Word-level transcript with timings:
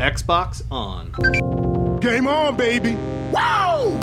Xbox 0.00 0.62
on. 0.70 1.12
Game 2.00 2.26
on, 2.26 2.56
baby. 2.56 2.94
Wow! 3.30 3.98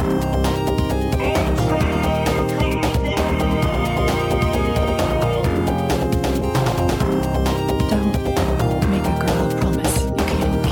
Don't 7.89 8.89
make 8.91 9.01
a 9.01 9.17
girl 9.25 9.49
a 9.49 9.49
promise 9.59 10.03
you 10.03 10.23
can't 10.27 10.63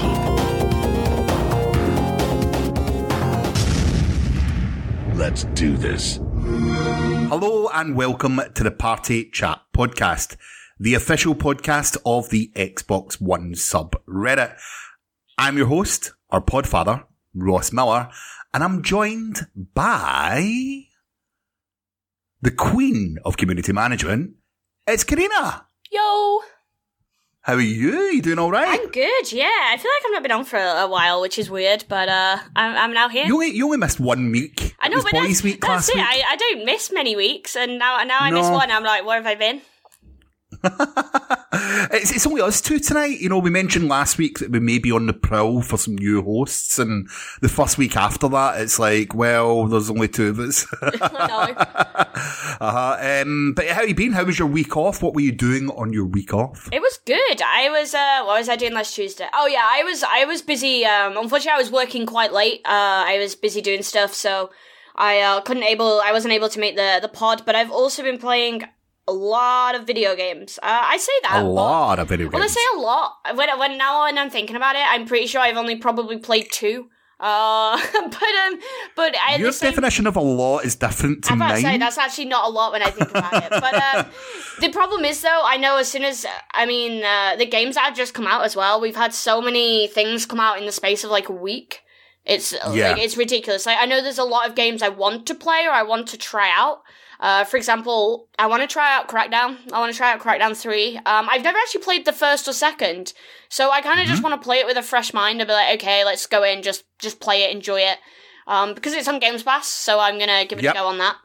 keep. 5.09 5.17
Let's 5.17 5.45
do 5.55 5.75
this. 5.75 6.19
Hello 7.29 7.67
and 7.73 7.95
welcome 7.95 8.41
to 8.53 8.63
the 8.63 8.69
Party 8.69 9.31
Chat 9.31 9.59
Podcast, 9.75 10.35
the 10.79 10.93
official 10.93 11.33
podcast 11.33 11.97
of 12.05 12.29
the 12.29 12.51
Xbox 12.55 13.19
One 13.19 13.53
subreddit. 13.53 14.55
I'm 15.37 15.57
your 15.57 15.67
host, 15.67 16.13
our 16.29 16.41
podfather, 16.41 17.03
Ross 17.33 17.71
Miller, 17.71 18.09
and 18.53 18.63
I'm 18.63 18.83
joined 18.83 19.47
by 19.73 20.83
the 22.41 22.51
Queen 22.51 23.17
of 23.25 23.37
Community 23.37 23.73
Management. 23.73 24.31
It's 24.87 25.03
Carina. 25.03 25.65
Yo, 25.91 26.39
How 27.41 27.53
are 27.53 27.61
you? 27.61 27.91
You 27.91 28.21
doing 28.21 28.39
all 28.39 28.51
right? 28.51 28.79
I'm 28.79 28.89
good. 28.91 29.31
Yeah, 29.31 29.49
I 29.51 29.77
feel 29.77 29.91
like 29.91 30.05
I've 30.05 30.11
not 30.13 30.23
been 30.23 30.31
on 30.31 30.45
for 30.45 30.57
a, 30.57 30.83
a 30.83 30.87
while, 30.87 31.21
which 31.21 31.37
is 31.37 31.49
weird, 31.49 31.83
but 31.89 32.07
uh, 32.09 32.37
I'm, 32.55 32.75
I'm 32.77 32.93
now 32.93 33.09
here. 33.09 33.25
You 33.25 33.33
only, 33.35 33.51
you 33.51 33.65
only 33.65 33.77
missed 33.77 33.99
one 33.99 34.31
week. 34.31 34.75
I 34.79 34.87
know, 34.89 35.01
but 35.03 35.11
Boys 35.11 35.27
that's, 35.27 35.43
Week 35.43 35.61
that's 35.61 35.89
it. 35.89 35.95
week. 35.95 36.05
I, 36.07 36.23
I 36.29 36.35
don't 36.37 36.65
miss 36.65 36.91
many 36.91 37.15
weeks, 37.15 37.55
and 37.55 37.77
now 37.77 38.01
now 38.03 38.17
I 38.21 38.31
miss 38.31 38.49
one. 38.49 38.71
I'm 38.71 38.83
like, 38.83 39.05
where 39.05 39.17
have 39.17 39.27
I 39.27 39.35
been? 39.35 39.61
it's, 41.91 42.11
it's 42.11 42.27
only 42.27 42.41
us 42.41 42.61
two 42.61 42.79
tonight. 42.79 43.19
You 43.19 43.29
know, 43.29 43.39
we 43.39 43.49
mentioned 43.49 43.87
last 43.87 44.17
week 44.17 44.39
that 44.39 44.51
we 44.51 44.59
may 44.59 44.79
be 44.79 44.91
on 44.91 45.05
the 45.07 45.13
prowl 45.13 45.61
for 45.61 45.77
some 45.77 45.95
new 45.95 46.21
hosts, 46.21 46.79
and 46.79 47.07
the 47.41 47.49
first 47.49 47.77
week 47.77 47.95
after 47.95 48.27
that, 48.29 48.59
it's 48.61 48.79
like, 48.79 49.13
well, 49.13 49.67
there's 49.67 49.89
only 49.89 50.07
two 50.07 50.29
of 50.29 50.39
us. 50.39 50.65
uh-huh. 52.61 53.21
um, 53.21 53.53
but 53.55 53.67
how 53.67 53.81
you 53.81 53.95
been? 53.95 54.13
How 54.13 54.23
was 54.23 54.39
your 54.39 54.47
week 54.47 54.75
off? 54.75 55.01
What 55.01 55.13
were 55.13 55.21
you 55.21 55.31
doing 55.31 55.69
on 55.69 55.93
your 55.93 56.05
week 56.05 56.33
off? 56.33 56.69
It 56.71 56.81
was 56.81 56.99
good. 57.05 57.41
I 57.41 57.69
was 57.69 57.93
uh 57.93 58.23
what 58.25 58.39
was 58.39 58.49
I 58.49 58.55
doing 58.55 58.73
last 58.73 58.95
Tuesday? 58.95 59.27
Oh 59.33 59.47
yeah, 59.47 59.63
I 59.63 59.83
was 59.83 60.03
I 60.03 60.25
was 60.25 60.41
busy 60.41 60.85
um 60.85 61.17
unfortunately 61.17 61.55
I 61.55 61.57
was 61.57 61.71
working 61.71 62.05
quite 62.05 62.33
late. 62.33 62.61
Uh 62.65 63.03
I 63.07 63.17
was 63.19 63.35
busy 63.35 63.61
doing 63.61 63.83
stuff 63.83 64.13
so 64.13 64.51
I 64.95 65.19
uh 65.19 65.41
couldn't 65.41 65.63
able 65.63 66.01
I 66.03 66.11
wasn't 66.11 66.33
able 66.33 66.49
to 66.49 66.59
make 66.59 66.75
the 66.75 66.99
the 67.01 67.09
pod, 67.09 67.43
but 67.45 67.55
I've 67.55 67.71
also 67.71 68.03
been 68.03 68.17
playing 68.17 68.63
a 69.07 69.13
lot 69.13 69.75
of 69.75 69.85
video 69.85 70.15
games. 70.15 70.57
Uh, 70.63 70.81
I 70.83 70.97
say 70.97 71.11
that 71.23 71.39
A 71.39 71.43
but- 71.43 71.49
lot 71.51 71.99
of 71.99 72.07
video 72.09 72.25
games. 72.27 72.33
Well, 72.33 72.43
I 72.43 72.47
say 72.47 72.61
a 72.75 72.79
lot. 72.79 73.13
When, 73.35 73.59
when 73.59 73.77
now 73.77 74.03
when 74.03 74.17
I'm 74.17 74.29
thinking 74.29 74.55
about 74.55 74.75
it, 74.75 74.81
I'm 74.87 75.05
pretty 75.05 75.27
sure 75.27 75.41
I've 75.41 75.57
only 75.57 75.75
probably 75.75 76.17
played 76.17 76.47
two. 76.51 76.89
Uh, 77.17 77.79
but 77.93 78.13
um, 78.45 78.59
but 78.95 79.15
at 79.29 79.39
Your 79.39 79.53
same, 79.53 79.69
definition 79.69 80.05
of 80.05 80.17
a 80.17 80.21
lot 80.21 80.65
is 80.65 80.75
different 80.75 81.23
to 81.23 81.31
I'm 81.31 81.41
about 81.41 81.51
to 81.55 81.61
say 81.61 81.63
mine. 81.71 81.79
that's 81.79 81.97
actually 81.97 82.25
not 82.25 82.45
a 82.45 82.49
lot 82.51 82.73
when 82.73 82.81
I 82.83 82.89
think 82.89 83.09
about 83.09 83.41
it. 83.41 83.49
But 83.51 83.73
um, 83.73 84.05
the 84.59 84.69
problem 84.69 85.05
is 85.05 85.21
though, 85.21 85.41
I 85.45 85.55
know 85.55 85.77
as 85.77 85.87
soon 85.87 86.03
as 86.03 86.25
I 86.53 86.65
mean 86.65 87.03
uh, 87.05 87.37
the 87.37 87.45
games 87.45 87.75
that 87.75 87.85
have 87.85 87.95
just 87.95 88.13
come 88.13 88.27
out 88.27 88.43
as 88.43 88.55
well, 88.55 88.81
we've 88.81 88.97
had 88.97 89.13
so 89.13 89.41
many 89.41 89.87
things 89.87 90.25
come 90.25 90.41
out 90.41 90.59
in 90.59 90.65
the 90.65 90.73
space 90.73 91.05
of 91.05 91.09
like 91.11 91.29
a 91.29 91.33
week. 91.33 91.81
It's 92.25 92.51
Yeah. 92.51 92.91
like 92.91 93.01
it's 93.01 93.15
ridiculous. 93.15 93.65
Like 93.65 93.77
I 93.79 93.85
know 93.85 94.01
there's 94.01 94.17
a 94.17 94.23
lot 94.25 94.49
of 94.49 94.55
games 94.55 94.81
I 94.81 94.89
want 94.89 95.25
to 95.27 95.35
play 95.35 95.65
or 95.65 95.71
I 95.71 95.83
want 95.83 96.07
to 96.09 96.17
try 96.17 96.49
out. 96.53 96.81
Uh, 97.19 97.43
for 97.45 97.57
example, 97.57 98.27
I 98.37 98.47
want 98.47 98.61
to 98.61 98.67
try 98.67 98.93
out 98.95 99.07
Crackdown. 99.07 99.57
I 99.71 99.79
want 99.79 99.91
to 99.91 99.97
try 99.97 100.11
out 100.13 100.19
Crackdown 100.19 100.55
3. 100.55 100.97
Um, 101.05 101.27
I've 101.29 101.43
never 101.43 101.57
actually 101.57 101.81
played 101.81 102.05
the 102.05 102.11
first 102.13 102.47
or 102.47 102.53
second, 102.53 103.13
so 103.49 103.71
I 103.71 103.81
kind 103.81 103.99
of 103.99 104.07
just 104.07 104.21
want 104.23 104.39
to 104.39 104.43
play 104.43 104.57
it 104.57 104.65
with 104.65 104.77
a 104.77 104.83
fresh 104.83 105.13
mind 105.13 105.39
and 105.41 105.47
be 105.47 105.53
like, 105.53 105.75
okay, 105.75 106.03
let's 106.03 106.25
go 106.27 106.43
in, 106.43 106.61
just 106.61 106.83
just 106.99 107.19
play 107.19 107.43
it, 107.43 107.51
enjoy 107.55 107.79
it. 107.79 107.97
Um, 108.47 108.73
because 108.73 108.93
it's 108.93 109.07
on 109.07 109.19
Games 109.19 109.43
Pass, 109.43 109.67
so 109.67 109.99
I'm 109.99 110.19
gonna 110.19 110.45
give 110.45 110.59
it 110.59 110.63
Yep. 110.65 110.75
a 110.75 110.77
go 110.77 110.85
on 110.87 110.97
that. 110.99 111.15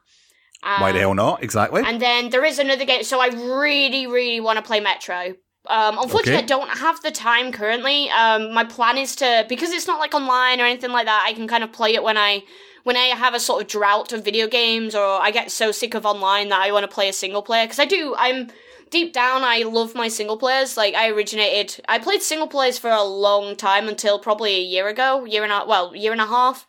Why 0.63 0.93
the 0.93 0.99
Um, 0.99 1.01
hell 1.01 1.15
not? 1.15 1.43
Exactly. 1.43 1.83
and 1.87 2.01
then 2.01 2.29
there 2.31 2.45
is 2.45 2.59
another 2.59 2.85
game. 2.85 3.03
So 3.03 3.19
I 3.21 3.29
really, 3.29 4.07
really 4.07 4.41
want 4.41 4.57
to 4.59 4.63
play 4.63 4.79
Metro. 4.81 5.35
Um, 5.67 5.99
unfortunately, 5.99 6.35
Okay. 6.35 6.43
I 6.45 6.47
don't 6.47 6.69
have 6.79 7.01
the 7.03 7.11
time 7.11 7.51
currently. 7.53 8.11
Um, 8.11 8.53
my 8.55 8.65
plan 8.65 8.97
is 8.99 9.15
to 9.17 9.45
because 9.49 9.71
it's 9.73 9.87
not 9.87 10.01
like 10.01 10.15
online 10.15 10.61
or 10.61 10.65
anything 10.65 10.91
like 10.93 11.07
that. 11.07 11.25
I 11.27 11.33
can 11.35 11.47
kind 11.49 11.63
of 11.65 11.73
play 11.73 11.95
it 11.95 12.03
when 12.03 12.17
I 12.17 12.43
when 12.85 12.97
I 12.97 13.07
have 13.07 13.35
a 13.35 13.41
sort 13.41 13.63
of 13.63 13.69
drought 13.69 14.13
of 14.13 14.25
video 14.25 14.47
games, 14.47 14.95
or 14.95 15.21
I 15.21 15.31
get 15.31 15.51
so 15.51 15.73
sick 15.73 15.95
of 15.95 16.07
online 16.07 16.49
that 16.49 16.61
I 16.61 16.73
want 16.73 16.85
to 16.85 16.95
play 16.95 17.09
a 17.09 17.13
single 17.13 17.43
player. 17.43 17.65
Because 17.65 17.79
I 17.79 17.85
do. 17.85 18.15
I'm 18.19 18.51
deep 18.91 19.13
down. 19.13 19.43
I 19.45 19.63
love 19.63 19.95
my 19.95 20.09
single 20.09 20.37
players. 20.37 20.77
Like 20.77 20.95
I 20.95 21.09
originated. 21.09 21.83
I 21.89 21.99
played 21.99 22.23
single 22.23 22.49
players 22.49 22.79
for 22.79 22.91
a 22.91 23.03
long 23.03 23.57
time 23.57 23.89
until 23.89 24.19
probably 24.19 24.57
a 24.57 24.63
year 24.63 24.89
ago, 24.89 25.25
year 25.25 25.45
and 25.45 25.53
a 25.53 25.65
well, 25.67 25.95
year 25.95 26.13
and 26.13 26.21
a 26.21 26.27
half 26.27 26.67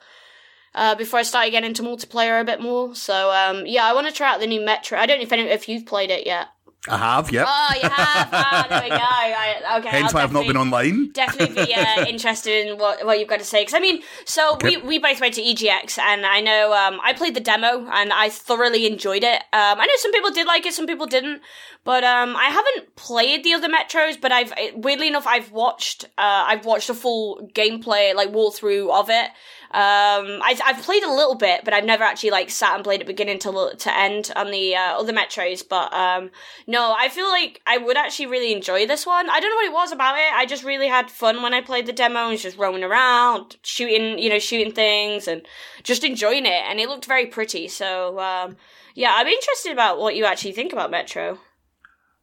uh, 0.74 0.96
before 0.96 1.20
I 1.20 1.24
started 1.24 1.52
getting 1.52 1.70
into 1.70 1.84
multiplayer 1.84 2.40
a 2.40 2.46
bit 2.46 2.62
more. 2.62 2.96
So 2.96 3.32
um, 3.32 3.66
yeah, 3.66 3.86
I 3.86 3.94
want 3.94 4.08
to 4.08 4.14
try 4.14 4.34
out 4.34 4.40
the 4.40 4.48
new 4.48 4.64
Metro. 4.64 4.98
I 4.98 5.06
don't 5.06 5.18
know 5.18 5.24
if 5.24 5.34
any, 5.34 5.44
if 5.44 5.68
you've 5.68 5.86
played 5.86 6.12
it 6.12 6.26
yet. 6.26 6.48
I 6.90 6.98
have, 6.98 7.32
yep. 7.32 7.46
Oh, 7.48 7.74
you 7.76 7.90
have. 7.90 8.30
Ah, 8.32 8.66
there 8.68 8.82
we 8.82 8.90
go. 8.90 8.96
I, 9.02 9.78
okay, 9.78 9.90
Hence 9.90 10.08
I'll 10.08 10.14
why 10.14 10.24
I've 10.24 10.34
not 10.34 10.48
been 10.48 10.58
online. 10.58 11.12
Definitely 11.12 11.66
be 11.66 11.76
uh, 11.76 12.06
interested 12.08 12.68
in 12.68 12.80
what, 12.80 13.06
what 13.06 13.20
you've 13.20 13.28
got 13.28 13.38
to 13.38 13.46
say. 13.46 13.62
Because 13.62 13.76
I 13.76 13.80
mean, 13.80 14.02
so 14.26 14.58
we, 14.64 14.78
we 14.78 14.98
both 14.98 15.22
went 15.22 15.36
to 15.36 15.42
EGX, 15.42 16.00
and 16.00 16.26
I 16.26 16.42
know 16.42 16.74
um, 16.74 17.00
I 17.04 17.14
played 17.14 17.36
the 17.36 17.40
demo, 17.40 17.88
and 17.92 18.12
I 18.12 18.30
thoroughly 18.30 18.88
enjoyed 18.88 19.24
it. 19.24 19.42
Um, 19.54 19.80
I 19.80 19.86
know 19.86 19.94
some 19.98 20.12
people 20.12 20.32
did 20.32 20.48
like 20.48 20.66
it, 20.66 20.74
some 20.74 20.88
people 20.88 21.06
didn't, 21.06 21.42
but 21.84 22.04
um, 22.04 22.36
I 22.36 22.46
haven't 22.46 22.96
played 22.96 23.44
the 23.44 23.54
other 23.54 23.70
Metros. 23.70 24.20
But 24.20 24.32
I've 24.32 24.52
weirdly 24.74 25.08
enough, 25.08 25.28
I've 25.28 25.52
watched 25.52 26.06
uh, 26.18 26.46
I've 26.48 26.66
watched 26.66 26.90
a 26.90 26.96
full 26.96 27.48
gameplay 27.54 28.16
like 28.16 28.32
walkthrough 28.32 28.92
of 28.92 29.12
it. 29.12 29.30
Um, 29.74 30.42
I, 30.44 30.60
I've 30.66 30.84
played 30.84 31.04
a 31.04 31.12
little 31.12 31.36
bit, 31.36 31.62
but 31.64 31.74
I've 31.74 31.86
never 31.86 32.04
actually 32.04 32.32
like 32.32 32.50
sat 32.50 32.76
and 32.76 32.84
played 32.84 33.00
it 33.00 33.08
beginning 33.08 33.40
to 33.40 33.74
to 33.78 33.98
end 33.98 34.32
on 34.36 34.52
the 34.52 34.76
uh, 34.76 35.00
other 35.00 35.14
Metros. 35.14 35.68
But 35.68 35.94
um, 35.94 36.30
no, 36.68 36.94
I 36.98 37.08
feel 37.08 37.30
like 37.30 37.62
I 37.66 37.78
would 37.78 37.96
actually 37.96 38.26
really 38.26 38.52
enjoy 38.54 38.86
this 38.86 39.06
one. 39.06 39.30
I 39.30 39.40
don't 39.40 39.50
know 39.50 39.56
what 39.56 39.66
it 39.66 39.74
was 39.74 39.92
about 39.94 40.18
it. 40.18 40.34
I 40.34 40.46
just 40.46 40.66
really 40.66 40.88
had 40.88 41.10
fun 41.10 41.42
when 41.42 41.54
I 41.54 41.62
played 41.62 41.86
the 41.86 41.94
demo 41.94 42.20
and 42.20 42.32
was 42.32 42.42
just 42.42 42.58
roaming 42.58 42.84
around, 42.84 43.56
shooting, 43.64 44.20
you 44.20 44.30
know, 44.30 44.40
shooting 44.40 44.74
things 44.74 45.28
and 45.28 45.42
just 45.84 46.04
enjoying 46.04 46.46
it. 46.46 46.64
And 46.68 46.80
it 46.80 46.90
looked 46.90 47.06
very 47.06 47.28
pretty. 47.28 47.70
So 47.70 48.20
um, 48.20 48.58
yeah, 48.94 49.14
I'm 49.16 49.28
interested 49.28 49.72
about 49.72 50.00
what 50.00 50.16
you 50.16 50.26
actually 50.26 50.52
think 50.52 50.74
about 50.74 50.92
Metro. 50.92 51.40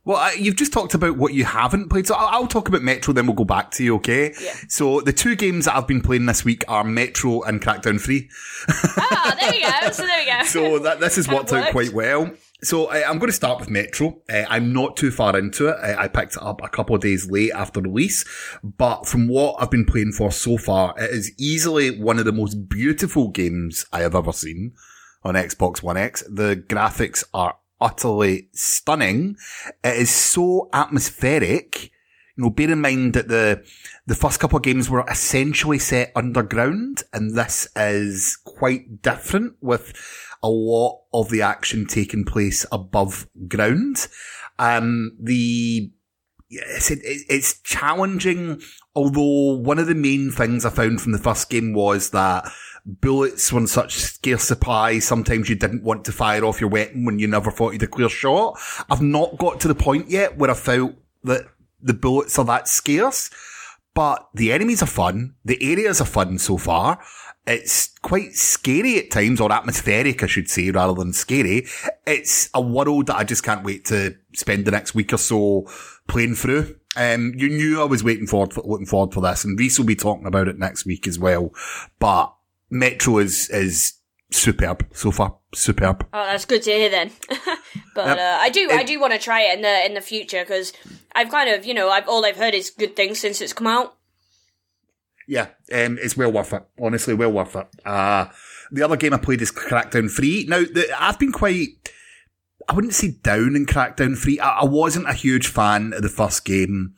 Well, 0.09 0.35
you've 0.39 0.57
just 0.57 0.73
talked 0.73 0.95
about 0.95 1.19
what 1.19 1.35
you 1.35 1.45
haven't 1.45 1.91
played, 1.91 2.07
so 2.07 2.15
I'll, 2.15 2.29
I'll 2.29 2.47
talk 2.47 2.67
about 2.67 2.81
Metro, 2.81 3.13
then 3.13 3.27
we'll 3.27 3.37
go 3.37 3.45
back 3.45 3.71
to 3.73 3.85
you, 3.85 3.97
okay? 3.97 4.33
Yeah. 4.41 4.55
So 4.67 5.03
the 5.03 5.13
two 5.13 5.37
games 5.37 5.67
that 5.67 5.77
I've 5.77 5.87
been 5.87 6.01
playing 6.01 6.25
this 6.25 6.47
week 6.47 6.65
are 6.67 6.83
Metro 6.83 7.43
and 7.43 7.61
Crackdown 7.61 8.01
3. 8.01 8.31
Ah, 8.97 9.37
there 9.39 9.53
we 9.53 9.61
go. 9.61 9.69
So 9.93 10.07
there 10.07 10.25
we 10.25 10.31
go. 10.31 10.45
So 10.45 10.79
that, 10.79 11.01
this 11.01 11.17
has 11.17 11.27
That 11.27 11.35
worked 11.35 11.53
out 11.53 11.73
quite 11.73 11.93
well. 11.93 12.31
So 12.63 12.87
I, 12.87 13.07
I'm 13.07 13.19
going 13.19 13.29
to 13.29 13.37
start 13.37 13.61
with 13.61 13.69
Metro. 13.69 14.23
Uh, 14.33 14.45
I'm 14.49 14.73
not 14.73 14.97
too 14.97 15.11
far 15.11 15.39
into 15.39 15.69
it. 15.69 15.77
I, 15.83 16.05
I 16.05 16.09
picked 16.09 16.37
it 16.37 16.43
up 16.43 16.63
a 16.65 16.71
couple 16.71 16.97
of 16.97 17.03
days 17.03 17.31
late 17.31 17.53
after 17.53 17.83
release, 17.83 18.25
but 18.63 19.07
from 19.07 19.29
what 19.29 19.57
I've 19.61 19.71
been 19.71 19.85
playing 19.85 20.13
for 20.13 20.31
so 20.31 20.57
far, 20.57 20.95
it 20.97 21.11
is 21.11 21.33
easily 21.37 22.01
one 22.01 22.19
of 22.19 22.25
the 22.25 22.33
most 22.33 22.71
beautiful 22.71 23.29
games 23.29 23.85
I 23.93 24.01
have 24.01 24.15
ever 24.15 24.33
seen 24.33 24.73
on 25.23 25.35
Xbox 25.35 25.83
One 25.83 25.99
X. 25.99 26.23
The 26.23 26.65
graphics 26.67 27.25
are 27.35 27.57
utterly 27.81 28.49
stunning. 28.53 29.37
It 29.85 29.97
is 29.97 30.11
so 30.11 30.69
atmospheric. 30.73 31.91
You 32.37 32.45
know, 32.45 32.51
bear 32.51 32.71
in 32.71 32.81
mind 32.81 33.15
that 33.15 33.29
the 33.29 33.65
the 34.07 34.15
first 34.15 34.41
couple 34.41 34.59
of 34.59 34.63
games 34.63 34.89
were 34.89 35.05
essentially 35.09 35.79
set 35.79 36.13
underground, 36.15 37.03
and 37.13 37.37
this 37.37 37.67
is 37.75 38.39
quite 38.45 39.03
different 39.03 39.57
with 39.61 39.93
a 40.43 40.49
lot 40.49 41.01
of 41.13 41.31
the 41.31 41.43
action 41.43 41.87
taking 41.87 42.25
place 42.25 42.65
above 42.71 43.29
ground. 43.49 44.07
Um, 44.59 45.17
the 45.21 45.91
yes, 46.49 46.91
it, 46.91 47.01
it, 47.03 47.23
it's 47.29 47.61
challenging. 47.63 48.61
Although 48.95 49.59
one 49.59 49.79
of 49.79 49.87
the 49.87 49.95
main 49.95 50.31
things 50.31 50.65
I 50.65 50.71
found 50.71 51.01
from 51.01 51.13
the 51.13 51.19
first 51.19 51.51
game 51.51 51.73
was 51.73 52.11
that 52.11 52.51
bullets 52.89 53.53
were 53.53 53.61
in 53.61 53.67
such 53.67 53.97
scarce 53.97 54.45
supply. 54.45 54.99
Sometimes 54.99 55.49
you 55.49 55.57
didn't 55.57 55.83
want 55.83 56.05
to 56.07 56.13
fire 56.13 56.45
off 56.45 56.61
your 56.61 56.71
weapon 56.71 57.05
when 57.05 57.19
you 57.19 57.27
never 57.27 57.51
thought 57.51 57.75
you'd 57.75 57.83
a 57.83 57.87
clear 57.87 58.09
shot. 58.09 58.59
I've 58.91 59.03
not 59.03 59.37
got 59.39 59.61
to 59.61 59.69
the 59.69 59.75
point 59.75 60.09
yet 60.09 60.39
where 60.39 60.51
I 60.51 60.55
felt 60.55 60.95
that 61.25 61.43
the 61.83 61.95
bullets 61.95 62.39
are 62.39 62.45
that 62.47 62.67
scarce, 62.67 63.31
but 63.95 64.29
the 64.35 64.53
enemies 64.53 64.83
are 64.83 64.87
fun. 64.87 65.35
The 65.45 65.63
areas 65.73 66.01
are 66.01 66.07
fun 66.07 66.39
so 66.39 66.57
far. 66.57 66.99
It's 67.47 67.95
quite 68.03 68.35
scary 68.35 68.99
at 68.99 69.11
times, 69.11 69.41
or 69.41 69.51
atmospheric, 69.51 70.23
I 70.23 70.27
should 70.27 70.51
say, 70.51 70.71
rather 70.71 70.95
than 70.95 71.13
scary. 71.13 71.67
It's 72.07 72.51
a 72.53 72.61
world 72.61 73.07
that 73.07 73.17
I 73.17 73.25
just 73.25 73.43
can't 73.43 73.65
wait 73.65 73.87
to 73.87 74.17
spend 74.35 74.65
the 74.65 74.71
next 74.71 74.95
week 74.95 75.13
or 75.13 75.19
so 75.19 75.67
playing 76.09 76.35
through. 76.35 76.77
Um, 76.97 77.33
you 77.37 77.49
knew 77.49 77.81
I 77.81 77.85
was 77.85 78.05
waiting 78.05 78.27
for, 78.27 78.49
looking 78.65 78.87
forward 78.87 79.15
for 79.15 79.21
this, 79.21 79.45
and 79.45 79.59
Reese 79.59 79.79
will 79.79 79.87
be 79.87 79.97
talking 79.97 80.27
about 80.27 80.49
it 80.49 80.59
next 80.59 80.85
week 80.85 81.07
as 81.07 81.19
well. 81.19 81.55
But 81.99 82.35
Metro 82.71 83.19
is 83.19 83.49
is 83.51 83.95
superb 84.31 84.87
so 84.93 85.11
far, 85.11 85.37
superb. 85.55 86.07
Oh, 86.13 86.25
that's 86.25 86.45
good 86.45 86.63
to 86.63 86.71
hear 86.71 86.91
then. 86.91 87.11
but 87.95 88.19
uh, 88.19 88.39
I 88.41 88.51
do, 88.51 88.69
I 88.71 88.83
do 88.83 89.01
want 89.01 89.13
to 89.15 89.19
try 89.19 89.43
it 89.43 89.57
in 89.57 89.63
the 89.63 89.87
in 89.87 89.95
the 89.95 90.01
future 90.01 90.43
because 90.43 90.73
I've 91.15 91.31
kind 91.31 91.49
of, 91.51 91.65
you 91.65 91.75
know, 91.75 91.91
I've 91.91 92.09
all 92.09 92.25
I've 92.25 92.37
heard 92.37 92.55
is 92.55 92.71
good 92.71 92.97
things 92.97 93.21
since 93.21 93.41
it's 93.41 93.53
come 93.53 93.67
out. 93.67 93.95
Yeah, 95.27 95.49
um, 95.73 95.99
it's 96.01 96.17
well 96.17 96.33
worth 96.33 96.55
it. 96.55 96.63
Honestly, 96.81 97.13
well 97.13 97.33
worth 97.33 97.55
it. 97.55 97.67
Uh, 97.85 98.27
the 98.71 98.83
other 98.83 98.97
game 98.97 99.13
I 99.13 99.19
played 99.19 99.43
is 99.43 99.53
Crackdown 99.53 100.11
3. 100.11 100.47
Now, 100.49 100.61
the, 100.61 100.89
I've 100.99 101.19
been 101.19 101.33
quite, 101.33 101.91
I 102.67 102.73
wouldn't 102.73 102.95
say 102.95 103.13
down 103.23 103.55
in 103.55 103.67
Crackdown 103.67 104.17
3. 104.17 104.41
I, 104.41 104.61
I 104.61 104.65
wasn't 104.65 105.09
a 105.09 105.13
huge 105.13 105.49
fan 105.49 105.93
of 105.93 106.01
the 106.01 106.09
first 106.09 106.47
game. 106.47 106.95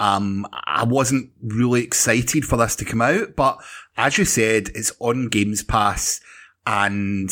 Um, 0.00 0.46
I 0.52 0.84
wasn't 0.84 1.30
really 1.42 1.84
excited 1.84 2.46
for 2.46 2.56
this 2.56 2.74
to 2.76 2.86
come 2.86 3.02
out, 3.02 3.36
but 3.36 3.62
as 3.98 4.16
you 4.16 4.24
said, 4.24 4.70
it's 4.74 4.92
on 4.98 5.28
Games 5.28 5.62
Pass 5.62 6.20
and 6.66 7.30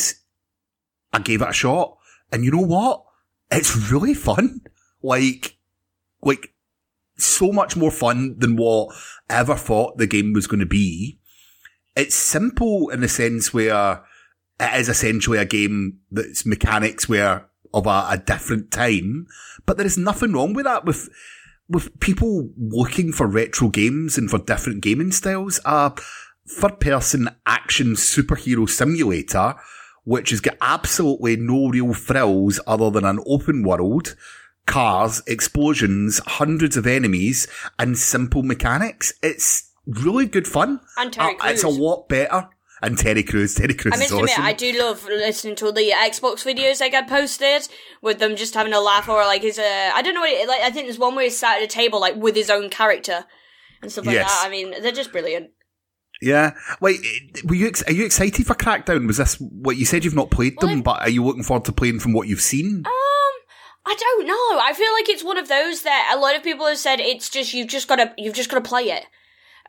I 1.13 1.21
gave 1.21 1.41
it 1.41 1.49
a 1.49 1.53
shot. 1.55 1.97
And 2.31 2.45
you 2.45 2.51
know 2.51 2.61
what? 2.65 3.05
It's 3.51 3.91
really 3.91 4.13
fun. 4.13 4.61
Like, 5.03 5.57
like, 6.21 6.53
so 7.17 7.53
much 7.53 7.75
more 7.75 7.91
fun 7.91 8.39
than 8.39 8.57
what 8.57 8.95
I 9.31 9.39
ever 9.39 9.57
thought 9.57 9.97
the 9.97 10.07
game 10.07 10.35
was 10.35 10.47
going 10.47 10.61
to 10.61 10.67
be. 10.67 11.19
It's 11.97 12.15
simple 12.15 12.91
in 12.91 13.01
the 13.01 13.09
sense 13.09 13.53
where 13.55 14.05
it 14.61 14.81
is 14.81 14.91
essentially 14.91 15.39
a 15.39 15.47
game 15.47 16.01
that's 16.11 16.45
mechanics 16.45 17.09
where 17.09 17.49
of 17.73 17.87
a, 17.87 18.07
a 18.11 18.23
different 18.25 18.71
time, 18.71 19.27
but 19.67 19.77
there 19.77 19.87
is 19.87 19.99
nothing 19.99 20.33
wrong 20.33 20.53
with 20.53 20.65
that 20.65 20.85
with, 20.85 21.09
with 21.69 21.99
people 22.01 22.51
looking 22.57 23.13
for 23.13 23.27
retro 23.27 23.69
games 23.69 24.17
and 24.17 24.31
for 24.31 24.39
different 24.39 24.83
gaming 24.83 25.13
styles. 25.13 25.61
A 25.65 25.93
third 26.49 26.81
person 26.81 27.29
action 27.47 27.89
superhero 27.95 28.69
simulator, 28.69 29.55
which 30.05 30.31
has 30.31 30.41
got 30.41 30.57
absolutely 30.61 31.37
no 31.37 31.69
real 31.69 31.93
thrills 31.95 32.59
other 32.67 32.91
than 32.91 33.05
an 33.05 33.21
open 33.27 33.63
world 33.63 34.17
cars, 34.67 35.23
explosions, 35.27 36.21
hundreds 36.27 36.77
of 36.77 36.87
enemies, 36.87 37.49
and 37.79 37.97
simple 37.99 38.43
mechanics. 38.43 39.13
It's 39.23 39.73
really 39.87 40.27
good 40.27 40.47
fun. 40.47 40.81
And 40.99 41.13
Terry 41.13 41.37
Uh, 41.41 41.49
It's 41.49 41.63
a 41.63 41.69
lot 41.69 42.09
better. 42.09 42.49
And 42.83 42.97
Terry 42.97 43.23
Crews. 43.25 43.55
Terry 43.55 43.75
Crews 43.75 43.95
I 43.95 43.99
must 43.99 44.13
awesome. 44.13 44.25
admit, 44.25 44.39
I 44.39 44.53
do 44.53 44.79
love 44.79 45.05
listening 45.05 45.57
to 45.57 45.67
all 45.67 45.73
the 45.73 45.91
Xbox 45.91 46.45
videos 46.45 46.79
that 46.79 46.91
get 46.93 47.09
posted 47.09 47.69
with 48.03 48.19
them 48.21 48.37
just 48.37 48.55
having 48.55 48.73
a 48.73 48.81
laugh 48.81 49.09
or 49.09 49.25
like 49.25 49.43
his. 49.43 49.59
Uh, 49.59 49.91
I 49.95 50.01
don't 50.03 50.15
know 50.15 50.21
what 50.21 50.31
it 50.31 50.47
like. 50.49 50.61
I 50.61 50.71
think 50.71 50.87
there's 50.87 50.99
one 50.99 51.15
where 51.17 51.25
he's 51.25 51.39
sat 51.39 51.59
at 51.59 51.65
a 51.65 51.67
table 51.67 52.01
like 52.01 52.15
with 52.17 52.37
his 52.37 52.51
own 52.51 52.71
character 52.71 53.25
and 53.83 53.91
stuff 53.91 54.07
like 54.07 54.15
Yes. 54.15 54.31
that. 54.31 54.47
I 54.47 54.51
mean, 54.51 54.81
they're 54.83 54.93
just 54.93 55.11
brilliant. 55.13 55.51
Yeah. 56.21 56.53
Wait, 56.81 56.99
were 57.45 57.55
you, 57.55 57.69
ex- 57.69 57.83
are 57.85 57.93
you 57.93 58.05
excited 58.05 58.45
for 58.47 58.55
Crackdown? 58.55 59.07
Was 59.07 59.19
this 59.19 59.37
what 59.41 59.77
you 59.77 59.85
said 59.85 60.05
you've 60.05 60.15
not 60.17 60.31
played 60.33 60.55
Well, 60.61 60.69
them, 60.69 60.79
I've- 60.79 60.83
but 60.85 61.01
are 61.03 61.11
you 61.11 61.25
looking 61.25 61.45
forward 61.45 61.65
to 61.67 61.73
playing 61.73 62.01
from 62.01 62.13
what 62.13 62.27
you've 62.29 62.41
seen? 62.41 62.83
Um, 62.87 62.93
I 63.87 63.95
don't 63.99 64.27
know. 64.27 64.61
I 64.61 64.73
feel 64.75 64.93
like 64.93 65.09
it's 65.09 65.25
one 65.25 65.39
of 65.39 65.49
those 65.49 65.83
that 65.83 66.13
a 66.15 66.19
lot 66.19 66.37
of 66.37 66.43
people 66.43 66.67
have 66.67 66.79
said 66.79 67.01
it's 67.01 67.29
just 67.31 67.55
you've 67.55 67.69
just 67.69 67.89
got 67.89 67.97
to 67.97 68.13
you've 68.19 68.35
just 68.35 68.51
got 68.51 68.63
to 68.63 68.69
play 68.69 68.85
it. 68.91 69.05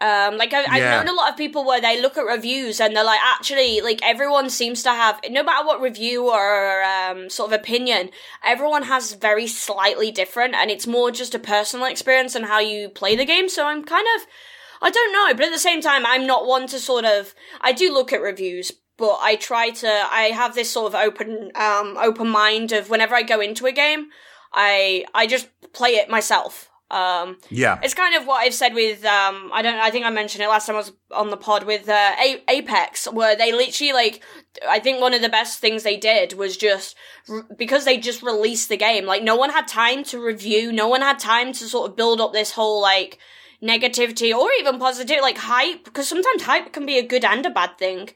Um, 0.02 0.38
like 0.38 0.54
I've, 0.54 0.66
I've 0.70 0.78
Yeah. 0.78 1.04
known 1.04 1.10
a 1.10 1.14
lot 1.14 1.30
of 1.30 1.36
people 1.36 1.66
where 1.66 1.82
they 1.82 2.02
look 2.02 2.18
at 2.18 2.22
reviews 2.22 2.80
and 2.80 2.96
they're 2.96 3.04
like, 3.04 3.20
actually, 3.22 3.82
like 3.82 4.00
everyone 4.02 4.50
seems 4.50 4.82
to 4.84 4.92
have, 4.92 5.20
no 5.30 5.44
matter 5.44 5.68
what 5.68 5.82
review 5.82 6.30
or 6.30 6.84
um, 6.84 7.30
sort 7.30 7.52
of 7.52 7.60
opinion, 7.60 8.12
everyone 8.42 8.84
has 8.84 9.14
very 9.14 9.46
slightly 9.46 10.10
different, 10.10 10.56
and 10.56 10.72
it's 10.72 10.88
more 10.88 11.12
just 11.12 11.36
a 11.36 11.40
personal 11.40 11.86
experience 11.86 12.34
and 12.34 12.46
how 12.46 12.60
you 12.60 12.88
play 12.88 13.18
the 13.18 13.26
game. 13.26 13.50
So 13.50 13.68
I'm 13.68 13.84
kind 13.84 14.08
of, 14.16 14.26
I 14.82 14.90
don't 14.90 15.12
know, 15.12 15.34
but 15.34 15.46
at 15.48 15.52
the 15.52 15.60
same 15.60 15.82
time, 15.82 16.06
I'm 16.06 16.26
not 16.26 16.48
one 16.48 16.68
to 16.68 16.80
sort 16.80 17.04
of, 17.04 17.36
I 17.60 17.74
do 17.74 17.92
look 17.92 18.14
at 18.14 18.22
reviews, 18.22 18.72
but 18.96 19.18
I 19.22 19.36
try 19.36 19.70
to, 19.70 19.88
I 20.10 20.32
have 20.34 20.56
this 20.56 20.72
sort 20.72 20.94
of 20.94 20.96
open, 20.96 21.52
um, 21.56 21.98
open 21.98 22.30
mind 22.30 22.72
of 22.72 22.90
whenever 22.90 23.16
I 23.16 23.24
go 23.24 23.42
into 23.42 23.66
a 23.66 23.74
game, 23.74 24.12
I, 24.54 25.06
I 25.14 25.28
just 25.28 25.50
play 25.74 25.96
it 25.98 26.10
myself. 26.10 26.69
Um, 26.92 27.38
yeah. 27.50 27.80
it's 27.84 27.94
kind 27.94 28.16
of 28.16 28.26
what 28.26 28.38
I've 28.38 28.54
said 28.54 28.74
with 28.74 29.06
um 29.06 29.52
I 29.54 29.62
don't 29.62 29.78
I 29.78 29.92
think 29.92 30.06
I 30.06 30.10
mentioned 30.10 30.44
it 30.44 30.48
last 30.48 30.66
time 30.66 30.76
I 30.76 30.80
was 30.80 30.92
on 31.12 31.30
the 31.30 31.38
pod 31.38 31.64
with 31.66 31.88
uh, 31.88 32.16
A- 32.20 32.44
Apex 32.48 33.06
where 33.12 33.36
they 33.36 33.52
literally 33.52 33.94
like 33.94 34.24
I 34.68 34.80
think 34.80 35.00
one 35.00 35.14
of 35.14 35.22
the 35.22 35.30
best 35.30 35.60
things 35.60 35.84
they 35.84 35.98
did 35.98 36.34
was 36.34 36.58
just 36.58 36.96
r- 37.30 37.46
because 37.58 37.86
they 37.86 37.98
just 37.98 38.24
released 38.24 38.70
the 38.70 38.78
game 38.78 39.06
like 39.06 39.22
no 39.22 39.36
one 39.36 39.52
had 39.52 39.68
time 39.68 40.04
to 40.06 40.20
review 40.20 40.72
no 40.72 40.88
one 40.88 41.02
had 41.02 41.20
time 41.20 41.54
to 41.54 41.66
sort 41.66 41.92
of 41.92 41.96
build 41.96 42.20
up 42.20 42.34
this 42.34 42.54
whole 42.54 42.82
like 42.82 43.20
negativity 43.62 44.36
or 44.36 44.50
even 44.60 44.80
positive 44.80 45.20
like 45.22 45.38
hype 45.38 45.84
because 45.84 46.08
sometimes 46.08 46.42
hype 46.44 46.72
can 46.74 46.86
be 46.86 46.98
a 46.98 47.04
good 47.06 47.26
and 47.26 47.46
a 47.46 47.50
bad 47.50 47.78
thing 47.78 48.10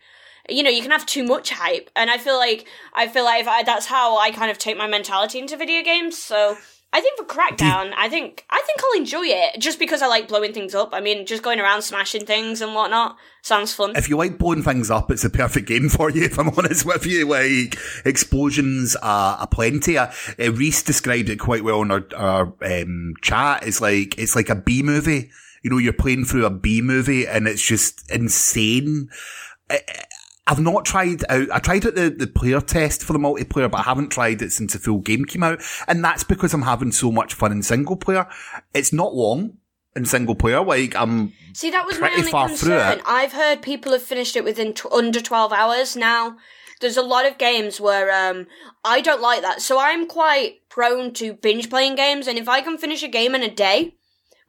you 0.50 0.64
know 0.64 0.70
you 0.70 0.81
can 0.81 0.92
have 0.92 1.06
too 1.06 1.24
much 1.24 1.52
hype 1.52 1.90
and 1.96 2.10
i 2.10 2.18
feel 2.18 2.38
like 2.38 2.66
i 2.94 3.08
feel 3.08 3.24
like 3.24 3.46
I, 3.46 3.64
that's 3.64 3.86
how 3.86 4.18
i 4.18 4.31
kind 4.31 4.50
of 4.50 4.58
take 4.58 4.78
my 4.78 4.88
mentality 4.88 5.40
into 5.40 5.58
video 5.58 5.84
games 5.84 6.18
so 6.18 6.58
i 6.94 7.01
think 7.01 7.18
for 7.18 7.25
crackdown 7.25 7.92
i 7.98 8.07
think 8.07 8.45
i 8.50 8.62
think 8.66 8.80
i'll 8.81 9.00
enjoy 9.00 9.25
it 9.25 9.60
just 9.60 9.80
because 9.80 10.01
i 10.01 10.07
like 10.07 10.28
blowing 10.28 10.54
things 10.54 10.74
up 10.74 10.90
i 10.94 11.01
mean 11.01 11.25
just 11.25 11.44
going 11.44 11.60
around 11.60 11.81
smashing 11.81 12.25
things 12.25 12.62
and 12.62 12.74
whatnot 12.74 13.18
sounds 13.42 13.74
fun 13.74 13.94
if 14.04 14.10
you 14.10 14.18
like 14.18 14.38
blowing 14.38 14.63
things 14.63 14.92
up, 14.92 15.10
it's 15.12 15.24
a 15.24 15.30
perfect 15.30 15.68
game 15.68 15.88
for 15.90 16.10
you, 16.10 16.24
if 16.24 16.38
I'm 16.38 16.50
honest 16.50 16.86
with 16.86 17.06
you. 17.06 17.28
Like, 17.28 17.78
explosions 18.06 18.95
are 18.98 19.38
aplenty. 19.40 19.98
Uh, 19.98 20.12
uh, 20.40 20.51
Reese 20.51 20.84
described 20.84 21.30
it 21.30 21.40
quite 21.40 21.63
well 21.63 21.81
in 21.81 21.92
our, 21.92 22.06
our 22.16 22.54
um, 22.62 23.13
chat. 23.22 23.66
It's 23.66 23.80
like, 23.80 24.18
it's 24.18 24.36
like 24.36 24.50
a 24.50 24.56
B 24.56 24.84
movie. 24.84 25.31
You 25.62 25.69
know, 25.69 25.78
you're 25.78 25.94
playing 25.94 26.25
through 26.25 26.46
a 26.46 26.50
B 26.50 26.81
movie 26.81 27.25
and 27.25 27.48
it's 27.48 27.66
just 27.66 28.12
insane. 28.12 29.10
I, 29.69 29.80
I've 30.45 30.60
not 30.60 30.84
tried 30.84 31.24
out, 31.30 31.48
I 31.51 31.60
tried 31.60 31.86
out 31.86 31.95
the, 31.95 32.10
the 32.10 32.28
player 32.28 32.60
test 32.60 33.04
for 33.04 33.13
the 33.13 33.19
multiplayer, 33.19 33.72
but 33.72 33.80
I 33.80 33.84
haven't 33.84 34.10
tried 34.10 34.42
it 34.42 34.51
since 34.51 34.74
the 34.74 34.80
full 34.80 35.00
game 35.00 35.24
came 35.25 35.44
out. 35.44 35.62
And 35.88 36.04
that's 36.04 36.24
because 36.24 36.54
I'm 36.54 36.63
having 36.63 36.92
so 36.92 37.12
much 37.12 37.34
fun 37.34 37.51
in 37.51 37.63
single 37.63 37.95
player. 37.95 38.28
It's 38.74 38.92
not 38.92 39.16
long 39.16 39.57
in 39.95 40.06
single 40.06 40.36
player. 40.36 40.62
Like, 40.62 40.95
I'm 40.95 41.31
See, 41.54 41.69
that 41.69 41.86
was 41.86 42.00
my 42.00 42.07
pretty 42.07 42.22
only 42.22 42.31
far 42.31 42.48
concern. 42.48 43.01
I've 43.06 43.31
heard 43.31 43.62
people 43.62 43.94
have 43.94 44.04
finished 44.04 44.36
it 44.36 44.44
within 44.44 44.74
t- 44.74 44.90
under 44.92 45.22
12 45.22 45.54
hours 45.54 45.95
now. 45.95 46.38
There's 46.81 46.98
a 46.98 47.01
lot 47.01 47.25
of 47.25 47.38
games 47.38 47.80
where 47.80 48.12
um, 48.12 48.48
I 48.84 49.00
don't 49.00 49.22
like 49.22 49.44
that. 49.44 49.62
So 49.62 49.80
I'm 49.80 50.07
quite 50.07 50.68
prone 50.68 51.13
to 51.13 51.34
binge 51.36 51.69
playing 51.69 51.96
games, 51.96 52.28
and 52.28 52.38
if 52.38 52.50
I 52.50 52.60
can 52.62 52.78
finish 52.78 53.04
a 53.04 53.07
game 53.07 53.34
in 53.34 53.44
a 53.44 53.50
day, 53.50 53.96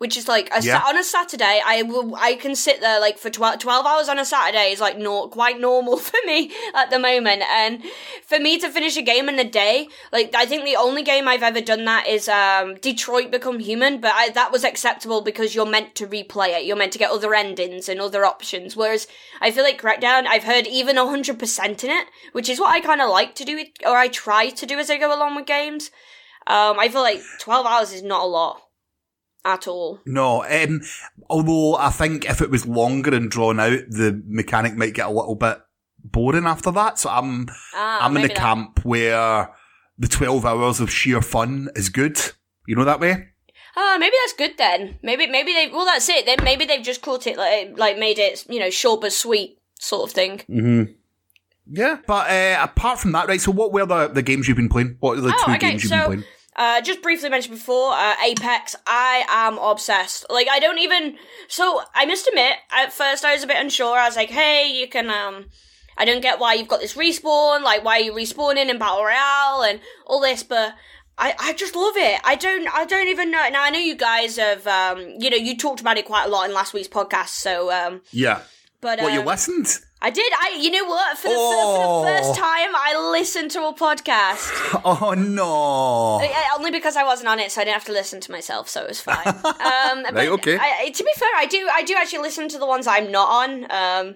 which 0.04 0.18
is 0.18 0.28
like 0.28 0.50
a 0.52 0.60
Yeah. 0.62 0.82
sa- 0.82 0.88
on 0.90 0.98
a 0.98 1.02
Saturday, 1.02 1.62
I 1.64 1.80
will 1.80 2.14
I 2.14 2.34
can 2.34 2.54
sit 2.54 2.82
there 2.82 3.00
like 3.00 3.16
for 3.16 3.30
12, 3.30 3.58
12 3.58 3.86
hours 3.86 4.06
on 4.10 4.18
a 4.18 4.24
Saturday 4.26 4.70
is 4.70 4.78
like 4.78 4.98
not 4.98 5.30
quite 5.30 5.58
normal 5.58 5.96
for 6.08 6.18
me 6.26 6.52
at 6.74 6.90
the 6.90 6.98
moment. 6.98 7.40
And 7.48 7.82
for 8.26 8.38
me 8.38 8.58
to 8.58 8.68
finish 8.68 8.98
a 8.98 9.02
game 9.02 9.30
in 9.30 9.38
a 9.38 9.48
day, 9.48 9.88
like 10.12 10.34
I 10.34 10.44
think 10.44 10.66
the 10.66 10.76
only 10.76 11.02
game 11.02 11.26
I've 11.26 11.42
ever 11.42 11.62
done 11.62 11.86
that 11.86 12.06
is 12.06 12.28
um, 12.28 12.74
Detroit 12.82 13.30
Become 13.30 13.60
Human, 13.60 13.98
but 13.98 14.12
I, 14.14 14.28
that 14.40 14.52
was 14.52 14.62
acceptable 14.62 15.22
because 15.22 15.54
you're 15.54 15.64
meant 15.76 15.94
to 15.94 16.06
replay 16.06 16.50
it. 16.58 16.66
You're 16.66 16.76
meant 16.76 16.92
to 16.92 16.98
get 16.98 17.10
other 17.10 17.32
endings 17.34 17.88
and 17.88 17.98
other 17.98 18.26
options. 18.26 18.76
Whereas 18.76 19.06
I 19.40 19.50
feel 19.52 19.64
like 19.64 19.80
Crackdown, 19.80 20.26
I've 20.26 20.44
heard 20.44 20.66
even 20.66 20.96
100% 20.96 21.82
in 21.84 21.90
it, 21.90 22.06
which 22.32 22.50
is 22.50 22.60
what 22.60 22.72
I 22.72 22.80
kind 22.80 23.00
of 23.00 23.08
like 23.08 23.34
to 23.36 23.44
do, 23.46 23.64
or 23.86 23.96
I 23.96 24.08
try 24.08 24.50
to 24.50 24.66
do 24.66 24.78
as 24.78 24.90
I 24.90 24.98
go 24.98 25.16
along 25.16 25.34
with 25.36 25.46
games. 25.46 25.90
Um, 26.46 26.78
I 26.78 26.90
feel 26.90 27.00
like 27.00 27.22
12 27.40 27.64
hours 27.64 27.94
is 27.94 28.02
not 28.02 28.20
a 28.22 28.26
lot 28.26 28.60
at 29.44 29.66
all. 29.68 30.00
No, 30.06 30.44
um, 30.44 30.80
although 31.28 31.76
I 31.76 31.90
think 31.90 32.24
if 32.28 32.40
it 32.40 32.50
was 32.50 32.66
longer 32.66 33.14
and 33.14 33.30
drawn 33.30 33.60
out, 33.60 33.80
the 33.88 34.22
mechanic 34.26 34.74
might 34.76 34.94
get 34.94 35.06
a 35.06 35.10
little 35.12 35.34
bit 35.34 35.60
boring 36.02 36.46
after 36.46 36.70
that. 36.72 36.98
So 36.98 37.10
I'm, 37.10 37.48
Ah, 37.74 38.04
I'm 38.04 38.10
in 38.10 38.14
the 38.14 38.20
maybe 38.28 38.34
that- 38.34 38.40
camp 38.40 38.84
where 38.84 39.50
the 39.98 40.08
12 40.08 40.44
hours 40.44 40.80
of 40.80 40.90
sheer 40.90 41.20
fun 41.22 41.68
is 41.74 41.88
good. 41.88 42.18
You 42.66 42.76
know 42.76 42.84
that 42.84 43.00
way? 43.00 43.28
Ah, 43.76 43.96
maybe 43.98 44.14
that's 44.22 44.32
good 44.34 44.56
then. 44.56 44.98
Maybe 45.02 45.26
maybe 45.26 45.52
they 45.52 45.68
well 45.68 45.84
that's 45.84 46.08
it. 46.08 46.26
Then 46.26 46.38
maybe 46.44 46.64
they've 46.64 46.82
just 46.82 47.02
caught 47.02 47.26
it 47.26 47.36
like 47.36 47.76
like 47.76 47.98
made 47.98 48.18
it 48.20 48.44
you 48.48 48.60
know 48.60 48.70
short 48.70 49.00
but 49.00 49.12
sweet 49.12 49.58
sort 49.80 50.08
of 50.08 50.14
thing. 50.14 50.38
Mm-hmm. 50.48 50.92
Yeah. 51.70 51.98
But 52.06 52.30
uh, 52.30 52.62
apart 52.62 53.00
from 53.00 53.12
that, 53.12 53.26
right, 53.26 53.40
so 53.40 53.50
what 53.50 53.72
were 53.72 53.84
the, 53.86 54.08
the 54.08 54.22
games 54.22 54.46
you've 54.46 54.56
been 54.56 54.68
playing? 54.68 54.96
What 55.00 55.18
are 55.18 55.22
the 55.22 55.34
Oh, 55.36 55.42
two 55.44 55.50
okay, 55.52 55.70
games 55.70 55.82
you've 55.82 55.90
so- 55.90 55.96
been 55.96 56.06
playing? 56.20 56.24
Uh, 56.56 56.80
just 56.80 57.02
briefly 57.02 57.28
mentioned 57.28 57.54
before, 57.56 57.92
uh, 57.92 58.14
Apex. 58.24 58.76
I 58.86 59.24
am 59.28 59.58
obsessed. 59.58 60.24
Like, 60.30 60.48
I 60.50 60.60
don't 60.60 60.78
even. 60.78 61.16
So, 61.48 61.82
I 61.94 62.06
must 62.06 62.28
admit, 62.28 62.56
at 62.70 62.92
first 62.92 63.24
I 63.24 63.34
was 63.34 63.42
a 63.42 63.46
bit 63.46 63.56
unsure. 63.58 63.96
I 63.98 64.06
was 64.06 64.16
like, 64.16 64.30
hey, 64.30 64.70
you 64.72 64.88
can, 64.88 65.10
um. 65.10 65.46
I 65.96 66.04
don't 66.04 66.22
get 66.22 66.40
why 66.40 66.54
you've 66.54 66.66
got 66.66 66.80
this 66.80 66.96
respawn. 66.96 67.62
Like, 67.62 67.84
why 67.84 67.98
are 67.98 68.02
you 68.02 68.12
respawning 68.12 68.68
in 68.68 68.78
Battle 68.78 69.04
Royale 69.04 69.62
and 69.62 69.80
all 70.06 70.20
this, 70.20 70.42
but. 70.42 70.74
I, 71.16 71.32
I 71.38 71.52
just 71.52 71.76
love 71.76 71.96
it. 71.96 72.20
I 72.24 72.34
don't 72.34 72.66
I 72.74 72.84
don't 72.86 73.06
even 73.06 73.30
know. 73.30 73.48
Now 73.48 73.62
I 73.62 73.70
know 73.70 73.78
you 73.78 73.94
guys 73.94 74.36
have 74.36 74.66
um 74.66 74.98
you 75.20 75.30
know 75.30 75.36
you 75.36 75.56
talked 75.56 75.80
about 75.80 75.96
it 75.96 76.06
quite 76.06 76.24
a 76.24 76.28
lot 76.28 76.48
in 76.48 76.52
last 76.52 76.74
week's 76.74 76.88
podcast. 76.88 77.28
So 77.28 77.70
um 77.70 78.00
Yeah. 78.10 78.40
but 78.80 78.98
What, 79.00 79.12
you 79.12 79.20
um, 79.20 79.26
listened? 79.26 79.78
I 80.06 80.10
did. 80.10 80.30
I 80.44 80.58
you 80.60 80.70
know 80.70 80.84
what 80.84 81.16
for 81.18 81.28
the, 81.28 81.34
Oh. 81.36 82.02
for 82.04 82.10
the 82.10 82.16
first 82.18 82.38
time 82.38 82.70
I 82.76 83.10
listened 83.10 83.50
to 83.52 83.60
a 83.66 83.72
podcast. 83.74 84.50
Oh, 84.84 85.14
no. 85.16 86.20
Only 86.58 86.70
because 86.70 86.96
I 86.96 87.04
wasn't 87.04 87.28
on 87.28 87.38
it, 87.40 87.50
so 87.52 87.60
I 87.60 87.64
didn't 87.64 87.74
have 87.74 87.84
to 87.86 87.92
listen 87.92 88.20
to 88.20 88.30
myself, 88.32 88.68
so 88.68 88.82
it 88.82 88.88
was 88.88 89.00
fine. 89.00 89.26
Um, 89.44 90.04
but 90.12 90.28
okay. 90.38 90.56
I, 90.58 90.68
I- 90.84 90.90
to 90.90 91.02
be 91.04 91.12
fair, 91.16 91.28
I 91.36 91.46
do 91.46 91.60
I 91.72 91.82
do 91.84 91.94
actually 91.96 92.20
listen 92.28 92.48
to 92.50 92.58
the 92.58 92.66
ones 92.66 92.86
I'm 92.86 93.10
not 93.10 93.28
on. 93.42 93.50
Um, 93.70 94.14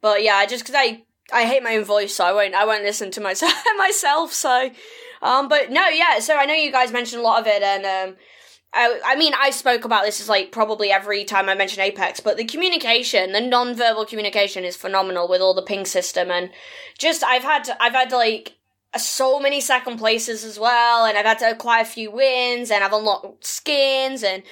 but 0.00 0.22
yeah, 0.22 0.44
just 0.46 0.64
because 0.64 0.74
I 0.76 1.02
I 1.32 1.44
hate 1.44 1.62
my 1.62 1.76
own 1.76 1.84
voice, 1.84 2.14
so 2.16 2.24
I 2.24 2.32
won't 2.32 2.54
I 2.54 2.64
won't 2.64 2.84
listen 2.84 3.10
to 3.12 3.20
myself 3.20 3.52
myself. 3.78 4.32
So, 4.32 4.70
um, 5.22 5.48
but 5.48 5.70
no, 5.70 5.86
yeah. 5.88 6.18
So 6.18 6.36
I 6.36 6.46
know 6.46 6.54
you 6.54 6.72
guys 6.72 6.90
mentioned 6.92 7.20
a 7.20 7.24
lot 7.24 7.40
of 7.40 7.46
it, 7.46 7.62
and 7.62 7.84
um, 7.96 8.16
I, 8.74 9.00
I 9.04 9.16
mean, 9.16 9.32
I 9.40 9.50
spoke 9.50 9.84
about 9.84 10.04
this 10.04 10.20
as 10.20 10.28
like 10.28 10.52
probably 10.52 10.90
every 10.90 11.24
time 11.24 11.48
I 11.48 11.54
mention 11.54 11.80
Apex, 11.80 12.20
but 12.20 12.36
the 12.36 12.44
communication, 12.44 13.32
the 13.32 13.40
non-verbal 13.40 14.04
communication 14.04 14.64
is 14.64 14.76
phenomenal 14.76 15.26
with 15.28 15.40
all 15.40 15.54
the 15.54 15.62
ping 15.62 15.86
system 15.86 16.30
and 16.30 16.50
just 16.98 17.24
I've 17.24 17.42
had 17.42 17.68
I've 17.80 17.94
had 17.94 18.12
like 18.12 18.58
uh, 18.94 18.98
so 18.98 19.38
many 19.38 19.60
second 19.60 19.98
places 19.98 20.44
as 20.44 20.58
well, 20.58 21.04
and 21.04 21.18
I've 21.18 21.26
had 21.26 21.38
to, 21.40 21.54
quite 21.56 21.80
a 21.80 21.84
few 21.84 22.10
wins, 22.10 22.70
and 22.70 22.82
I've 22.82 22.92
unlocked 22.92 23.44
skins, 23.44 24.22
and 24.22 24.42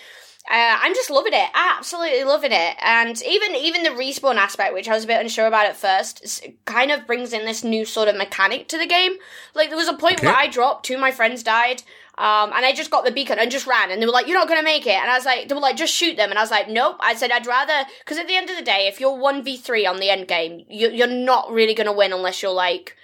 uh, 0.51 0.79
I'm 0.83 0.95
just 0.95 1.11
loving 1.11 1.33
it, 1.33 1.49
absolutely 1.55 2.25
loving 2.25 2.53
it. 2.53 2.77
And 2.81 3.21
even 3.23 3.55
even 3.55 3.83
the 3.83 3.91
respawn 3.91 4.37
aspect, 4.37 4.75
which 4.75 4.89
I 4.89 4.95
was 4.95 5.05
a 5.05 5.07
bit 5.09 5.21
unsure 5.21 5.47
about 5.47 5.67
at 5.67 5.77
first, 5.77 6.47
kind 6.65 6.91
of 6.91 7.07
brings 7.07 7.33
in 7.33 7.45
this 7.45 7.65
new 7.65 7.85
sort 7.85 8.09
of 8.09 8.17
mechanic 8.17 8.69
to 8.69 8.79
the 8.79 8.87
game. 8.87 9.13
Like 9.55 9.69
there 9.69 9.77
was 9.79 9.89
a 9.89 9.95
point 9.95 10.19
Okay. 10.19 10.27
where 10.27 10.37
I 10.37 10.47
dropped, 10.47 10.87
two 10.87 10.95
of 10.95 11.01
my 11.01 11.11
friends 11.11 11.43
died. 11.43 11.83
Um, 12.19 12.51
and 12.55 12.65
I 12.65 12.73
just 12.73 12.91
got 12.91 13.05
the 13.05 13.11
beacon 13.11 13.39
and 13.39 13.51
just 13.51 13.67
ran, 13.67 13.91
and 13.91 14.01
they 14.01 14.07
were 14.07 14.13
like, 14.13 14.27
"You're 14.27 14.39
not 14.39 14.49
gonna 14.49 14.63
make 14.63 14.87
it." 14.87 14.95
And 14.95 15.11
I 15.11 15.17
was 15.17 15.27
like, 15.27 15.49
"They 15.49 15.55
were 15.55 15.61
like, 15.61 15.77
just 15.77 15.93
shoot 15.93 16.17
them." 16.17 16.31
And 16.31 16.39
I 16.39 16.43
was 16.43 16.51
like, 16.51 16.67
"Nope." 16.67 16.97
I 17.01 17.15
said, 17.15 17.31
"I'd 17.31 17.47
rather," 17.47 17.87
because 17.99 18.17
at 18.17 18.27
the 18.27 18.37
end 18.37 18.49
of 18.49 18.57
the 18.57 18.63
day, 18.63 18.87
if 18.87 19.01
you're 19.01 19.15
one 19.15 19.43
v 19.43 19.59
three 19.59 19.85
on 19.85 19.99
the 19.99 20.09
end 20.09 20.27
game, 20.27 20.65
you, 20.67 20.89
you're 20.89 21.07
not 21.09 21.53
really 21.53 21.75
gonna 21.75 21.93
win 21.93 22.15
unless 22.15 22.41
you're 22.43 22.53
like 22.53 22.97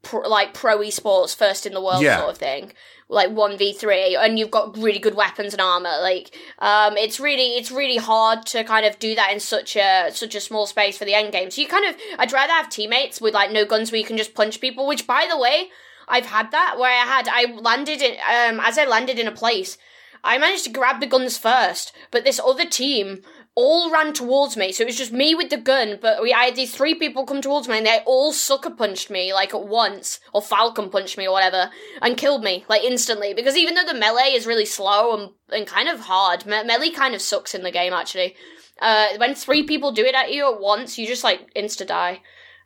pro, 0.00 0.20
like 0.26 0.54
pro 0.54 0.78
esports 0.78 1.36
first 1.36 1.66
in 1.66 1.74
the 1.74 1.80
world 1.82 2.02
Yeah. 2.04 2.16
sort 2.20 2.30
of 2.30 2.38
thing 2.38 2.72
like 3.08 3.30
1v3 3.30 4.16
and 4.18 4.38
you've 4.38 4.50
got 4.50 4.76
really 4.78 4.98
good 4.98 5.14
weapons 5.14 5.52
and 5.52 5.60
armor 5.60 5.96
like 6.00 6.34
um 6.60 6.96
it's 6.96 7.20
really 7.20 7.56
it's 7.56 7.70
really 7.70 7.98
hard 7.98 8.46
to 8.46 8.64
kind 8.64 8.86
of 8.86 8.98
do 8.98 9.14
that 9.14 9.30
in 9.30 9.38
such 9.38 9.76
a 9.76 10.10
such 10.10 10.34
a 10.34 10.40
small 10.40 10.66
space 10.66 10.96
for 10.96 11.04
the 11.04 11.14
end 11.14 11.32
game. 11.32 11.50
So 11.50 11.60
you 11.60 11.68
kind 11.68 11.86
of 11.86 11.96
i'd 12.18 12.32
rather 12.32 12.52
have 12.52 12.70
teammates 12.70 13.20
with 13.20 13.34
like 13.34 13.52
no 13.52 13.64
guns 13.64 13.92
where 13.92 14.00
you 14.00 14.06
can 14.06 14.16
just 14.16 14.34
punch 14.34 14.60
people 14.60 14.86
which 14.86 15.06
by 15.06 15.26
the 15.30 15.38
way 15.38 15.68
i've 16.08 16.26
had 16.26 16.50
that 16.50 16.76
where 16.78 16.90
i 16.90 17.04
had 17.04 17.28
i 17.28 17.52
landed 17.52 18.00
in 18.00 18.12
um 18.12 18.60
as 18.64 18.78
i 18.78 18.84
landed 18.84 19.18
in 19.18 19.28
a 19.28 19.32
place 19.32 19.76
I 20.24 20.38
managed 20.38 20.64
to 20.64 20.70
grab 20.70 21.00
the 21.00 21.06
guns 21.06 21.36
first, 21.36 21.92
but 22.10 22.24
this 22.24 22.40
other 22.40 22.64
team 22.64 23.22
all 23.56 23.90
ran 23.90 24.12
towards 24.12 24.56
me. 24.56 24.72
So 24.72 24.82
it 24.82 24.86
was 24.86 24.96
just 24.96 25.12
me 25.12 25.34
with 25.34 25.50
the 25.50 25.56
gun, 25.56 25.98
but 26.00 26.22
we 26.22 26.32
I 26.32 26.44
had 26.44 26.56
these 26.56 26.74
three 26.74 26.94
people 26.94 27.24
come 27.24 27.40
towards 27.40 27.68
me 27.68 27.78
and 27.78 27.86
they 27.86 28.00
all 28.04 28.32
sucker 28.32 28.70
punched 28.70 29.10
me 29.10 29.32
like 29.32 29.54
at 29.54 29.66
once, 29.66 30.20
or 30.32 30.42
falcon 30.42 30.90
punched 30.90 31.16
me 31.16 31.26
or 31.26 31.32
whatever, 31.32 31.70
and 32.02 32.16
killed 32.16 32.42
me 32.42 32.64
like 32.68 32.82
instantly. 32.82 33.34
Because 33.34 33.56
even 33.56 33.74
though 33.74 33.84
the 33.84 33.98
melee 33.98 34.32
is 34.32 34.46
really 34.46 34.66
slow 34.66 35.16
and, 35.16 35.30
and 35.50 35.66
kind 35.66 35.88
of 35.88 36.00
hard, 36.00 36.46
me- 36.46 36.64
melee 36.64 36.90
kind 36.90 37.14
of 37.14 37.22
sucks 37.22 37.54
in 37.54 37.62
the 37.62 37.70
game 37.70 37.92
actually. 37.92 38.34
Uh, 38.80 39.06
when 39.18 39.36
three 39.36 39.62
people 39.62 39.92
do 39.92 40.04
it 40.04 40.16
at 40.16 40.32
you 40.32 40.52
at 40.52 40.60
once, 40.60 40.98
you 40.98 41.06
just 41.06 41.22
like 41.22 41.52
insta 41.54 41.86
die. 41.86 42.20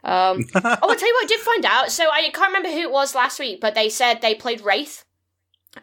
Um, 0.04 0.44
oh, 0.54 0.76
I'll 0.82 0.94
tell 0.94 1.08
you 1.08 1.14
what 1.14 1.24
I 1.24 1.28
did 1.28 1.40
find 1.40 1.64
out. 1.66 1.90
So 1.90 2.08
I 2.10 2.30
can't 2.30 2.48
remember 2.48 2.70
who 2.70 2.80
it 2.80 2.90
was 2.90 3.14
last 3.14 3.38
week, 3.38 3.60
but 3.60 3.74
they 3.74 3.90
said 3.90 4.20
they 4.20 4.34
played 4.34 4.62
Wraith. 4.62 5.04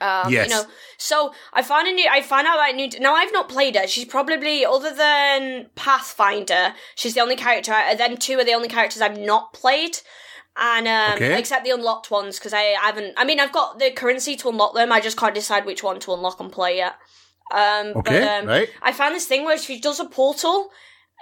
Um, 0.02 0.32
Yes. 0.32 0.48
You 0.48 0.56
know, 0.56 0.64
so 0.98 1.34
I 1.54 1.62
found 1.62 1.88
a 1.88 1.92
new. 1.92 2.08
I 2.12 2.22
found 2.22 2.48
out 2.48 2.56
about 2.56 2.75
new. 2.75 2.90
Now 3.00 3.16
I've 3.16 3.32
not 3.34 3.50
played 3.50 3.75
her. 3.75 3.88
She's 3.88 4.06
probably 4.06 4.66
other 4.66 4.94
than 4.94 5.70
Pathfinder. 5.75 6.74
She's 6.96 7.14
the 7.14 7.22
only 7.22 7.36
character. 7.36 7.72
And 7.74 8.00
then 8.00 8.18
two 8.18 8.38
are 8.40 8.44
the 8.44 8.54
only 8.54 8.68
characters 8.70 9.02
I've 9.02 9.18
not 9.20 9.54
played. 9.54 9.98
And 10.58 10.88
um, 10.88 11.16
Okay. 11.16 11.38
except 11.38 11.66
the 11.66 11.72
unlocked 11.72 12.10
ones 12.12 12.40
because 12.40 12.54
I 12.54 12.75
haven't. 12.82 13.14
I 13.18 13.25
mean, 13.25 13.40
I've 13.40 13.52
got 13.52 13.80
the 13.80 13.92
currency 13.92 14.36
to 14.38 14.50
unlock 14.50 14.74
them. 14.74 14.92
I 14.92 15.02
just 15.02 15.18
can't 15.18 15.36
decide 15.36 15.66
which 15.66 15.84
one 15.84 16.00
to 16.02 16.14
unlock 16.14 16.40
and 16.40 16.52
play 16.52 16.78
yet. 16.78 16.96
Um, 17.52 17.88
Okay, 17.98 18.02
but, 18.22 18.24
um, 18.24 18.46
right. 18.48 18.70
I 18.82 18.92
found 18.94 19.14
this 19.16 19.25
thing 19.28 19.44
where 19.46 19.58
she 19.58 19.80
does 19.80 20.00
a 20.00 20.06
portal, 20.06 20.70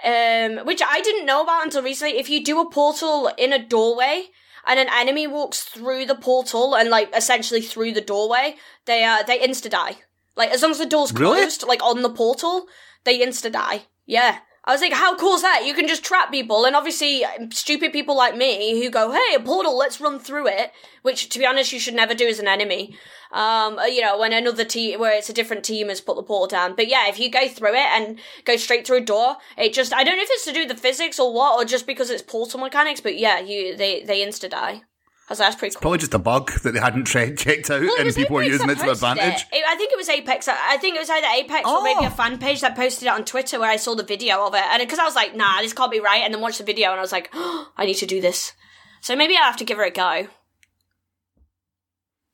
um, 0.04 0.58
which 0.64 0.80
I 0.82 1.00
didn't 1.00 1.26
know 1.26 1.42
about 1.42 1.64
until 1.64 1.82
recently. 1.82 2.18
If 2.18 2.30
you 2.30 2.44
do 2.44 2.60
a 2.60 2.70
portal 2.70 3.30
in 3.36 3.52
a 3.52 3.58
doorway 3.64 4.28
and 4.66 4.78
an 4.80 4.88
enemy 4.92 5.26
walks 5.26 5.62
through 5.62 6.06
the 6.06 6.14
portal 6.14 6.74
and 6.74 6.88
like 6.90 7.10
essentially 7.16 7.60
through 7.60 7.92
the 7.92 8.00
doorway, 8.00 8.56
they 8.86 9.04
uh 9.04 9.22
they 9.22 9.38
insta 9.38 9.70
die. 9.70 9.96
Like 10.36 10.50
as 10.50 10.62
long 10.62 10.72
as 10.72 10.78
the 10.78 10.86
door's 10.86 11.12
Really? 11.12 11.38
closed, 11.40 11.64
like 11.66 11.82
on 11.82 12.02
the 12.02 12.10
portal, 12.10 12.66
they 13.04 13.20
insta 13.20 13.52
die. 13.52 13.86
Yeah. 14.06 14.38
I 14.66 14.72
was 14.72 14.80
like, 14.80 14.94
how 14.94 15.14
cool 15.16 15.34
is 15.34 15.42
that? 15.42 15.66
You 15.66 15.74
can 15.74 15.86
just 15.86 16.04
trap 16.04 16.30
people, 16.30 16.64
and 16.64 16.74
obviously, 16.74 17.22
stupid 17.50 17.92
people 17.92 18.16
like 18.16 18.34
me 18.34 18.82
who 18.82 18.88
go, 18.88 19.12
"Hey, 19.12 19.34
a 19.34 19.40
portal, 19.40 19.76
let's 19.76 20.00
run 20.00 20.18
through 20.18 20.48
it." 20.48 20.72
Which, 21.02 21.28
to 21.28 21.38
be 21.38 21.44
honest, 21.44 21.72
you 21.72 21.78
should 21.78 21.94
never 21.94 22.14
do 22.14 22.26
as 22.26 22.38
an 22.38 22.48
enemy. 22.48 22.96
Um, 23.30 23.78
uh, 23.78 23.84
you 23.84 24.00
know, 24.00 24.18
when 24.18 24.32
another 24.32 24.64
team, 24.64 25.00
where 25.00 25.12
it's 25.12 25.28
a 25.28 25.34
different 25.34 25.64
team, 25.64 25.90
has 25.90 26.00
put 26.00 26.16
the 26.16 26.22
portal 26.22 26.46
down. 26.46 26.76
But 26.76 26.88
yeah, 26.88 27.08
if 27.08 27.18
you 27.18 27.30
go 27.30 27.46
through 27.46 27.74
it 27.74 27.90
and 27.92 28.18
go 28.46 28.56
straight 28.56 28.86
through 28.86 28.98
a 28.98 29.00
door, 29.02 29.36
it 29.58 29.74
just—I 29.74 30.02
don't 30.02 30.16
know 30.16 30.22
if 30.22 30.30
it's 30.30 30.46
to 30.46 30.52
do 30.52 30.60
with 30.60 30.68
the 30.68 30.82
physics 30.82 31.20
or 31.20 31.34
what, 31.34 31.60
or 31.60 31.66
just 31.66 31.86
because 31.86 32.08
it's 32.08 32.22
portal 32.22 32.60
mechanics. 32.60 33.02
But 33.02 33.18
yeah, 33.18 33.40
you 33.40 33.76
they 33.76 34.02
they 34.02 34.24
insta 34.24 34.48
die. 34.48 34.82
I 35.26 35.32
like, 35.32 35.38
that's 35.38 35.56
pretty 35.56 35.74
cool. 35.74 35.80
Probably 35.80 35.98
just 35.98 36.12
a 36.12 36.18
bug 36.18 36.52
that 36.62 36.72
they 36.74 36.80
hadn't 36.80 37.04
tre- 37.04 37.34
checked 37.34 37.70
out 37.70 37.80
Well, 37.80 37.94
and 37.98 38.14
people 38.14 38.40
Apex 38.40 38.52
using 38.52 38.68
it 38.68 38.74
to 38.74 38.80
their 38.82 38.92
advantage. 38.92 39.46
It. 39.52 39.64
I 39.66 39.74
think 39.76 39.90
it 39.90 39.96
was 39.96 40.08
Apex. 40.10 40.48
I 40.48 40.76
think 40.76 40.96
it 40.96 40.98
was 41.00 41.08
either 41.08 41.26
Apex 41.26 41.66
or 41.66 41.82
maybe 41.82 42.00
Oh. 42.02 42.06
a 42.08 42.10
fan 42.10 42.38
page 42.38 42.60
that 42.60 42.76
posted 42.76 43.06
it 43.06 43.10
on 43.10 43.24
Twitter 43.24 43.58
where 43.58 43.70
I 43.70 43.76
saw 43.76 43.94
the 43.94 44.02
video 44.02 44.46
of 44.46 44.54
it. 44.54 44.62
And 44.62 44.80
because 44.80 44.98
I 44.98 45.04
was 45.04 45.14
like, 45.14 45.34
nah, 45.34 45.62
this 45.62 45.72
can't 45.72 45.90
be 45.90 46.00
right. 46.00 46.20
And 46.22 46.34
then 46.34 46.42
watched 46.42 46.58
the 46.58 46.64
video 46.64 46.90
and 46.90 46.98
I 46.98 47.02
was 47.02 47.12
like, 47.12 47.30
oh, 47.32 47.72
I 47.78 47.86
need 47.86 47.94
to 47.94 48.06
do 48.06 48.20
this. 48.20 48.52
So 49.00 49.16
maybe 49.16 49.34
I'll 49.36 49.44
have 49.44 49.56
to 49.56 49.64
give 49.64 49.78
her 49.78 49.84
a 49.84 49.90
go. 49.90 50.28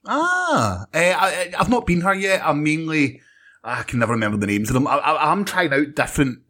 Ah, 0.06 0.86
eh, 0.94 1.14
I, 1.16 1.52
I've 1.58 1.68
not 1.68 1.86
been 1.86 2.00
here 2.00 2.14
yet. 2.14 2.42
I'm 2.44 2.62
mainly, 2.64 3.20
I 3.62 3.82
can 3.82 3.98
never 3.98 4.12
remember 4.12 4.38
the 4.38 4.46
names 4.46 4.70
of 4.70 4.74
them. 4.74 4.86
I, 4.86 4.96
I, 4.96 5.30
I'm 5.30 5.44
trying 5.44 5.72
out 5.72 5.94
different, 5.94 6.40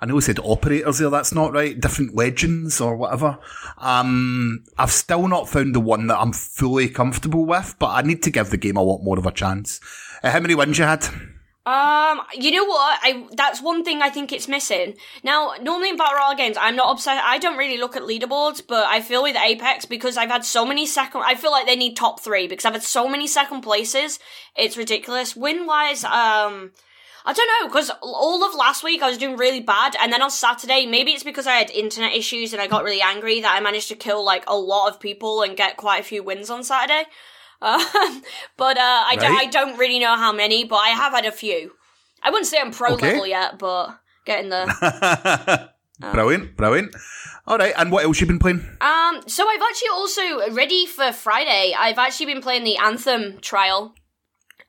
I 0.00 0.06
know 0.06 0.18
I 0.18 0.20
said 0.20 0.38
operators 0.40 0.98
there, 0.98 1.08
that's 1.08 1.32
not 1.32 1.52
right, 1.52 1.78
different 1.78 2.14
legends 2.14 2.80
or 2.80 2.96
whatever. 2.96 3.38
Um, 3.78 4.64
I've 4.76 4.92
still 4.92 5.26
not 5.26 5.48
found 5.48 5.74
the 5.74 5.80
one 5.80 6.06
that 6.08 6.18
I'm 6.18 6.32
fully 6.32 6.88
comfortable 6.88 7.46
with, 7.46 7.76
but 7.78 7.88
I 7.88 8.02
need 8.02 8.22
to 8.24 8.30
give 8.30 8.50
the 8.50 8.58
game 8.58 8.76
a 8.76 8.82
lot 8.82 9.02
more 9.02 9.18
of 9.18 9.24
a 9.24 9.32
chance. 9.32 9.80
Uh, 10.22 10.30
how 10.30 10.40
many 10.40 10.54
wins 10.54 10.78
you 10.78 10.84
had? 10.84 11.08
Um, 11.64 12.20
you 12.34 12.52
know 12.52 12.64
what? 12.64 12.98
I 13.02 13.26
that's 13.32 13.60
one 13.60 13.82
thing 13.82 14.00
I 14.00 14.08
think 14.08 14.32
it's 14.32 14.46
missing. 14.46 14.94
Now, 15.24 15.54
normally 15.60 15.88
in 15.88 15.96
battle 15.96 16.14
royale 16.14 16.36
games, 16.36 16.56
I'm 16.60 16.76
not 16.76 16.92
obsessed. 16.92 17.24
I 17.24 17.38
don't 17.38 17.56
really 17.56 17.76
look 17.76 17.96
at 17.96 18.02
leaderboards, 18.02 18.62
but 18.68 18.86
I 18.86 19.00
feel 19.00 19.24
with 19.24 19.34
Apex 19.36 19.84
because 19.84 20.16
I've 20.16 20.30
had 20.30 20.44
so 20.44 20.64
many 20.64 20.86
second. 20.86 21.22
I 21.24 21.34
feel 21.34 21.50
like 21.50 21.66
they 21.66 21.74
need 21.74 21.96
top 21.96 22.20
three 22.20 22.46
because 22.46 22.64
I've 22.64 22.74
had 22.74 22.84
so 22.84 23.08
many 23.08 23.26
second 23.26 23.62
places. 23.62 24.20
It's 24.54 24.76
ridiculous. 24.76 25.34
Win 25.34 25.66
wise, 25.66 26.04
um. 26.04 26.70
I 27.28 27.32
don't 27.32 27.48
know, 27.60 27.68
because 27.68 27.90
all 28.02 28.44
of 28.44 28.54
last 28.54 28.84
week 28.84 29.02
I 29.02 29.08
was 29.08 29.18
doing 29.18 29.36
really 29.36 29.58
bad, 29.60 29.96
and 30.00 30.12
then 30.12 30.22
on 30.22 30.30
Saturday, 30.30 30.86
maybe 30.86 31.10
it's 31.10 31.24
because 31.24 31.46
I 31.48 31.54
had 31.54 31.70
internet 31.70 32.14
issues 32.14 32.52
and 32.52 32.62
I 32.62 32.68
got 32.68 32.84
really 32.84 33.02
angry 33.02 33.40
that 33.40 33.54
I 33.54 33.60
managed 33.60 33.88
to 33.88 33.96
kill 33.96 34.24
like 34.24 34.44
a 34.46 34.56
lot 34.56 34.88
of 34.90 35.00
people 35.00 35.42
and 35.42 35.56
get 35.56 35.76
quite 35.76 36.00
a 36.00 36.04
few 36.04 36.22
wins 36.22 36.50
on 36.50 36.62
Saturday. 36.64 37.04
Um, 37.62 37.80
but 38.58 38.76
uh, 38.76 38.80
I, 39.06 39.16
don't, 39.18 39.30
Right. 39.32 39.46
I 39.48 39.50
don't 39.50 39.78
really 39.78 39.98
know 39.98 40.14
how 40.14 40.30
many, 40.30 40.64
but 40.64 40.76
I 40.76 40.88
have 40.90 41.14
had 41.14 41.24
a 41.24 41.32
few. 41.32 41.72
I 42.22 42.28
wouldn't 42.28 42.46
say 42.46 42.58
I'm 42.60 42.70
pro 42.70 42.92
Okay. 42.92 43.12
level 43.12 43.26
yet, 43.26 43.58
but 43.58 43.98
getting 44.26 44.50
there. 44.50 44.66
brilliant, 46.12 46.54
brilliant. 46.56 46.94
All 47.46 47.56
right, 47.56 47.72
and 47.78 47.90
what 47.90 48.04
else 48.04 48.20
you 48.20 48.26
been 48.26 48.38
playing? 48.38 48.58
um, 48.82 49.22
so 49.26 49.48
I've 49.48 49.62
actually 49.62 49.88
also 49.92 50.50
ready 50.52 50.84
for 50.84 51.12
Friday. 51.12 51.74
I've 51.78 51.98
actually 51.98 52.26
been 52.26 52.42
playing 52.42 52.64
the 52.64 52.76
Anthem 52.76 53.38
trial. 53.40 53.94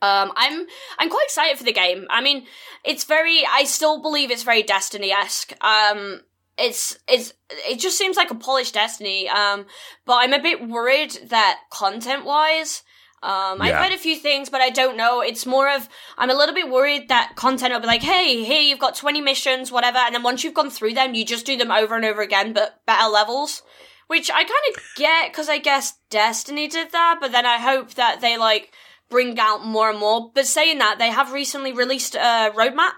Um, 0.01 0.31
I'm 0.35 0.65
I'm 0.99 1.09
quite 1.09 1.25
excited 1.25 1.57
for 1.57 1.63
the 1.63 1.73
game. 1.73 2.05
I 2.09 2.21
mean, 2.21 2.45
it's 2.83 3.03
very. 3.03 3.43
I 3.49 3.63
still 3.63 4.01
believe 4.01 4.31
it's 4.31 4.43
very 4.43 4.63
Destiny 4.63 5.11
esque. 5.11 5.53
Um, 5.63 6.21
it's 6.57 6.97
it's 7.07 7.33
it 7.49 7.79
just 7.79 7.97
seems 7.97 8.17
like 8.17 8.31
a 8.31 8.35
polished 8.35 8.75
Destiny. 8.75 9.27
Um, 9.27 9.65
but 10.05 10.17
I'm 10.17 10.33
a 10.33 10.41
bit 10.41 10.67
worried 10.67 11.17
that 11.29 11.61
content 11.71 12.25
wise. 12.25 12.83
Um, 13.23 13.61
I've 13.63 13.75
heard 13.75 13.93
a 13.93 13.97
few 13.97 14.15
things, 14.15 14.47
but 14.49 14.61
I 14.61 14.69
don't 14.69 14.95
know. 14.95 15.21
It's 15.21 15.47
more 15.47 15.67
of 15.73 15.89
I'm 16.19 16.29
a 16.29 16.35
little 16.35 16.53
bit 16.53 16.69
worried 16.69 17.09
that 17.09 17.33
content 17.35 17.73
will 17.73 17.81
be 17.81 17.87
like, 17.87 18.03
hey, 18.03 18.43
here 18.43 18.61
you've 18.61 18.77
got 18.77 18.95
20 18.95 19.21
missions, 19.21 19.71
whatever, 19.71 19.97
and 19.97 20.13
then 20.13 20.21
once 20.21 20.43
you've 20.43 20.53
gone 20.53 20.69
through 20.69 20.93
them, 20.93 21.15
you 21.15 21.25
just 21.25 21.45
do 21.45 21.57
them 21.57 21.71
over 21.71 21.95
and 21.95 22.05
over 22.05 22.21
again, 22.21 22.53
but 22.53 22.85
better 22.85 23.09
levels. 23.09 23.63
Which 24.05 24.29
I 24.29 24.43
kind 24.43 24.75
of 24.75 24.81
get 24.95 25.31
because 25.31 25.49
I 25.49 25.57
guess 25.57 25.95
Destiny 26.09 26.67
did 26.67 26.91
that, 26.91 27.17
but 27.19 27.31
then 27.31 27.45
I 27.45 27.57
hope 27.57 27.95
that 27.95 28.21
they 28.21 28.37
like 28.37 28.71
bring 29.09 29.39
out 29.39 29.65
more 29.65 29.89
and 29.89 29.99
more. 29.99 30.31
But 30.33 30.45
saying 30.47 30.79
that, 30.79 30.97
they 30.99 31.09
have 31.09 31.31
recently 31.31 31.73
released 31.73 32.15
a 32.15 32.51
roadmap, 32.55 32.93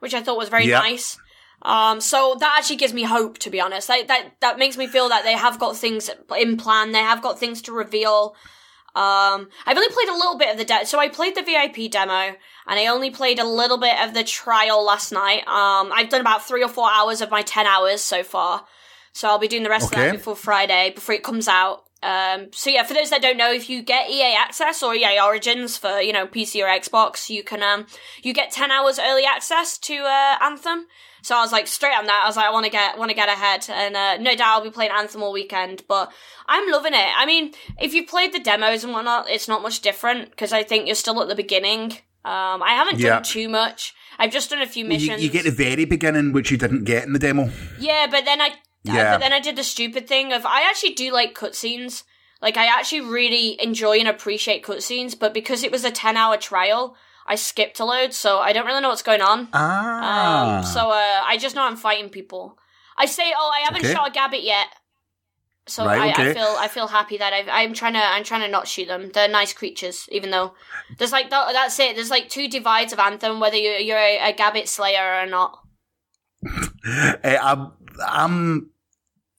which 0.00 0.14
I 0.14 0.22
thought 0.22 0.38
was 0.38 0.48
very 0.48 0.66
Yeah. 0.66 0.80
nice. 0.80 1.16
Um, 1.62 2.00
so 2.00 2.36
that 2.38 2.54
actually 2.58 2.76
gives 2.76 2.92
me 2.92 3.02
hope, 3.04 3.38
to 3.38 3.50
be 3.50 3.60
honest. 3.60 3.88
Like, 3.88 4.08
that 4.08 4.32
that 4.40 4.58
makes 4.58 4.76
me 4.76 4.86
feel 4.86 5.08
that 5.08 5.24
they 5.24 5.32
have 5.32 5.58
got 5.58 5.76
things 5.76 6.10
in 6.38 6.56
plan. 6.56 6.92
They 6.92 6.98
have 7.00 7.22
got 7.22 7.38
things 7.38 7.62
to 7.62 7.72
reveal. 7.72 8.36
Um, 8.94 9.48
I've 9.66 9.76
only 9.76 9.90
played 9.90 10.08
a 10.08 10.14
little 10.14 10.38
bit 10.38 10.50
of 10.52 10.58
the 10.58 10.64
de- 10.64 10.86
so 10.86 10.98
I 10.98 11.08
played 11.08 11.34
the 11.34 11.42
VIP 11.42 11.90
demo, 11.90 12.12
and 12.66 12.78
I 12.80 12.86
only 12.86 13.10
played 13.10 13.38
a 13.38 13.44
little 13.44 13.78
bit 13.78 13.98
of 14.00 14.14
the 14.14 14.24
trial 14.24 14.84
last 14.84 15.12
night. 15.12 15.46
Um, 15.46 15.92
I've 15.92 16.08
done 16.08 16.20
about 16.20 16.46
three 16.46 16.62
or 16.62 16.68
four 16.68 16.90
hours 16.90 17.20
of 17.20 17.30
my 17.30 17.42
ten 17.42 17.66
hours 17.66 18.00
so 18.00 18.22
far, 18.22 18.64
so 19.12 19.28
I'll 19.28 19.38
be 19.38 19.48
doing 19.48 19.64
the 19.64 19.70
rest 19.70 19.86
of 19.86 19.92
that 19.92 20.12
before 20.12 20.36
Friday, 20.36 20.92
before 20.94 21.14
it 21.14 21.22
comes 21.24 21.48
out. 21.48 21.84
Um, 22.02 22.48
so 22.52 22.70
yeah, 22.70 22.82
for 22.84 22.94
those 22.94 23.10
that 23.10 23.22
don't 23.22 23.36
know, 23.38 23.52
if 23.52 23.68
you 23.70 23.82
get 23.82 24.10
EA 24.10 24.34
Access 24.38 24.82
or 24.82 24.94
EA 24.94 25.18
Origins 25.20 25.76
for 25.76 26.00
you 26.00 26.12
know 26.12 26.26
PC 26.26 26.62
or 26.62 26.66
Xbox, 26.68 27.30
you 27.30 27.42
can 27.42 27.62
um 27.62 27.86
you 28.22 28.32
get 28.32 28.50
ten 28.50 28.70
hours 28.70 28.98
early 28.98 29.24
access 29.24 29.78
to 29.78 29.94
uh, 30.04 30.36
Anthem. 30.42 30.86
So 31.22 31.36
I 31.36 31.40
was 31.40 31.50
like 31.50 31.66
straight 31.66 31.96
on 31.96 32.06
that. 32.06 32.20
I 32.22 32.28
was 32.28 32.36
like, 32.36 32.46
I 32.46 32.50
want 32.52 32.64
to 32.66 32.70
get 32.70 32.98
want 32.98 33.10
to 33.10 33.14
get 33.16 33.28
ahead, 33.28 33.66
and 33.70 33.96
uh, 33.96 34.16
no 34.18 34.36
doubt 34.36 34.58
I'll 34.58 34.62
be 34.64 34.70
playing 34.70 34.92
Anthem 34.92 35.22
all 35.22 35.32
weekend. 35.32 35.82
But 35.88 36.12
I'm 36.46 36.70
loving 36.70 36.92
it. 36.94 37.08
I 37.16 37.26
mean, 37.26 37.52
if 37.80 37.94
you've 37.94 38.06
played 38.08 38.32
the 38.32 38.38
demos 38.40 38.84
and 38.84 38.92
whatnot, 38.92 39.28
it's 39.28 39.48
not 39.48 39.62
much 39.62 39.80
different 39.80 40.30
because 40.30 40.52
I 40.52 40.62
think 40.62 40.86
you're 40.86 40.94
still 40.94 41.20
at 41.22 41.28
the 41.28 41.34
beginning. 41.34 41.92
Um, 42.24 42.62
I 42.62 42.70
haven't 42.74 42.98
Yeah. 43.00 43.10
done 43.14 43.22
too 43.22 43.48
much. 43.48 43.94
I've 44.18 44.32
just 44.32 44.50
done 44.50 44.60
a 44.62 44.66
few 44.66 44.82
You, 44.84 44.88
missions. 44.88 45.22
you 45.22 45.30
get 45.30 45.44
the 45.44 45.50
very 45.50 45.84
beginning, 45.84 46.32
which 46.32 46.50
you 46.50 46.56
didn't 46.56 46.84
get 46.84 47.04
in 47.04 47.12
the 47.12 47.18
demo. 47.18 47.50
Yeah, 47.78 48.06
but 48.10 48.24
then 48.24 48.40
I 48.40 48.50
Yeah. 48.94 49.12
but 49.14 49.20
then 49.20 49.32
I 49.32 49.40
did 49.40 49.56
the 49.56 49.64
stupid 49.64 50.06
thing 50.08 50.32
of 50.32 50.44
I 50.46 50.62
actually 50.68 50.94
do 50.94 51.12
like 51.12 51.34
cutscenes. 51.34 52.04
Like 52.42 52.56
I 52.56 52.66
actually 52.66 53.00
really 53.00 53.60
enjoy 53.62 53.98
and 53.98 54.08
appreciate 54.08 54.62
cutscenes, 54.64 55.18
but 55.18 55.32
because 55.34 55.62
it 55.62 55.72
was 55.72 55.84
a 55.84 55.90
ten 55.90 56.16
hour 56.16 56.36
trial, 56.36 56.94
I 57.26 57.34
skipped 57.34 57.80
a 57.80 57.84
load, 57.84 58.12
so 58.12 58.38
I 58.38 58.52
don't 58.52 58.66
really 58.66 58.80
know 58.82 58.90
what's 58.90 59.02
going 59.02 59.22
on. 59.22 59.48
Ah. 59.52 60.58
Um, 60.58 60.64
so 60.64 60.90
uh, 60.90 61.22
I 61.24 61.38
just 61.40 61.56
know 61.56 61.62
I'm 61.64 61.76
fighting 61.76 62.10
people. 62.10 62.58
I 62.96 63.06
say, 63.06 63.32
oh, 63.36 63.50
I 63.54 63.60
haven't 63.60 63.84
Okay. 63.84 63.92
shot 63.92 64.08
a 64.08 64.12
gabbit 64.18 64.44
yet. 64.44 64.68
So 65.68 65.84
Right, 65.84 66.16
I, 66.16 66.30
I 66.30 66.32
feel 66.34 66.56
I 66.60 66.68
feel 66.68 66.86
happy 66.86 67.16
that 67.18 67.32
I've, 67.32 67.48
I'm 67.50 67.74
trying 67.74 67.94
to 67.94 67.98
I'm 68.04 68.22
trying 68.22 68.42
to 68.42 68.48
not 68.48 68.68
shoot 68.68 68.86
them. 68.86 69.10
They're 69.12 69.26
nice 69.28 69.52
creatures, 69.52 70.08
even 70.12 70.30
though 70.30 70.54
there's 70.98 71.10
like 71.10 71.28
th- 71.28 71.52
that's 71.52 71.76
it. 71.80 71.96
There's 71.96 72.10
like 72.10 72.28
two 72.28 72.46
divides 72.48 72.92
of 72.92 73.00
Anthem, 73.00 73.40
whether 73.40 73.56
you're, 73.56 73.78
you're 73.78 73.98
a, 73.98 74.30
a 74.30 74.32
gabbit 74.32 74.68
slayer 74.68 75.20
or 75.22 75.26
not. 75.26 75.58
Eh, 77.24 77.36
I'm, 77.42 77.72
I'm, 78.06 78.70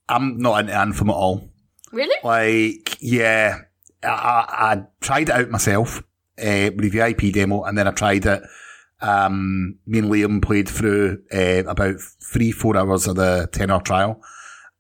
I'm 0.10 0.38
not 0.38 0.60
into 0.62 0.74
Anthem 0.76 1.10
at 1.10 1.16
all. 1.16 1.50
Really? 1.92 2.16
Like, 2.24 2.98
yeah, 3.02 3.60
I, 4.04 4.08
I, 4.08 4.74
I 4.74 4.84
tried 5.02 5.30
it 5.30 5.36
out 5.36 5.50
myself 5.50 6.00
uh, 6.40 6.72
with 6.76 6.82
the 6.82 6.90
VIP 6.90 7.34
demo, 7.34 7.64
and 7.64 7.78
then 7.78 7.88
I 7.88 7.92
tried 7.92 8.26
it. 8.26 8.44
Um, 9.02 9.78
me 9.86 10.00
and 10.00 10.10
Liam 10.10 10.42
played 10.42 10.68
through 10.68 11.22
uh, 11.34 11.64
about 11.68 11.96
three, 12.24 12.52
four 12.52 12.76
hours 12.78 13.08
of 13.08 13.16
the 13.16 13.48
ten 13.52 13.70
hour 13.70 13.82
trial, 13.82 14.22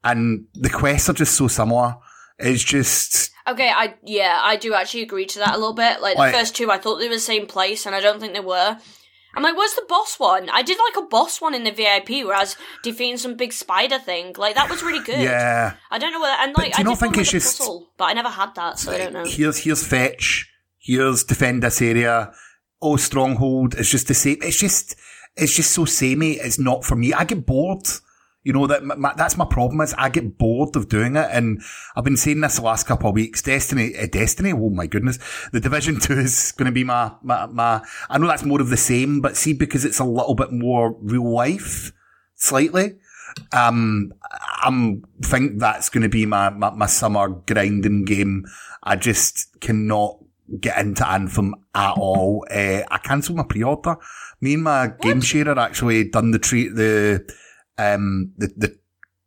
and 0.03 0.45
the 0.53 0.69
quests 0.69 1.09
are 1.09 1.13
just 1.13 1.35
so 1.35 1.47
similar. 1.47 1.95
It's 2.39 2.63
just 2.63 3.31
Okay, 3.47 3.69
I 3.69 3.95
yeah, 4.03 4.39
I 4.41 4.55
do 4.57 4.73
actually 4.73 5.03
agree 5.03 5.25
to 5.27 5.39
that 5.39 5.55
a 5.55 5.57
little 5.57 5.73
bit. 5.73 6.01
Like 6.01 6.15
the 6.15 6.19
Like- 6.21 6.33
first 6.35 6.55
two, 6.55 6.71
I 6.71 6.77
thought 6.77 6.97
they 6.97 7.07
were 7.07 7.15
the 7.15 7.19
same 7.21 7.45
place, 7.47 7.85
and 7.85 7.95
I 7.95 7.99
don't 8.01 8.19
think 8.19 8.33
they 8.33 8.39
were. 8.39 8.77
I'm 9.37 9.43
like, 9.43 9.55
where's 9.55 9.75
the 9.75 9.85
boss 9.87 10.19
one? 10.19 10.49
I 10.49 10.63
did 10.63 10.79
like 10.79 10.97
a 11.05 11.07
boss 11.07 11.39
one 11.39 11.53
in 11.53 11.63
the 11.63 11.69
VIP 11.71 12.25
where 12.25 12.35
I 12.35 12.39
was 12.39 12.57
defeating 12.81 13.17
some 13.17 13.35
big 13.35 13.53
spider 13.53 13.99
thing. 13.99 14.33
Like 14.35 14.55
that 14.55 14.67
was 14.67 14.81
really 14.81 15.03
good. 15.03 15.19
yeah. 15.21 15.75
I 15.91 15.99
don't 15.99 16.11
know 16.11 16.19
whether 16.19 16.35
and 16.41 16.57
like 16.57 16.77
I 16.77 16.81
not 16.81 16.97
think 16.99 17.15
it's 17.19 17.29
just- 17.31 17.59
puzzle, 17.59 17.87
but 17.97 18.05
I 18.05 18.13
never 18.13 18.29
had 18.29 18.55
that, 18.55 18.79
so 18.79 18.91
I 18.91 18.97
don't 18.97 19.13
know. 19.13 19.25
Here's 19.25 19.59
here's 19.59 19.85
fetch. 19.85 20.51
Here's 20.79 21.23
defend 21.23 21.61
this 21.61 21.81
area. 21.83 22.33
Oh, 22.81 22.95
stronghold. 22.97 23.75
It's 23.75 23.89
just 23.91 24.07
the 24.07 24.15
same. 24.15 24.37
It's 24.41 24.59
just 24.59 24.95
it's 25.35 25.55
just 25.55 25.71
so 25.71 25.85
samey. 25.85 26.33
It's 26.33 26.57
not 26.57 26.83
for 26.83 26.95
me. 26.95 27.13
I 27.13 27.23
get 27.23 27.45
bored. 27.45 27.87
You 28.47 28.53
know 28.53 28.65
that 28.67 28.85
my, 28.85 29.11
that's 29.17 29.35
my 29.35 29.43
problem 29.43 29.81
is 29.81 29.93
I 29.97 30.07
get 30.07 30.37
bored 30.37 30.77
of 30.77 30.87
doing 30.87 31.17
it, 31.17 31.27
and 31.33 31.61
I've 31.97 32.05
been 32.05 32.15
saying 32.15 32.39
this 32.39 32.55
the 32.55 32.61
last 32.61 32.87
couple 32.87 33.09
of 33.09 33.15
weeks. 33.15 33.41
Destiny, 33.41 33.93
uh, 33.93 34.07
Destiny. 34.09 34.53
Oh 34.53 34.69
my 34.69 34.87
goodness, 34.87 35.19
the 35.51 35.59
Division 35.59 35.99
Two 35.99 36.13
is 36.13 36.53
going 36.53 36.67
to 36.67 36.71
be 36.71 36.85
my, 36.85 37.11
my 37.21 37.45
my. 37.47 37.85
I 38.09 38.17
know 38.17 38.27
that's 38.27 38.45
more 38.45 38.61
of 38.61 38.69
the 38.69 38.77
same, 38.77 39.19
but 39.19 39.35
see 39.35 39.51
because 39.51 39.83
it's 39.83 39.99
a 39.99 40.05
little 40.05 40.33
bit 40.33 40.53
more 40.53 40.95
real 41.01 41.29
life, 41.29 41.91
slightly. 42.35 42.95
Um, 43.51 44.13
I'm 44.63 45.03
think 45.23 45.59
that's 45.59 45.89
going 45.89 46.03
to 46.03 46.09
be 46.09 46.25
my, 46.25 46.49
my 46.49 46.69
my 46.69 46.85
summer 46.85 47.27
grinding 47.27 48.05
game. 48.05 48.45
I 48.81 48.95
just 48.95 49.59
cannot 49.59 50.19
get 50.57 50.77
into 50.77 51.05
Anthem 51.05 51.53
at 51.75 51.95
all. 51.97 52.45
Uh, 52.49 52.83
I 52.89 52.97
cancelled 53.03 53.39
my 53.39 53.43
pre-order. 53.43 53.97
Me 54.39 54.53
and 54.53 54.63
my 54.63 54.93
game 55.01 55.19
sharer 55.19 55.59
actually 55.59 56.05
done 56.05 56.31
the 56.31 56.39
treat 56.39 56.73
the 56.75 57.29
um 57.77 58.31
the 58.37 58.47
the 58.57 58.79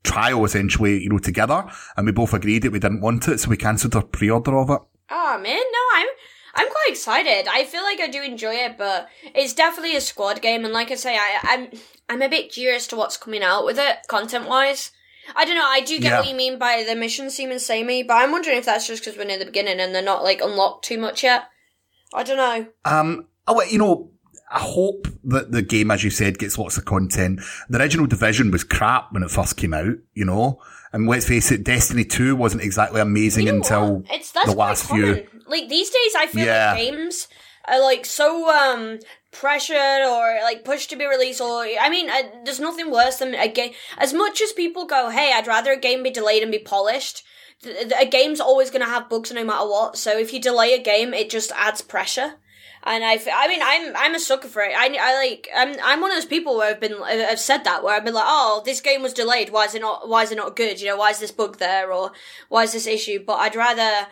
trial 0.03 0.45
essentially, 0.45 1.03
you 1.03 1.11
know, 1.11 1.19
together, 1.19 1.65
and 1.97 2.07
we 2.07 2.13
both 2.13 2.33
agreed 2.35 2.63
that 2.63 2.73
we 2.73 2.79
didn't 2.79 3.01
want 3.03 3.29
it, 3.29 3.39
so 3.41 3.51
we 3.51 3.57
cancelled 3.57 3.95
our 3.95 4.03
pre-order 4.03 4.57
of 4.57 4.71
it. 4.71 4.81
Oh 5.11 5.39
man, 5.39 5.57
no, 5.59 5.79
I'm 5.95 6.07
I'm 6.55 6.69
quite 6.69 6.89
excited. 6.89 7.49
I 7.51 7.65
feel 7.65 7.83
like 7.83 8.01
I 8.01 8.09
do 8.09 8.23
enjoy 8.23 8.55
it, 8.55 8.79
but 8.79 9.09
it's 9.35 9.53
definitely 9.55 9.97
a 9.97 10.01
squad 10.01 10.41
game, 10.43 10.65
and 10.65 10.73
like 10.75 10.91
I 10.91 10.95
say, 10.97 11.17
I, 11.17 11.39
I'm 11.43 11.69
I'm 12.09 12.23
a 12.23 12.29
bit 12.29 12.51
curious 12.53 12.87
to 12.89 12.97
what's 12.97 13.17
coming 13.17 13.43
out 13.43 13.65
with 13.65 13.79
it 13.79 13.99
content 14.09 14.49
wise. 14.49 14.91
I 15.37 15.45
don't 15.45 15.55
know. 15.55 15.65
I 15.69 15.81
do 15.81 15.99
get 16.01 16.11
Yeah. 16.11 16.19
what 16.21 16.29
you 16.29 16.35
mean 16.35 16.59
by 16.59 16.85
the 16.89 16.97
missions 16.97 17.37
seeming 17.37 17.61
samey, 17.61 18.03
but 18.03 18.15
I'm 18.15 18.33
wondering 18.33 18.57
if 18.57 18.65
that's 18.65 18.87
just 18.89 19.05
because 19.05 19.17
we're 19.17 19.27
near 19.27 19.39
the 19.39 19.45
beginning 19.45 19.79
and 19.79 19.95
they're 19.95 20.03
not 20.03 20.25
like 20.25 20.41
unlocked 20.43 20.85
too 20.87 20.99
much 20.99 21.23
yet. 21.23 21.45
I 22.13 22.25
don't 22.25 22.37
know. 22.39 22.67
Um, 22.85 23.27
oh, 23.47 23.55
wait, 23.55 23.71
you 23.71 23.79
know, 23.79 24.11
I 24.51 24.59
hope 24.61 25.07
that 25.25 25.53
the 25.53 25.63
game, 25.63 25.91
as 25.91 26.03
you 26.03 26.11
said, 26.11 26.39
gets 26.39 26.59
lots 26.59 26.77
of 26.77 26.85
content. 26.85 27.41
The 27.69 27.79
original 27.79 28.07
Division 28.07 28.51
was 28.51 28.65
crap 28.65 29.13
when 29.13 29.23
it 29.23 29.31
first 29.31 29.57
came 29.57 29.73
out, 29.73 29.95
you 30.15 30.25
know, 30.25 30.61
and 30.93 31.07
let's 31.07 31.27
face 31.29 31.53
it, 31.53 31.63
Destiny 31.63 32.05
2 32.05 32.35
wasn't 32.35 32.63
exactly 32.65 33.01
amazing 33.01 33.47
You 33.47 33.53
know 33.53 33.59
until 33.59 34.03
it's 34.11 34.33
that's 34.33 34.51
the 34.51 34.57
last 34.57 34.87
few. 34.91 35.25
Like 35.47 35.69
these 35.69 35.91
days, 35.91 36.15
I 36.19 36.27
feel 36.27 36.47
Yeah. 36.47 36.73
like 36.73 36.81
games 36.85 37.29
are 37.69 37.81
like 37.81 38.05
so 38.05 38.51
um 38.51 38.99
pressured 39.31 40.03
or 40.03 40.39
like 40.43 40.65
pushed 40.65 40.91
to 40.91 40.97
be 40.97 41.07
released. 41.07 41.41
Or 41.41 41.63
I 41.81 41.89
mean, 41.89 42.11
uh, 42.11 42.23
there's 42.45 42.59
nothing 42.59 42.91
worse 42.91 43.19
than 43.19 43.35
a 43.35 43.47
game. 43.49 43.73
As 43.99 44.13
much 44.13 44.41
as 44.43 44.53
people 44.53 44.85
go, 44.87 45.11
"Hey, 45.11 45.33
I'd 45.33 45.47
rather 45.47 45.73
a 45.73 45.77
game 45.79 46.03
be 46.03 46.11
delayed 46.11 46.43
and 46.43 46.51
be 46.53 46.59
polished." 46.59 47.23
th- 47.63 47.77
th- 47.89 47.93
A 48.01 48.07
game's 48.07 48.41
always 48.41 48.71
going 48.71 48.81
to 48.85 48.89
have 48.91 49.09
bugs 49.09 49.31
no 49.31 49.45
matter 49.45 49.69
what. 49.69 49.97
So 49.97 50.19
if 50.19 50.33
you 50.33 50.41
delay 50.41 50.73
a 50.75 50.83
game, 50.83 51.13
it 51.15 51.31
just 51.31 51.53
adds 51.55 51.83
pressure. 51.83 52.35
And 52.83 53.05
I, 53.05 53.19
I 53.35 53.47
mean, 53.49 53.61
I'm, 53.63 53.95
I'm 53.97 54.15
a 54.15 54.19
sucker 54.19 54.49
for 54.49 54.63
it. 54.63 54.73
I, 54.77 54.97
I 54.99 55.15
like, 55.17 55.49
I'm, 55.55 55.77
I'm 55.85 56.01
one 56.01 56.11
of 56.11 56.17
those 56.17 56.25
people 56.25 56.57
where 56.57 56.71
I've 56.71 56.81
been, 56.81 56.95
I've 57.03 57.39
said 57.39 57.65
that 57.65 57.83
where 57.85 57.95
I've 57.95 58.05
been 58.05 58.15
like, 58.15 58.25
oh, 58.27 58.63
this 58.65 58.81
game 58.81 59.03
was 59.03 59.13
delayed. 59.13 59.51
Why 59.51 59.67
is 59.67 59.75
it 59.75 59.83
not? 59.83 60.09
Why 60.09 60.23
is 60.23 60.33
it 60.33 60.37
not 60.37 60.57
good? 60.57 60.81
You 60.81 60.89
know, 60.89 60.97
why 60.97 61.11
is 61.11 61.19
this 61.19 61.31
bug 61.31 61.59
there, 61.59 61.93
or 61.93 62.13
why 62.49 62.63
is 62.65 62.73
this 62.73 62.87
issue? 62.87 63.23
But 63.25 63.35
I'd 63.35 63.55
rather, 63.55 64.07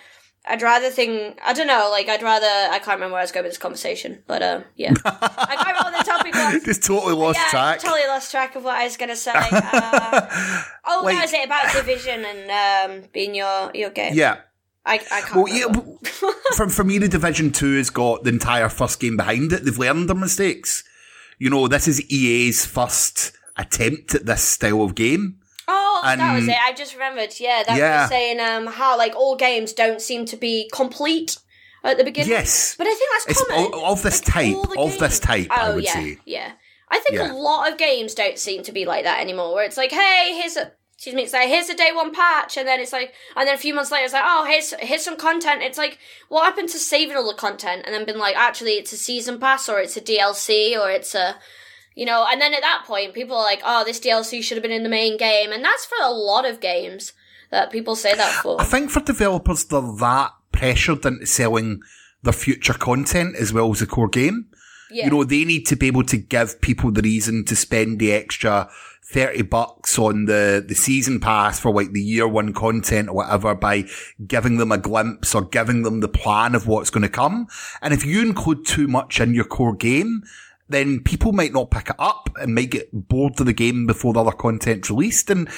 I'd 0.46 0.60
rather 0.60 0.90
think, 0.90 1.38
I 1.44 1.54
don't 1.54 1.66
know, 1.66 1.88
like 1.90 2.08
I'd 2.10 2.22
rather, 2.22 2.46
I 2.46 2.78
can't 2.78 2.96
remember 2.98 3.12
where 3.14 3.20
I 3.20 3.24
was 3.24 3.32
going 3.32 3.44
with 3.44 3.52
this 3.52 3.58
conversation, 3.58 4.22
but 4.26 4.42
um, 4.42 4.64
yeah, 4.76 4.92
I 5.04 5.56
can't 5.56 5.78
remember 5.78 5.98
the 5.98 6.04
topic 6.04 6.34
was. 6.34 6.62
Just 6.64 6.84
totally 6.84 7.14
lost 7.14 7.38
Yeah, 7.38 7.48
track. 7.48 7.80
totally 7.80 8.06
lost 8.06 8.30
track 8.30 8.54
of 8.54 8.64
what 8.64 8.76
I 8.76 8.84
was 8.84 8.96
gonna 8.98 9.16
say. 9.16 9.32
Uh, 9.34 10.62
oh, 10.86 11.04
Wait. 11.04 11.14
that 11.14 11.22
was 11.22 11.32
it 11.32 11.46
about 11.46 11.72
division 11.72 12.24
and 12.24 12.92
um, 13.02 13.08
being 13.14 13.34
your 13.34 13.70
your 13.74 13.90
game. 13.90 14.12
Yeah. 14.14 14.40
I, 14.88 14.94
I 15.12 15.20
can't. 15.20 15.34
Well, 15.36 15.48
yeah, 15.48 15.64
remember. 15.66 15.98
for, 16.56 16.68
for 16.68 16.84
me, 16.84 16.98
the 16.98 17.08
Division 17.08 17.52
2 17.52 17.76
has 17.76 17.90
got 17.90 18.24
the 18.24 18.30
entire 18.30 18.68
first 18.68 18.98
game 19.00 19.16
behind 19.16 19.52
it. 19.52 19.64
They've 19.64 19.78
learned 19.78 20.08
their 20.08 20.16
mistakes. 20.16 20.82
You 21.38 21.50
know, 21.50 21.68
this 21.68 21.86
is 21.86 22.00
EA's 22.10 22.64
first 22.66 23.32
attempt 23.56 24.14
at 24.14 24.26
this 24.26 24.42
style 24.42 24.82
of 24.82 24.94
game. 24.94 25.38
Oh, 25.70 26.00
that 26.04 26.34
was 26.34 26.48
it. 26.48 26.56
I 26.64 26.72
just 26.72 26.94
remembered. 26.94 27.34
Yeah, 27.38 27.62
that 27.66 27.76
Yeah. 27.76 28.00
was 28.02 28.08
saying 28.10 28.40
um 28.40 28.66
how 28.66 28.96
like 28.96 29.14
all 29.14 29.36
games 29.36 29.72
don't 29.72 30.00
seem 30.00 30.24
to 30.26 30.36
be 30.36 30.70
complete 30.72 31.36
at 31.84 31.98
the 31.98 32.04
beginning. 32.04 32.30
Yes. 32.30 32.74
but 32.78 32.86
I 32.86 32.94
think 32.94 33.10
that's 33.12 33.26
It's 33.40 33.48
common. 33.48 33.70
o- 33.74 33.92
of 33.92 34.02
this 34.02 34.20
Like, 34.26 34.34
type, 34.34 34.78
of 34.78 34.98
this 34.98 35.20
type, 35.20 35.48
I 35.50 35.68
Oh 35.70 35.74
would 35.74 35.84
yeah, 35.84 35.92
say. 35.92 36.18
yeah. 36.24 36.52
I 36.90 37.00
think 37.00 37.16
Yeah. 37.16 37.30
a 37.30 37.34
lot 37.34 37.70
of 37.70 37.78
games 37.78 38.14
don't 38.14 38.38
seem 38.38 38.62
to 38.62 38.72
be 38.72 38.86
like 38.86 39.04
that 39.04 39.20
anymore. 39.20 39.54
Where 39.54 39.64
it's 39.64 39.76
like, 39.76 39.92
hey, 39.92 40.38
here's 40.40 40.56
a 40.56 40.72
excuse 40.98 41.14
me, 41.14 41.22
it's 41.22 41.32
like 41.32 41.46
here's 41.46 41.68
a 41.68 41.76
day 41.76 41.92
one 41.94 42.12
patch, 42.12 42.56
and 42.56 42.66
then 42.66 42.80
it's 42.80 42.92
like, 42.92 43.14
and 43.36 43.46
then 43.46 43.54
a 43.54 43.58
few 43.58 43.72
months 43.72 43.92
later, 43.92 44.04
it's 44.04 44.12
like, 44.12 44.24
oh, 44.26 44.44
here's 44.44 44.74
here's 44.80 45.04
some 45.04 45.16
content. 45.16 45.62
It's 45.62 45.78
like, 45.78 46.00
what 46.28 46.44
happened 46.44 46.70
to 46.70 46.78
saving 46.78 47.16
all 47.16 47.28
the 47.28 47.34
content 47.34 47.82
and 47.86 47.94
then 47.94 48.04
been 48.04 48.18
like, 48.18 48.36
actually, 48.36 48.72
it's 48.72 48.92
a 48.92 48.96
season 48.96 49.38
pass 49.38 49.68
or 49.68 49.78
it's 49.78 49.96
a 49.96 50.00
DLC 50.00 50.76
or 50.76 50.90
it's 50.90 51.14
a 51.14 51.36
you 51.94 52.04
know, 52.04 52.26
and 52.28 52.40
then 52.40 52.52
at 52.52 52.62
that 52.62 52.84
point, 52.84 53.14
people 53.14 53.36
are 53.36 53.42
like, 53.44 53.60
oh, 53.64 53.84
this 53.84 54.00
DLC 54.00 54.42
should 54.42 54.56
have 54.56 54.62
been 54.62 54.70
in 54.70 54.84
the 54.84 54.88
main 54.88 55.16
game. 55.16 55.50
And 55.50 55.64
that's 55.64 55.84
for 55.84 55.96
a 56.00 56.10
lot 56.10 56.44
of 56.44 56.60
games 56.60 57.12
that 57.50 57.72
people 57.72 57.96
say 57.96 58.14
that 58.14 58.32
for. 58.42 58.60
I 58.60 58.64
think 58.64 58.90
for 58.90 59.00
developers, 59.00 59.64
they're 59.64 59.80
that 59.98 60.32
pressured 60.52 61.04
into 61.04 61.26
selling 61.26 61.80
their 62.22 62.32
future 62.32 62.74
content 62.74 63.34
as 63.36 63.52
well 63.52 63.72
as 63.72 63.80
the 63.80 63.86
core 63.86 64.08
game. 64.08 64.46
Yeah. 64.92 65.06
You 65.06 65.10
know, 65.10 65.24
they 65.24 65.44
need 65.44 65.66
to 65.66 65.76
be 65.76 65.88
able 65.88 66.04
to 66.04 66.16
give 66.16 66.60
people 66.60 66.92
the 66.92 67.02
reason 67.02 67.44
to 67.46 67.56
spend 67.56 67.98
the 67.98 68.12
extra 68.12 68.70
30 69.10 69.42
bucks 69.42 69.98
on 69.98 70.26
the, 70.26 70.62
the 70.66 70.74
season 70.74 71.18
pass 71.18 71.58
for 71.58 71.72
like 71.72 71.92
the 71.92 72.02
year 72.02 72.28
one 72.28 72.52
content 72.52 73.08
or 73.08 73.14
whatever 73.14 73.54
by 73.54 73.84
giving 74.26 74.58
them 74.58 74.70
a 74.70 74.76
glimpse 74.76 75.34
or 75.34 75.42
giving 75.42 75.82
them 75.82 76.00
the 76.00 76.08
plan 76.08 76.54
of 76.54 76.66
what's 76.66 76.90
going 76.90 77.02
to 77.02 77.08
come. 77.08 77.46
And 77.80 77.94
if 77.94 78.04
you 78.04 78.20
include 78.20 78.66
too 78.66 78.86
much 78.86 79.18
in 79.18 79.34
your 79.34 79.46
core 79.46 79.74
game, 79.74 80.22
then 80.68 81.02
people 81.02 81.32
might 81.32 81.54
not 81.54 81.70
pick 81.70 81.88
it 81.88 81.96
up 81.98 82.28
and 82.36 82.54
might 82.54 82.70
get 82.70 82.90
bored 82.92 83.40
of 83.40 83.46
the 83.46 83.54
game 83.54 83.86
before 83.86 84.12
the 84.12 84.20
other 84.20 84.32
content's 84.32 84.90
released. 84.90 85.30
And 85.30 85.48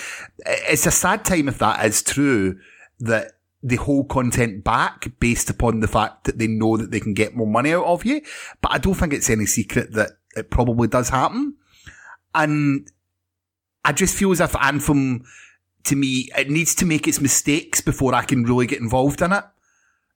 it's 0.46 0.86
a 0.86 0.92
sad 0.92 1.24
time 1.24 1.48
if 1.48 1.58
that 1.58 1.84
is 1.84 2.02
true 2.02 2.56
that 3.00 3.32
they 3.62 3.76
hold 3.76 4.08
content 4.08 4.62
back 4.62 5.10
based 5.18 5.50
upon 5.50 5.80
the 5.80 5.88
fact 5.88 6.24
that 6.24 6.38
they 6.38 6.46
know 6.46 6.76
that 6.76 6.92
they 6.92 7.00
can 7.00 7.14
get 7.14 7.34
more 7.34 7.48
money 7.48 7.72
out 7.72 7.84
of 7.84 8.04
you. 8.04 8.22
But 8.60 8.72
I 8.72 8.78
don't 8.78 8.94
think 8.94 9.12
it's 9.12 9.28
any 9.28 9.46
secret 9.46 9.92
that 9.94 10.10
it 10.36 10.50
probably 10.50 10.86
does 10.86 11.08
happen. 11.08 11.56
And 12.32 12.88
I 13.84 13.92
just 13.92 14.16
feel 14.16 14.32
as 14.32 14.40
if 14.40 14.54
Anthem, 14.56 15.24
to 15.84 15.96
me, 15.96 16.28
it 16.36 16.50
needs 16.50 16.74
to 16.76 16.86
make 16.86 17.08
its 17.08 17.20
mistakes 17.20 17.80
before 17.80 18.14
I 18.14 18.24
can 18.24 18.44
really 18.44 18.66
get 18.66 18.80
involved 18.80 19.22
in 19.22 19.32
it. 19.32 19.44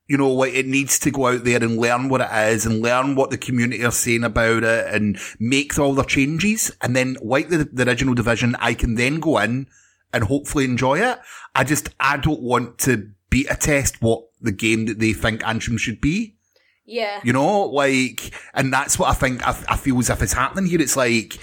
You 0.06 0.18
know, 0.18 0.30
like 0.30 0.52
it 0.52 0.66
needs 0.66 0.98
to 0.98 1.10
go 1.10 1.28
out 1.28 1.44
there 1.44 1.62
and 1.62 1.78
learn 1.78 2.10
what 2.10 2.20
it 2.20 2.28
is 2.52 2.66
and 2.66 2.82
learn 2.82 3.14
what 3.14 3.30
the 3.30 3.38
community 3.38 3.82
are 3.86 3.90
saying 3.90 4.22
about 4.22 4.62
it 4.62 4.94
and 4.94 5.18
make 5.40 5.78
all 5.78 5.94
the 5.94 6.02
changes. 6.02 6.70
And 6.82 6.94
then, 6.94 7.16
like 7.22 7.48
the, 7.48 7.64
the 7.72 7.88
original 7.88 8.14
division, 8.14 8.54
I 8.58 8.74
can 8.74 8.96
then 8.96 9.18
go 9.18 9.38
in 9.38 9.66
and 10.12 10.24
hopefully 10.24 10.66
enjoy 10.66 11.00
it. 11.00 11.18
I 11.54 11.64
just, 11.64 11.88
I 11.98 12.18
don't 12.18 12.42
want 12.42 12.78
to 12.80 13.12
beta 13.30 13.56
test 13.58 14.02
what 14.02 14.24
the 14.42 14.52
game 14.52 14.84
that 14.86 14.98
they 14.98 15.14
think 15.14 15.42
Anthem 15.46 15.78
should 15.78 16.02
be. 16.02 16.36
Yeah. 16.84 17.20
You 17.24 17.32
know, 17.32 17.62
like, 17.62 18.30
and 18.52 18.70
that's 18.70 18.98
what 18.98 19.08
I 19.08 19.14
think, 19.14 19.42
I, 19.46 19.58
I 19.70 19.76
feel 19.78 19.98
as 19.98 20.10
if 20.10 20.20
it's 20.20 20.34
happening 20.34 20.66
here. 20.66 20.82
It's 20.82 20.98
like, 20.98 21.38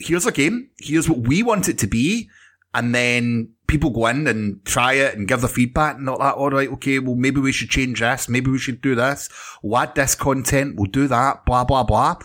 here's 0.00 0.26
a 0.26 0.32
game, 0.32 0.70
here's 0.78 1.08
what 1.08 1.20
we 1.20 1.42
want 1.42 1.68
it 1.68 1.78
to 1.78 1.86
be, 1.86 2.28
and 2.74 2.94
then 2.94 3.52
people 3.66 3.90
go 3.90 4.06
in 4.06 4.26
and 4.26 4.64
try 4.64 4.94
it 4.94 5.16
and 5.16 5.28
give 5.28 5.40
their 5.40 5.48
feedback 5.48 5.96
and 5.96 6.08
all 6.08 6.18
that. 6.18 6.34
All 6.34 6.50
right, 6.50 6.68
okay, 6.72 6.98
well, 6.98 7.14
maybe 7.14 7.40
we 7.40 7.52
should 7.52 7.70
change 7.70 8.00
this, 8.00 8.28
maybe 8.28 8.50
we 8.50 8.58
should 8.58 8.80
do 8.80 8.94
this, 8.94 9.28
we'll 9.62 9.78
add 9.78 9.94
this 9.94 10.14
content, 10.14 10.76
we'll 10.76 10.90
do 10.90 11.06
that, 11.06 11.44
blah, 11.46 11.64
blah, 11.64 11.84
blah. 11.84 12.16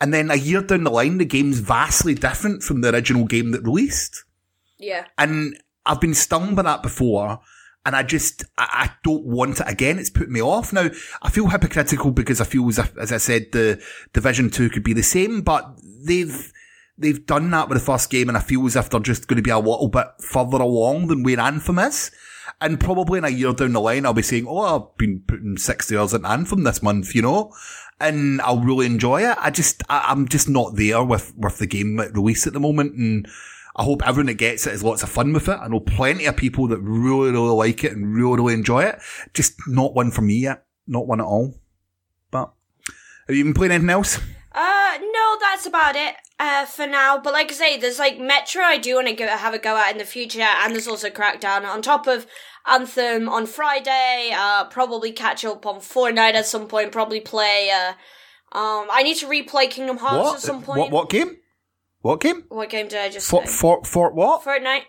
And 0.00 0.14
then 0.14 0.30
a 0.30 0.36
year 0.36 0.62
down 0.62 0.84
the 0.84 0.90
line, 0.90 1.18
the 1.18 1.24
game's 1.24 1.58
vastly 1.58 2.14
different 2.14 2.62
from 2.62 2.80
the 2.80 2.92
original 2.92 3.24
game 3.24 3.50
that 3.50 3.62
released. 3.62 4.24
Yeah. 4.78 5.06
And 5.18 5.56
I've 5.86 6.00
been 6.00 6.14
stung 6.14 6.54
by 6.54 6.62
that 6.62 6.82
before. 6.82 7.40
And 7.84 7.96
I 7.96 8.04
just, 8.04 8.44
I, 8.56 8.68
I 8.72 8.90
don't 9.02 9.24
want 9.24 9.60
it 9.60 9.68
again. 9.68 9.98
It's 9.98 10.10
put 10.10 10.30
me 10.30 10.40
off. 10.40 10.72
Now, 10.72 10.88
I 11.20 11.30
feel 11.30 11.48
hypocritical 11.48 12.12
because 12.12 12.40
I 12.40 12.44
feel 12.44 12.68
as 12.68 12.78
if, 12.78 12.96
as 12.96 13.12
I 13.12 13.16
said, 13.16 13.46
the 13.50 13.82
Division 14.12 14.50
2 14.50 14.70
could 14.70 14.84
be 14.84 14.92
the 14.92 15.02
same, 15.02 15.42
but 15.42 15.78
they've, 16.04 16.51
they've 16.98 17.24
done 17.26 17.50
that 17.50 17.68
with 17.68 17.78
the 17.78 17.84
first 17.84 18.10
game 18.10 18.28
and 18.28 18.36
I 18.36 18.40
feel 18.40 18.66
as 18.66 18.76
if 18.76 18.90
they're 18.90 19.00
just 19.00 19.26
going 19.26 19.36
to 19.36 19.42
be 19.42 19.50
a 19.50 19.58
little 19.58 19.88
bit 19.88 20.06
further 20.20 20.58
along 20.58 21.08
than 21.08 21.22
where 21.22 21.40
Anthem 21.40 21.78
is. 21.78 22.10
And 22.60 22.78
probably 22.78 23.18
in 23.18 23.24
a 23.24 23.28
year 23.28 23.52
down 23.52 23.72
the 23.72 23.80
line, 23.80 24.06
I'll 24.06 24.14
be 24.14 24.22
saying, 24.22 24.46
oh, 24.48 24.58
I've 24.58 24.96
been 24.96 25.22
putting 25.26 25.56
60 25.56 25.96
hours 25.96 26.14
into 26.14 26.28
Anthem 26.28 26.64
this 26.64 26.82
month, 26.82 27.14
you 27.14 27.22
know? 27.22 27.52
And 28.00 28.40
I'll 28.42 28.60
really 28.60 28.86
enjoy 28.86 29.22
it. 29.28 29.36
I 29.40 29.50
just, 29.50 29.82
I, 29.88 30.06
I'm 30.08 30.28
just 30.28 30.48
not 30.48 30.76
there 30.76 31.02
with, 31.02 31.32
with 31.36 31.58
the 31.58 31.66
game 31.66 31.98
release 31.98 32.46
at 32.46 32.52
the 32.52 32.60
moment. 32.60 32.94
And 32.94 33.26
I 33.74 33.84
hope 33.84 34.06
everyone 34.06 34.26
that 34.26 34.34
gets 34.34 34.66
it 34.66 34.70
has 34.70 34.84
lots 34.84 35.02
of 35.02 35.08
fun 35.08 35.32
with 35.32 35.48
it. 35.48 35.58
I 35.60 35.68
know 35.68 35.80
plenty 35.80 36.26
of 36.26 36.36
people 36.36 36.68
that 36.68 36.80
really, 36.80 37.32
really 37.32 37.54
like 37.54 37.84
it 37.84 37.92
and 37.92 38.14
really, 38.14 38.36
really 38.36 38.54
enjoy 38.54 38.84
it. 38.84 38.98
Just 39.34 39.54
not 39.66 39.94
one 39.94 40.10
for 40.10 40.22
me 40.22 40.34
yet. 40.34 40.64
Not 40.86 41.06
one 41.06 41.20
at 41.20 41.26
all. 41.26 41.54
But 42.30 42.52
have 43.26 43.36
you 43.36 43.44
been 43.44 43.54
playing 43.54 43.72
anything 43.72 43.90
else? 43.90 44.18
Uh, 44.52 44.98
no, 45.00 45.38
that's 45.40 45.66
about 45.66 45.96
it 45.96 46.14
uh, 46.42 46.66
for 46.66 46.86
now. 46.86 47.18
But 47.18 47.32
like 47.32 47.50
I 47.50 47.54
say, 47.54 47.78
there's 47.78 47.98
like 47.98 48.18
Metro 48.18 48.62
I 48.62 48.78
do 48.78 48.96
want 48.96 49.16
to 49.16 49.26
have 49.28 49.54
a 49.54 49.58
go 49.58 49.76
at 49.76 49.92
in 49.92 49.98
the 49.98 50.04
future, 50.04 50.40
and 50.42 50.72
there's 50.74 50.88
also 50.88 51.08
Crackdown 51.08 51.64
on 51.64 51.82
top 51.82 52.06
of 52.06 52.26
Anthem 52.66 53.28
on 53.28 53.46
Friday. 53.46 54.32
Uh, 54.34 54.64
probably 54.64 55.12
catch 55.12 55.44
up 55.44 55.64
on 55.66 55.76
Fortnite 55.76 56.34
at 56.34 56.46
some 56.46 56.66
point. 56.66 56.92
Probably 56.92 57.20
play. 57.20 57.70
Uh, 57.70 57.92
um, 58.58 58.88
I 58.92 59.02
need 59.02 59.16
to 59.18 59.26
replay 59.26 59.70
Kingdom 59.70 59.98
Hearts 59.98 60.24
What? 60.24 60.34
at 60.36 60.40
some 60.42 60.62
point. 60.62 60.80
What, 60.80 60.90
what 60.90 61.10
game? 61.10 61.36
What 62.00 62.20
game? 62.20 62.44
What 62.48 62.68
game 62.68 62.88
did 62.88 62.98
I 63.00 63.08
just 63.08 63.30
Fort, 63.30 63.46
say? 63.46 63.52
Fort, 63.54 63.86
Fort 63.86 64.14
what? 64.14 64.42
Fortnite. 64.42 64.82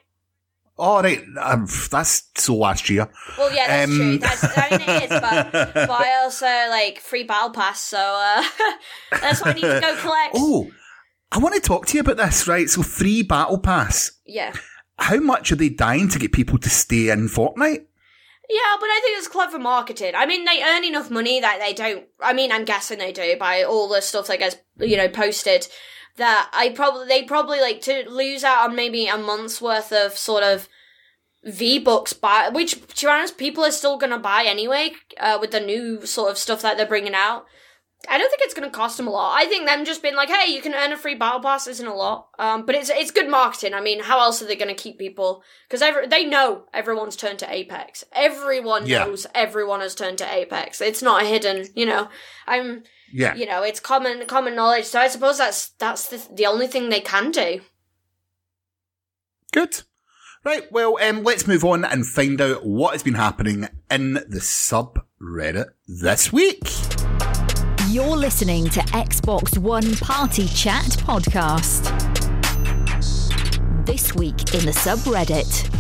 Oh, 0.78 1.04
right. 1.04 1.24
Um, 1.40 1.68
that's 1.92 2.24
so 2.36 2.56
last 2.56 2.90
year. 2.90 3.08
Well, 3.38 3.54
yeah, 3.54 3.68
that's 3.68 3.92
Um, 3.92 3.98
true. 3.98 4.18
That's, 4.18 4.44
I 4.58 4.70
mean, 4.72 4.90
it 4.90 5.04
is, 5.04 5.10
but, 5.10 5.52
but 5.88 5.92
I 5.92 6.24
also 6.24 6.48
like 6.48 7.00
free 7.00 7.24
battle 7.24 7.52
pass, 7.52 7.80
so 7.80 8.00
uh, 8.00 8.44
that's 9.22 9.40
what 9.42 9.52
I 9.52 9.54
need 9.54 9.62
to 9.62 9.80
go 9.80 9.96
collect. 9.98 10.34
Oh, 10.36 10.72
I 11.34 11.40
want 11.40 11.56
to 11.56 11.62
talk 11.62 11.88
to 11.88 11.96
you 11.96 12.02
about 12.02 12.18
this, 12.18 12.48
right? 12.48 12.70
So, 12.70 12.84
free 12.84 13.24
battle 13.24 13.58
pass. 13.58 14.12
Yeah. 14.24 14.54
How 15.00 15.18
much 15.18 15.52
are 15.52 15.56
they 15.56 15.70
dying 15.70 16.08
to 16.10 16.20
get 16.20 16.32
people 16.32 16.60
to 16.60 16.70
stay 16.70 17.10
in 17.10 17.28
Fortnite? 17.28 17.86
Yeah, 18.50 18.76
but 18.80 18.88
I 18.88 19.00
think 19.02 19.18
it's 19.18 19.28
clever 19.28 19.58
marketing. 19.58 20.14
I 20.16 20.28
mean, 20.28 20.46
they 20.46 20.62
earn 20.62 20.84
enough 20.84 21.10
money 21.10 21.40
that 21.40 21.60
they 21.60 21.74
don't. 21.74 22.06
I 22.22 22.34
mean, 22.34 22.52
I'm 22.52 22.66
guessing 22.66 23.00
they 23.00 23.12
do 23.12 23.36
by 23.40 23.64
all 23.64 23.90
the 23.90 24.02
stuff 24.02 24.28
that 24.28 24.38
gets 24.38 24.58
you 24.80 24.96
know 24.96 25.10
posted. 25.10 25.68
That 26.18 26.52
I 26.54 26.70
probably 26.70 27.08
they 27.08 27.24
probably 27.24 27.60
like 27.60 27.82
to 27.82 28.08
lose 28.08 28.44
out 28.44 28.70
on 28.70 28.76
maybe 28.76 29.08
a 29.08 29.18
month's 29.18 29.60
worth 29.60 29.92
of 29.92 30.16
sort 30.16 30.44
of 30.44 30.70
V 31.44 31.80
Bucks 31.80 32.14
buy, 32.14 32.50
which 32.50 32.74
to 32.74 33.06
be 33.08 33.12
honest, 33.12 33.40
people 33.40 33.66
are 33.66 33.72
still 33.72 33.98
gonna 33.98 34.20
buy 34.20 34.44
anyway. 34.46 34.92
Uh, 35.20 35.40
with 35.42 35.50
the 35.50 35.60
new 35.60 36.06
sort 36.06 36.30
of 36.30 36.38
stuff 36.38 36.62
that 36.62 36.78
they're 36.78 36.86
bringing 36.86 37.16
out. 37.16 37.48
I 38.10 38.18
don't 38.18 38.30
think 38.30 38.42
it's 38.44 38.54
going 38.54 38.70
to 38.70 38.76
cost 38.76 38.98
them 38.98 39.08
a 39.08 39.12
lot. 39.12 39.34
I 39.38 39.46
think 39.46 39.66
them 39.66 39.86
just 39.86 40.02
being 40.02 40.16
like, 40.16 40.30
"Hey, 40.30 40.52
you 40.54 40.62
can 40.62 40.74
earn 40.74 40.92
a 40.92 40.98
free 40.98 41.16
battle 41.16 41.40
pass," 41.40 41.68
isn't 41.68 41.88
a 41.88 41.94
lot. 41.94 42.28
Um, 42.38 42.66
but 42.66 42.76
it's 42.76 42.90
it's 42.90 43.12
good 43.12 43.30
marketing. 43.30 43.74
I 43.74 43.82
mean, 43.82 44.02
how 44.02 44.20
else 44.20 44.42
are 44.42 44.46
they 44.46 44.56
going 44.58 44.76
to 44.76 44.82
keep 44.84 45.00
people? 45.00 45.44
Because 45.70 45.84
they 46.10 46.26
know 46.26 46.66
everyone's 46.74 47.16
turned 47.16 47.40
to 47.40 47.52
Apex. 47.54 48.04
Everyone 48.12 48.86
Yeah. 48.86 49.06
knows 49.06 49.26
everyone 49.34 49.80
has 49.80 49.96
turned 49.96 50.18
to 50.18 50.32
Apex. 50.34 50.82
It's 50.82 51.02
not 51.02 51.26
hidden. 51.26 51.68
You 51.76 51.86
know, 51.86 52.10
I'm. 52.48 52.84
Yeah. 53.16 53.36
You 53.36 53.46
know, 53.46 53.62
it's 53.64 53.80
common 53.80 54.26
common 54.26 54.56
knowledge. 54.56 54.86
So 54.86 55.00
I 55.00 55.08
suppose 55.08 55.38
that's 55.38 55.70
that's 55.80 56.08
the, 56.08 56.28
the 56.34 56.46
only 56.46 56.68
thing 56.68 56.90
they 56.90 57.00
can 57.00 57.32
do. 57.32 57.62
Good. 59.54 59.84
Right, 60.46 60.70
well, 60.74 60.98
um, 61.02 61.24
let's 61.24 61.48
move 61.48 61.64
on 61.64 61.86
and 61.86 62.06
find 62.06 62.42
out 62.42 62.66
what 62.66 62.92
has 62.92 63.02
been 63.02 63.14
happening 63.14 63.70
in 63.90 64.16
the 64.16 64.42
subreddit 64.42 65.68
this 65.88 66.34
week. 66.34 66.68
You're 67.94 68.18
listening 68.18 68.70
to 68.70 68.80
Xbox 68.80 69.56
One 69.56 69.96
Party 69.98 70.48
Chat 70.48 70.84
Podcast. 71.06 71.92
This 73.86 74.16
week 74.16 74.56
in 74.56 74.66
the 74.66 74.72
subreddit. 74.72 75.72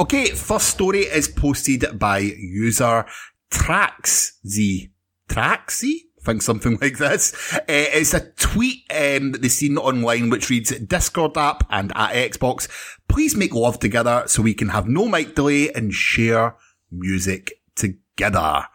Okay, 0.00 0.30
first 0.30 0.68
story 0.68 1.00
is 1.00 1.28
posted 1.28 1.98
by 1.98 2.20
user 2.20 3.04
Traxz. 3.50 4.88
Traxy? 5.28 5.96
Think 6.22 6.40
something 6.40 6.78
like 6.80 6.96
this. 6.96 7.52
Uh, 7.54 7.64
it's 7.68 8.14
a 8.14 8.30
tweet 8.38 8.78
um, 8.90 9.32
that 9.32 9.42
they've 9.42 9.52
seen 9.52 9.76
online 9.76 10.30
which 10.30 10.48
reads 10.48 10.70
Discord 10.70 11.36
app 11.36 11.66
and 11.68 11.92
at 11.94 12.14
Xbox. 12.14 12.66
Please 13.08 13.36
make 13.36 13.54
love 13.54 13.78
together 13.78 14.22
so 14.26 14.40
we 14.40 14.54
can 14.54 14.70
have 14.70 14.88
no 14.88 15.06
mic 15.06 15.34
delay 15.34 15.70
and 15.74 15.92
share 15.92 16.56
music 16.90 17.60
together. 17.74 18.68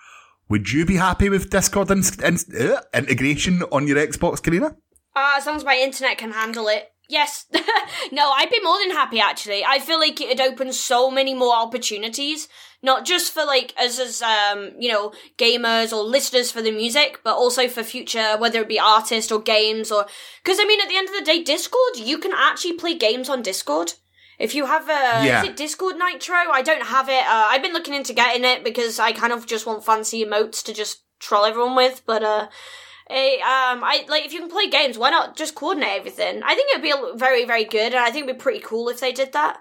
Would 0.52 0.70
you 0.74 0.86
be 0.86 0.98
happy 0.98 1.30
with 1.30 1.50
Discord 1.50 1.90
in- 1.92 2.04
in- 2.26 2.72
uh, 2.72 2.82
integration 2.94 3.64
on 3.72 3.88
your 3.88 3.96
Xbox, 3.96 4.44
Carina? 4.44 4.76
Uh, 5.16 5.36
as 5.38 5.46
long 5.46 5.56
as 5.56 5.64
my 5.64 5.78
internet 5.78 6.18
can 6.18 6.34
handle 6.34 6.68
it. 6.68 6.92
Yes. 7.08 7.46
no, 8.12 8.32
I'd 8.32 8.50
be 8.50 8.60
more 8.62 8.78
than 8.80 8.92
happy 8.92 9.22
actually. 9.22 9.64
I 9.64 9.80
feel 9.80 9.98
like 9.98 10.20
it'd 10.20 10.42
open 10.42 10.74
so 10.74 11.10
many 11.10 11.34
more 11.34 11.56
opportunities, 11.56 12.50
not 12.84 13.06
just 13.06 13.34
for 13.34 13.46
like 13.46 13.74
us 13.78 13.98
as 13.98 14.22
um, 14.22 14.72
you 14.78 14.92
know, 14.92 15.14
gamers 15.38 15.94
or 15.94 16.04
listeners 16.04 16.52
for 16.52 16.62
the 16.62 16.72
music, 16.72 17.22
but 17.24 17.36
also 17.38 17.70
for 17.70 17.82
future 17.82 18.36
whether 18.38 18.60
it 18.60 18.68
be 18.68 18.80
artists 18.80 19.32
or 19.32 19.42
games 19.42 19.90
or 19.90 20.06
cuz 20.44 20.58
I 20.60 20.66
mean 20.66 20.82
at 20.82 20.90
the 20.90 20.98
end 20.98 21.08
of 21.08 21.16
the 21.16 21.24
day 21.24 21.42
Discord, 21.42 21.96
you 21.96 22.18
can 22.18 22.34
actually 22.34 22.74
play 22.74 22.94
games 22.94 23.30
on 23.30 23.42
Discord. 23.42 23.94
If 24.40 24.56
you 24.56 24.66
have 24.66 24.90
a 24.90 25.26
Yeah. 25.26 25.42
is 25.44 25.50
it 25.50 25.58
Discord 25.58 25.98
Nitro? 25.98 26.36
I 26.52 26.62
don't 26.62 26.84
have 26.84 27.10
it. 27.10 27.24
Uh, 27.26 27.48
I've 27.50 27.62
been 27.62 27.74
looking 27.74 27.94
into 27.94 28.14
getting 28.14 28.44
it 28.44 28.64
because 28.64 29.00
I 29.00 29.12
kind 29.12 29.34
of 29.34 29.46
just 29.46 29.66
want 29.66 29.86
fancy 29.86 30.26
emotes 30.26 30.64
to 30.64 30.74
just 30.74 31.04
troll 31.20 31.46
everyone 31.46 31.76
with, 31.76 32.02
but 32.06 32.24
uh 32.24 32.48
Eh, 33.10 33.36
um, 33.42 33.84
I 33.84 34.06
like 34.08 34.26
if 34.26 34.32
you 34.32 34.40
can 34.40 34.50
play 34.50 34.70
games, 34.70 34.98
why 34.98 35.10
not 35.10 35.36
just 35.36 35.54
coordinate 35.54 36.00
everything? 36.00 36.42
I 36.44 36.56
think 36.56 36.70
it'd 36.72 36.82
be 36.82 36.94
very, 37.16 37.44
very 37.44 37.66
good, 37.66 37.92
and 37.94 37.98
I 37.98 38.10
think 38.10 38.24
it'd 38.24 38.38
be 38.38 38.42
pretty 38.42 38.62
cool 38.62 38.88
if 38.88 39.02
they 39.02 39.12
did 39.12 39.34
that. 39.34 39.58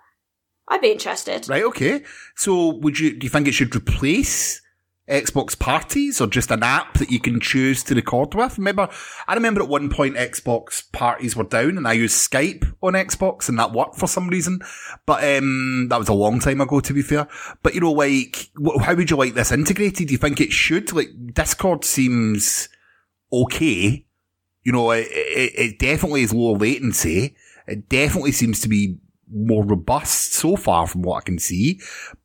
I'd 0.69 0.81
be 0.81 0.93
interested. 0.93 1.49
Right, 1.49 1.65
okay. 1.65 2.05
So 2.37 2.69
would 2.77 3.01
you, 3.01 3.19
do 3.19 3.25
you 3.25 3.29
think 3.29 3.49
it 3.49 3.53
should 3.55 3.75
replace 3.75 4.63
Xbox 5.11 5.59
parties 5.59 6.21
or 6.21 6.27
just 6.27 6.51
an 6.51 6.63
app 6.63 6.95
that 6.95 7.11
you 7.11 7.21
can 7.21 7.41
choose 7.41 7.83
to 7.85 7.95
record 7.95 8.35
with? 8.35 8.57
Remember, 8.57 8.89
I 9.27 9.35
remember 9.35 9.61
at 9.63 9.69
one 9.69 9.91
point 9.91 10.17
Xbox 10.17 10.91
parties 10.93 11.37
were 11.37 11.45
down 11.45 11.77
and 11.77 11.87
I 11.87 11.93
used 11.93 12.31
Skype 12.31 12.73
on 12.83 12.95
Xbox 12.95 13.49
and 13.49 13.59
that 13.59 13.73
worked 13.73 13.97
for 13.97 14.07
some 14.07 14.29
reason. 14.29 14.61
But, 15.07 15.23
um, 15.25 15.89
that 15.89 15.99
was 15.99 16.09
a 16.09 16.15
long 16.15 16.41
time 16.41 16.61
ago 16.61 16.81
to 16.81 16.93
be 16.95 17.03
fair. 17.03 17.29
But 17.63 17.75
you 17.75 17.81
know, 17.81 17.93
like, 17.93 18.51
how 18.81 18.95
would 18.95 19.11
you 19.11 19.17
like 19.17 19.35
this 19.35 19.53
integrated? 19.53 20.09
Do 20.09 20.13
you 20.13 20.19
think 20.19 20.41
it 20.41 20.53
should? 20.53 20.93
Like, 20.93 21.11
Discord 21.33 21.85
seems 21.85 22.69
okay. 23.33 24.07
You 24.63 24.73
know, 24.73 24.91
it, 24.93 25.09
it, 25.11 25.53
it 25.57 25.79
definitely 25.79 26.23
is 26.23 26.33
lower 26.33 26.57
latency. 26.57 27.35
It 27.67 27.89
definitely 27.89 28.33
seems 28.33 28.61
to 28.61 28.69
be 28.69 28.99
more 29.33 29.65
robust 29.65 30.35
so 30.35 30.57
far 30.57 30.87
from 30.87 31.03
what 31.03 31.19
I 31.19 31.21
can 31.23 31.39
see. 31.39 31.81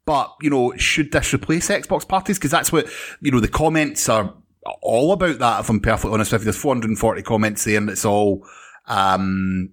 But, 0.06 0.32
you 0.42 0.50
know, 0.50 0.76
should 0.78 1.12
this 1.12 1.34
replace 1.34 1.70
Xbox 1.70 2.08
parties? 2.08 2.38
Because 2.38 2.52
that's 2.52 2.72
what, 2.72 2.88
you 3.22 3.32
know, 3.32 3.40
the 3.40 3.48
comments 3.48 4.08
are 4.10 4.34
all 4.82 5.12
about 5.12 5.40
that, 5.40 5.60
if 5.62 5.70
I'm 5.70 5.80
perfectly 5.80 6.14
honest 6.14 6.32
with 6.32 6.42
you. 6.42 6.46
There's 6.46 6.58
440 6.58 7.22
comments 7.24 7.66
and 7.68 7.90
it's 7.90 8.06
all, 8.06 8.48
um, 8.88 9.72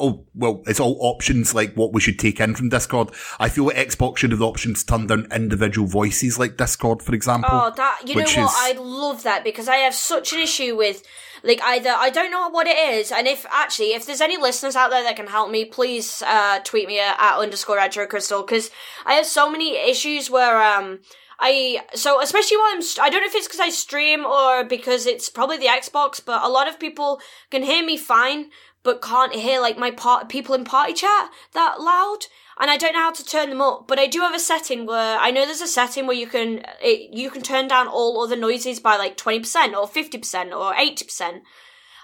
oh, 0.00 0.24
well, 0.34 0.62
it's 0.66 0.80
all 0.80 0.96
options 1.00 1.54
like 1.54 1.74
what 1.74 1.92
we 1.92 2.00
should 2.00 2.18
take 2.18 2.40
in 2.40 2.54
from 2.54 2.70
Discord. 2.70 3.10
I 3.38 3.48
feel 3.48 3.66
like 3.66 3.76
Xbox 3.76 4.18
should 4.18 4.30
have 4.30 4.40
the 4.40 4.46
options 4.46 4.82
to 4.82 4.86
turn 4.86 5.06
down 5.06 5.28
individual 5.32 5.86
voices 5.86 6.38
like 6.38 6.56
Discord, 6.56 7.02
for 7.02 7.14
example. 7.14 7.50
Oh, 7.52 7.72
that 7.76 8.02
you 8.06 8.14
know 8.16 8.22
what? 8.22 8.38
is- 8.38 8.54
I 8.56 8.72
love 8.72 9.22
that 9.22 9.44
because 9.44 9.68
I 9.68 9.76
have 9.76 9.94
such 9.94 10.32
an 10.32 10.40
issue 10.40 10.76
with 10.76 11.02
like 11.42 11.60
either 11.62 11.90
I 11.90 12.10
don't 12.10 12.30
know 12.30 12.48
what 12.50 12.66
it 12.66 12.76
is, 12.76 13.12
and 13.12 13.26
if 13.26 13.46
actually 13.50 13.94
if 13.94 14.06
there's 14.06 14.20
any 14.20 14.36
listeners 14.36 14.76
out 14.76 14.90
there 14.90 15.02
that 15.02 15.16
can 15.16 15.26
help 15.26 15.50
me, 15.50 15.64
please 15.64 16.22
uh, 16.26 16.58
tweet 16.64 16.88
me 16.88 16.98
at, 17.00 17.16
at 17.20 17.38
underscore 17.38 17.76
retro 17.76 18.06
crystal 18.06 18.42
because 18.42 18.70
I 19.06 19.14
have 19.14 19.26
so 19.26 19.50
many 19.50 19.76
issues 19.76 20.30
where 20.30 20.62
um. 20.62 21.00
I 21.42 21.80
so 21.94 22.20
especially 22.20 22.58
while 22.58 22.66
I'm 22.72 22.82
I 23.00 23.08
don't 23.08 23.22
know 23.22 23.26
if 23.26 23.34
it's 23.34 23.46
because 23.46 23.60
I 23.60 23.70
stream 23.70 24.26
or 24.26 24.62
because 24.62 25.06
it's 25.06 25.30
probably 25.30 25.56
the 25.56 25.68
Xbox, 25.68 26.20
but 26.22 26.44
a 26.44 26.50
lot 26.50 26.68
of 26.68 26.78
people 26.78 27.18
can 27.50 27.62
hear 27.62 27.82
me 27.82 27.96
fine, 27.96 28.50
but 28.82 29.02
can't 29.02 29.34
hear 29.34 29.60
like 29.60 29.78
my 29.78 29.90
part 29.90 30.28
people 30.28 30.54
in 30.54 30.64
party 30.64 30.92
chat 30.92 31.30
that 31.52 31.80
loud 31.80 32.26
and 32.60 32.70
I 32.70 32.76
don't 32.76 32.92
know 32.92 33.00
how 33.00 33.12
to 33.12 33.24
turn 33.24 33.48
them 33.48 33.62
up, 33.62 33.88
but 33.88 33.98
I 33.98 34.06
do 34.06 34.20
have 34.20 34.34
a 34.34 34.38
setting 34.38 34.84
where 34.84 35.18
I 35.18 35.30
know 35.30 35.46
there's 35.46 35.62
a 35.62 35.66
setting 35.66 36.06
where 36.06 36.16
you 36.16 36.26
can 36.26 36.62
it, 36.82 37.10
you 37.10 37.30
can 37.30 37.40
turn 37.40 37.68
down 37.68 37.88
all 37.88 38.22
other 38.22 38.36
noises 38.36 38.80
by 38.80 38.96
like 38.96 39.16
20% 39.16 39.72
or 39.72 39.88
50% 39.88 40.52
or 40.54 40.74
80%. 40.74 41.40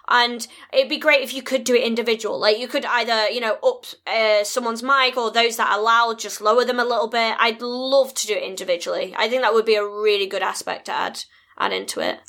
And 0.09 0.47
it'd 0.73 0.89
be 0.89 0.97
great 0.97 1.21
if 1.21 1.35
you 1.35 1.43
could 1.43 1.65
do 1.65 1.75
it 1.75 1.83
individual. 1.83 2.39
Like 2.39 2.59
you 2.59 2.69
could 2.69 2.87
either, 2.87 3.29
you 3.29 3.41
know, 3.41 3.59
up 3.62 3.85
uh, 4.07 4.45
someone's 4.45 4.83
mic 4.83 5.19
or 5.19 5.31
those 5.31 5.57
that 5.57 5.71
are 5.71 5.83
loud, 5.83 6.21
just 6.21 6.41
lower 6.41 6.65
them 6.65 6.81
a 6.81 6.85
little 6.85 7.09
bit. 7.09 7.37
I'd 7.39 7.61
love 7.61 8.15
to 8.15 8.27
do 8.27 8.35
it 8.35 8.43
individually. 8.43 9.15
I 9.15 9.29
think 9.29 9.43
that 9.43 9.53
would 9.53 9.67
be 9.67 9.75
a 9.75 9.87
really 9.87 10.27
good 10.27 10.43
aspect 10.43 10.87
to 10.87 10.93
add 10.93 11.25
add 11.59 11.73
into 11.73 12.01
it. 12.01 12.21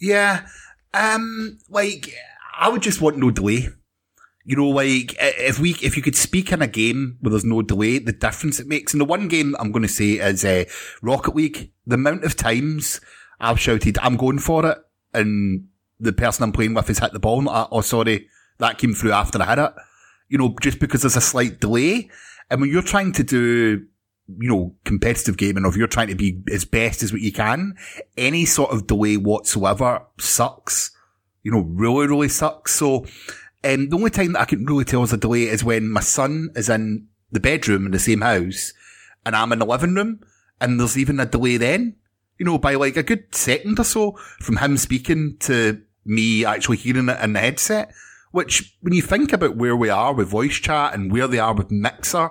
Yeah. 0.00 0.46
Um, 0.92 1.58
like, 1.68 2.12
I 2.58 2.68
would 2.68 2.82
just 2.82 3.00
want 3.00 3.18
no 3.18 3.30
delay. 3.30 3.68
You 4.44 4.56
know, 4.56 4.68
like 4.68 5.14
if 5.18 5.58
we 5.58 5.76
if 5.82 5.96
you 5.96 6.02
could 6.02 6.16
speak 6.16 6.50
in 6.50 6.62
a 6.62 6.66
game 6.66 7.18
where 7.20 7.30
there's 7.30 7.44
no 7.44 7.62
delay, 7.62 7.98
the 7.98 8.12
difference 8.12 8.58
it 8.58 8.66
makes. 8.66 8.92
And 8.92 9.00
the 9.00 9.04
one 9.04 9.28
game 9.28 9.54
I'm 9.58 9.70
going 9.70 9.82
to 9.82 9.88
say 9.88 10.12
is 10.12 10.44
uh, 10.44 10.64
Rocket 11.02 11.36
League. 11.36 11.72
The 11.86 11.94
amount 11.94 12.24
of 12.24 12.36
times 12.36 13.00
I've 13.38 13.60
shouted, 13.60 13.98
"I'm 13.98 14.16
going 14.16 14.38
for 14.38 14.66
it," 14.66 14.78
and 15.12 15.68
the 16.00 16.12
person 16.12 16.42
I'm 16.42 16.52
playing 16.52 16.74
with 16.74 16.88
has 16.88 16.98
hit 16.98 17.12
the 17.12 17.20
ball. 17.20 17.42
Like, 17.42 17.68
oh, 17.70 17.82
sorry, 17.82 18.28
that 18.58 18.78
came 18.78 18.94
through 18.94 19.12
after 19.12 19.40
I 19.40 19.46
hit 19.46 19.58
it. 19.58 19.72
You 20.28 20.38
know, 20.38 20.56
just 20.60 20.80
because 20.80 21.02
there's 21.02 21.16
a 21.16 21.20
slight 21.20 21.60
delay. 21.60 22.08
And 22.50 22.60
when 22.60 22.70
you're 22.70 22.82
trying 22.82 23.12
to 23.12 23.22
do, 23.22 23.84
you 24.38 24.48
know, 24.48 24.74
competitive 24.84 25.36
gaming, 25.36 25.64
or 25.64 25.68
if 25.68 25.76
you're 25.76 25.86
trying 25.86 26.08
to 26.08 26.14
be 26.14 26.42
as 26.52 26.64
best 26.64 27.02
as 27.02 27.12
what 27.12 27.20
you 27.20 27.32
can, 27.32 27.74
any 28.16 28.46
sort 28.46 28.70
of 28.72 28.86
delay 28.86 29.16
whatsoever 29.16 30.02
sucks. 30.18 30.92
You 31.42 31.52
know, 31.52 31.60
really, 31.60 32.06
really 32.06 32.28
sucks. 32.28 32.74
So, 32.74 33.06
um, 33.64 33.88
the 33.88 33.96
only 33.96 34.10
time 34.10 34.32
that 34.32 34.42
I 34.42 34.44
can 34.46 34.64
really 34.64 34.84
tell 34.84 35.02
is 35.02 35.12
a 35.12 35.16
delay 35.16 35.44
is 35.44 35.64
when 35.64 35.90
my 35.90 36.00
son 36.00 36.50
is 36.54 36.68
in 36.68 37.06
the 37.32 37.40
bedroom 37.40 37.86
in 37.86 37.92
the 37.92 37.98
same 37.98 38.22
house 38.22 38.72
and 39.24 39.36
I'm 39.36 39.52
in 39.52 39.58
the 39.58 39.66
living 39.66 39.94
room 39.94 40.20
and 40.60 40.78
there's 40.78 40.98
even 40.98 41.20
a 41.20 41.26
delay 41.26 41.56
then, 41.56 41.96
you 42.38 42.46
know, 42.46 42.58
by 42.58 42.74
like 42.74 42.96
a 42.96 43.02
good 43.02 43.34
second 43.34 43.78
or 43.78 43.84
so 43.84 44.12
from 44.40 44.56
him 44.56 44.76
speaking 44.76 45.36
to 45.40 45.82
me 46.04 46.44
actually 46.44 46.78
hearing 46.78 47.08
it 47.08 47.20
in 47.22 47.34
the 47.34 47.40
headset, 47.40 47.92
which 48.32 48.76
when 48.80 48.94
you 48.94 49.02
think 49.02 49.32
about 49.32 49.56
where 49.56 49.76
we 49.76 49.88
are 49.88 50.14
with 50.14 50.28
voice 50.28 50.54
chat 50.54 50.94
and 50.94 51.12
where 51.12 51.28
they 51.28 51.38
are 51.38 51.54
with 51.54 51.70
Mixer, 51.70 52.30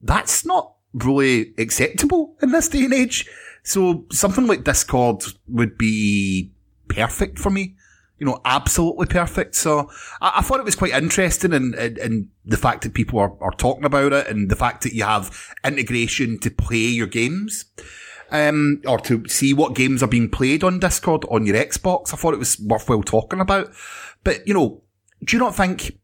that's 0.00 0.44
not 0.44 0.74
really 0.92 1.52
acceptable 1.58 2.36
in 2.42 2.52
this 2.52 2.68
day 2.68 2.84
and 2.84 2.94
age. 2.94 3.26
So 3.62 4.06
something 4.10 4.46
like 4.46 4.64
Discord 4.64 5.24
would 5.48 5.76
be 5.76 6.52
perfect 6.88 7.38
for 7.38 7.50
me. 7.50 7.76
You 8.20 8.26
know, 8.26 8.40
absolutely 8.44 9.06
perfect. 9.06 9.56
So 9.56 9.90
I, 10.20 10.34
I 10.36 10.42
thought 10.42 10.60
it 10.60 10.64
was 10.64 10.76
quite 10.76 10.92
interesting 10.92 11.52
and 11.52 11.74
in, 11.74 12.30
the 12.44 12.56
fact 12.56 12.82
that 12.82 12.94
people 12.94 13.18
are, 13.18 13.32
are 13.42 13.52
talking 13.52 13.84
about 13.84 14.12
it 14.12 14.26
and 14.28 14.50
the 14.50 14.56
fact 14.56 14.82
that 14.82 14.94
you 14.94 15.04
have 15.04 15.54
integration 15.64 16.38
to 16.40 16.50
play 16.50 16.76
your 16.76 17.06
games 17.06 17.64
um, 18.30 18.80
or 18.86 18.98
to 19.00 19.26
see 19.28 19.54
what 19.54 19.74
games 19.74 20.02
are 20.02 20.08
being 20.08 20.28
played 20.28 20.62
on 20.62 20.78
Discord 20.78 21.24
on 21.30 21.46
your 21.46 21.56
Xbox. 21.56 22.12
I 22.12 22.16
thought 22.16 22.34
it 22.34 22.38
was 22.38 22.60
worthwhile 22.60 23.02
talking 23.02 23.40
about. 23.40 23.72
But, 24.22 24.46
you 24.46 24.54
know, 24.54 24.82
do 25.24 25.36
you 25.36 25.42
not 25.42 25.54
think 25.54 25.98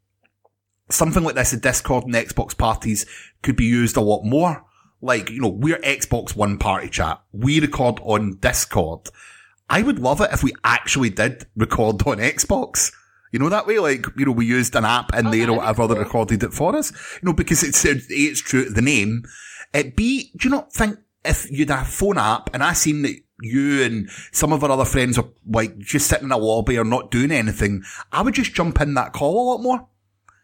something 0.88 1.22
like 1.22 1.34
this 1.34 1.54
at 1.54 1.62
Discord 1.62 2.04
and 2.04 2.14
Xbox 2.14 2.56
parties 2.56 3.06
could 3.42 3.56
be 3.56 3.64
used 3.64 3.96
a 3.96 4.00
lot 4.00 4.24
more? 4.24 4.64
Like, 5.00 5.30
you 5.30 5.40
know, 5.40 5.48
we're 5.48 5.78
Xbox 5.78 6.34
One 6.34 6.58
party 6.58 6.88
chat. 6.88 7.20
We 7.32 7.60
record 7.60 8.00
on 8.02 8.38
Discord. 8.38 9.08
I 9.68 9.82
would 9.82 9.98
love 9.98 10.20
it 10.20 10.30
if 10.32 10.42
we 10.42 10.52
actually 10.64 11.10
did 11.10 11.46
record 11.56 12.06
on 12.06 12.18
Xbox. 12.18 12.92
You 13.32 13.40
know, 13.40 13.48
that 13.48 13.66
way, 13.66 13.78
like, 13.78 14.06
you 14.16 14.24
know, 14.24 14.32
we 14.32 14.46
used 14.46 14.74
an 14.76 14.84
app 14.84 15.14
in 15.14 15.26
Oh, 15.26 15.30
there 15.30 15.50
or 15.50 15.56
whatever 15.58 15.86
that 15.88 15.94
cool. 15.94 16.04
recorded 16.04 16.42
it 16.42 16.52
for 16.54 16.76
us. 16.76 16.92
You 17.22 17.26
know, 17.26 17.32
because 17.32 17.62
it's, 17.62 17.84
A, 17.84 18.00
it's 18.08 18.40
true 18.40 18.64
to 18.64 18.70
the 18.70 18.80
name. 18.82 19.24
It 19.74 19.96
B, 19.96 20.30
do 20.36 20.48
you 20.48 20.54
not 20.54 20.72
think 20.72 20.98
if 21.24 21.50
you'd 21.50 21.70
have 21.70 21.82
a 21.88 21.90
phone 21.90 22.18
app 22.18 22.50
and 22.54 22.62
I 22.62 22.72
seen 22.72 23.02
that 23.02 23.16
you 23.42 23.82
and 23.82 24.08
some 24.32 24.52
of 24.52 24.62
our 24.64 24.70
other 24.70 24.84
friends 24.84 25.18
are 25.18 25.28
like 25.46 25.76
just 25.78 26.06
sitting 26.06 26.26
in 26.26 26.32
a 26.32 26.38
lobby 26.38 26.78
or 26.78 26.84
not 26.84 27.10
doing 27.10 27.32
anything, 27.32 27.82
I 28.12 28.22
would 28.22 28.34
just 28.34 28.54
jump 28.54 28.80
in 28.80 28.94
that 28.94 29.12
call 29.12 29.34
a 29.34 29.46
lot 29.52 29.62
more. 29.62 29.88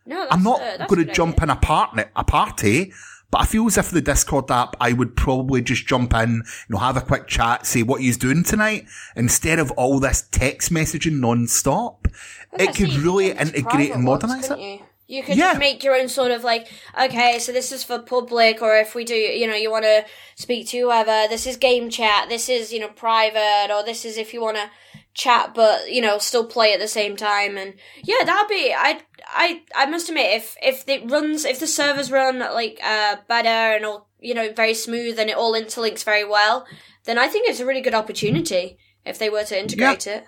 No, 0.04 0.26
I'm 0.30 0.42
not 0.42 0.61
uh, 0.61 0.87
going 0.87 1.06
to 1.06 1.12
jump 1.12 1.37
idea. 1.37 1.44
in 1.44 1.50
a 1.50 1.61
partner, 1.61 2.11
a 2.16 2.24
party, 2.24 2.92
but 3.32 3.40
I 3.40 3.46
feel 3.46 3.66
as 3.66 3.78
if 3.78 3.90
the 3.90 4.02
Discord 4.02 4.50
app, 4.50 4.76
I 4.78 4.92
would 4.92 5.16
probably 5.16 5.62
just 5.62 5.86
jump 5.86 6.14
in, 6.14 6.30
you 6.34 6.42
know, 6.68 6.78
have 6.78 6.96
a 6.96 7.00
quick 7.00 7.26
chat, 7.26 7.66
say 7.66 7.82
what 7.82 8.02
he's 8.02 8.18
doing 8.18 8.44
tonight, 8.44 8.86
instead 9.16 9.58
of 9.58 9.72
all 9.72 9.98
this 9.98 10.28
text 10.30 10.70
messaging 10.70 11.18
non-stop. 11.18 12.06
It 12.52 12.76
could 12.76 12.92
really 12.92 13.30
integrate 13.30 13.90
and 13.90 14.04
modernize 14.04 14.50
it. 14.50 14.58
You? 14.58 14.78
You 15.08 15.22
could 15.22 15.36
Yeah. 15.36 15.48
just 15.48 15.60
make 15.60 15.82
your 15.82 15.94
own 15.94 16.08
sort 16.08 16.30
of 16.30 16.44
like, 16.44 16.68
okay, 16.98 17.38
so 17.38 17.52
this 17.52 17.72
is 17.72 17.82
for 17.82 17.98
public, 17.98 18.62
or 18.62 18.76
if 18.76 18.94
we 18.94 19.04
do, 19.04 19.14
you 19.14 19.46
know, 19.46 19.56
you 19.56 19.70
want 19.70 19.84
to 19.84 20.04
speak 20.36 20.68
to 20.68 20.78
whoever, 20.78 21.26
this 21.28 21.46
is 21.46 21.56
game 21.56 21.90
chat, 21.90 22.28
this 22.28 22.48
is, 22.48 22.72
you 22.72 22.80
know, 22.80 22.88
private, 22.88 23.70
or 23.74 23.82
this 23.82 24.04
is 24.04 24.16
if 24.16 24.32
you 24.32 24.40
want 24.40 24.58
to 24.58 24.70
chat, 25.14 25.53
but, 25.55 25.92
you 25.92 26.01
know, 26.01 26.18
still 26.18 26.46
play 26.46 26.72
at 26.72 26.81
the 26.81 26.88
same 26.88 27.16
time. 27.16 27.57
And 27.57 27.75
yeah, 28.03 28.25
that'd 28.25 28.48
be, 28.48 28.75
I, 28.77 29.01
I, 29.27 29.62
I 29.75 29.87
must 29.87 30.09
admit, 30.09 30.37
if, 30.37 30.57
if 30.62 30.88
it 30.88 31.11
runs, 31.11 31.44
if 31.44 31.61
the 31.61 31.66
servers 31.66 32.11
run 32.11 32.38
like, 32.38 32.81
uh, 32.85 33.16
better 33.29 33.48
and 33.48 33.85
all, 33.85 34.09
you 34.20 34.35
know, 34.35 34.53
very 34.53 34.75
smooth 34.75 35.18
and 35.18 35.29
it 35.31 35.37
all 35.37 35.55
interlinks 35.55 36.05
very 36.05 36.25
well, 36.25 36.66
then 37.05 37.18
I 37.18 37.29
think 37.29 37.48
it's 37.48 37.61
a 37.61 37.66
really 37.66 37.81
good 37.81 37.94
opportunity 37.94 38.79
if 39.05 39.18
they 39.18 39.29
were 39.29 39.44
to 39.44 39.59
integrate 39.59 40.07
it. 40.07 40.25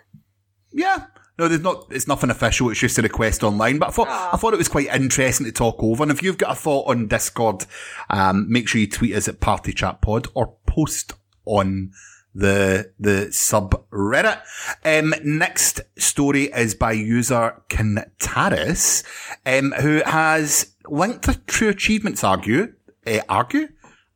Yeah. 0.73 1.07
No, 1.37 1.49
there's 1.49 1.63
not. 1.63 1.87
It's 1.91 2.07
nothing 2.07 2.31
official. 2.31 2.71
It's 2.71 2.79
just 2.79 2.97
a 2.97 3.03
request 3.03 3.43
online. 3.43 3.79
But 3.79 3.89
I 3.89 3.93
thought 3.93 4.09
I 4.09 4.37
thought 4.37 4.55
it 4.55 4.59
was 4.59 4.69
quite 4.69 4.95
interesting 4.95 5.47
to 5.47 5.53
talk 5.53 5.83
over. 5.83 6.05
And 6.05 6.13
if 6.13 6.23
you've 6.23 6.39
got 6.39 6.53
a 6.53 6.55
thought 6.55 6.89
on 6.89 7.09
Discord, 7.09 7.67
um, 8.09 8.47
make 8.49 8.69
sure 8.69 8.81
you 8.81 8.89
tweet 8.89 9.17
us 9.17 9.27
at 9.27 9.41
Party 9.41 9.73
Chat 9.73 10.01
Pod 10.01 10.29
or 10.35 10.55
post 10.69 11.13
on 11.45 11.91
the 12.35 12.93
the 12.99 13.29
subreddit. 13.31 14.41
Um, 14.85 15.15
next 15.25 15.81
story 15.97 16.45
is 16.45 16.75
by 16.75 16.93
user 16.93 17.63
Kintaris, 17.69 19.05
um, 19.47 19.73
who 19.81 20.03
has 20.05 20.75
linked 20.89 21.27
the 21.27 21.35
True 21.47 21.69
Achievements 21.69 22.25
argue 22.25 22.75
uh, 23.07 23.21
argue 23.29 23.69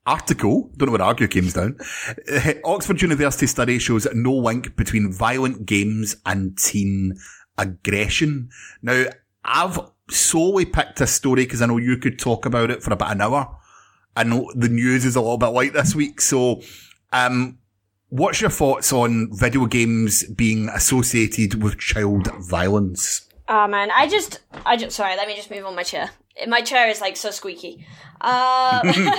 article, 0.07 0.71
don't 0.77 0.87
know 0.87 0.93
where 0.93 1.03
argue 1.03 1.29
came 1.29 1.49
down. 1.49 1.77
Oxford 2.65 3.03
University 3.03 3.47
study 3.47 3.79
shows 3.79 4.07
no 4.15 4.33
link 4.33 4.75
between 4.75 5.13
violent 5.13 5.67
games 5.67 6.17
and 6.25 6.57
teen 6.59 7.19
aggression. 7.59 8.49
Now, 8.81 9.05
I've 9.45 9.79
solely 10.11 10.65
picked 10.65 10.99
this 10.99 11.13
story 11.13 11.45
because 11.45 11.61
I 11.61 11.67
know 11.67 11.77
you 11.77 11.99
could 11.99 12.19
talk 12.19 12.47
about 12.47 12.71
it 12.71 12.83
for 12.83 12.93
about 12.93 13.13
an 13.13 13.21
hour. 13.21 13.55
I 14.17 14.25
know 14.25 14.51
the 14.55 14.69
news 14.69 15.05
is 15.05 15.15
a 15.15 15.21
little 15.21 15.37
bit 15.37 15.49
light 15.49 15.75
this 15.75 15.95
week. 15.95 16.21
So, 16.21 16.63
um, 17.13 17.59
what's 18.11 18.41
your 18.41 18.51
thoughts 18.51 18.93
on 18.93 19.29
video 19.33 19.67
games 19.67 20.25
being 20.25 20.69
associated 20.69 21.63
with 21.63 21.79
child 21.79 22.29
violence? 22.41 23.29
Oh 23.49 23.67
man, 23.67 23.91
I 23.91 24.09
just, 24.09 24.41
I 24.67 24.77
just, 24.77 24.97
sorry, 24.97 25.17
let 25.17 25.29
me 25.29 25.37
just 25.37 25.51
move 25.51 25.65
on 25.65 25.75
my 25.75 25.83
chair. 25.83 26.11
My 26.47 26.61
chair 26.61 26.89
is 26.89 27.01
like 27.01 27.17
so 27.17 27.31
squeaky. 27.31 27.87
Uh, 28.21 28.81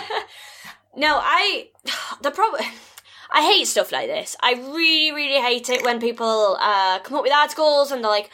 no, 0.95 1.19
I, 1.21 1.69
the 2.21 2.31
problem, 2.31 2.61
I 3.31 3.41
hate 3.43 3.65
stuff 3.65 3.91
like 3.91 4.07
this. 4.07 4.35
I 4.41 4.53
really, 4.53 5.11
really 5.11 5.41
hate 5.41 5.69
it 5.69 5.83
when 5.83 5.99
people 5.99 6.57
uh, 6.59 6.99
come 6.99 7.17
up 7.17 7.23
with 7.23 7.33
articles 7.33 7.91
and 7.91 8.03
they're 8.03 8.11
like, 8.11 8.29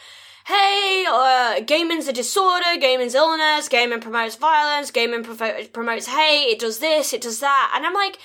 hey, 0.46 1.04
uh, 1.08 1.60
gaming's 1.60 2.08
a 2.08 2.12
disorder, 2.12 2.76
gaming's 2.80 3.14
illness, 3.14 3.68
gaming 3.68 4.00
promotes 4.00 4.36
violence, 4.36 4.90
gaming 4.90 5.24
promotes 5.24 6.06
hate, 6.06 6.52
it 6.52 6.60
does 6.60 6.78
this, 6.78 7.12
it 7.12 7.20
does 7.20 7.40
that. 7.40 7.72
And 7.74 7.84
I'm 7.84 7.94
like, 7.94 8.18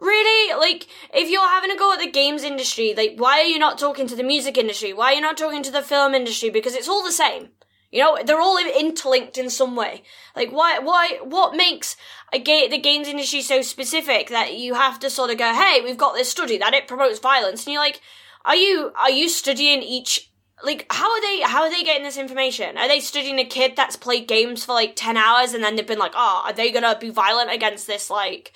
Really? 0.00 0.54
Like, 0.58 0.86
if 1.14 1.30
you're 1.30 1.48
having 1.48 1.70
a 1.70 1.76
go 1.76 1.92
at 1.92 2.00
the 2.00 2.10
games 2.10 2.42
industry, 2.42 2.94
like, 2.96 3.14
why 3.16 3.40
are 3.40 3.44
you 3.44 3.58
not 3.58 3.78
talking 3.78 4.06
to 4.08 4.16
the 4.16 4.22
music 4.22 4.58
industry? 4.58 4.92
Why 4.92 5.12
are 5.12 5.14
you 5.14 5.20
not 5.20 5.38
talking 5.38 5.62
to 5.62 5.70
the 5.70 5.82
film 5.82 6.14
industry? 6.14 6.50
Because 6.50 6.74
it's 6.74 6.88
all 6.88 7.02
the 7.02 7.12
same. 7.12 7.50
You 7.90 8.00
know, 8.00 8.18
they're 8.22 8.40
all 8.40 8.58
interlinked 8.58 9.38
in 9.38 9.48
some 9.48 9.74
way. 9.74 10.02
Like, 10.34 10.50
why, 10.50 10.78
why, 10.80 11.20
what 11.22 11.56
makes 11.56 11.96
a 12.32 12.38
ga- 12.38 12.68
the 12.68 12.78
games 12.78 13.08
industry 13.08 13.40
so 13.40 13.62
specific 13.62 14.28
that 14.28 14.58
you 14.58 14.74
have 14.74 14.98
to 15.00 15.08
sort 15.08 15.30
of 15.30 15.38
go, 15.38 15.54
hey, 15.54 15.80
we've 15.82 15.96
got 15.96 16.14
this 16.14 16.28
study 16.28 16.58
that 16.58 16.74
it 16.74 16.88
promotes 16.88 17.20
violence, 17.20 17.64
and 17.64 17.72
you're 17.72 17.82
like, 17.82 18.00
are 18.44 18.56
you, 18.56 18.92
are 18.96 19.10
you 19.10 19.28
studying 19.28 19.82
each, 19.82 20.30
like, 20.62 20.84
how 20.90 21.10
are 21.10 21.20
they, 21.22 21.40
how 21.40 21.62
are 21.62 21.70
they 21.70 21.84
getting 21.84 22.02
this 22.02 22.18
information? 22.18 22.76
Are 22.76 22.88
they 22.88 23.00
studying 23.00 23.38
a 23.38 23.44
kid 23.44 23.76
that's 23.76 23.96
played 23.96 24.28
games 24.28 24.64
for 24.64 24.72
like 24.72 24.94
10 24.94 25.16
hours 25.16 25.52
and 25.52 25.64
then 25.64 25.74
they've 25.74 25.86
been 25.86 25.98
like, 25.98 26.14
oh, 26.14 26.42
are 26.44 26.52
they 26.52 26.70
gonna 26.70 26.96
be 27.00 27.10
violent 27.10 27.50
against 27.50 27.86
this, 27.86 28.10
like, 28.10 28.52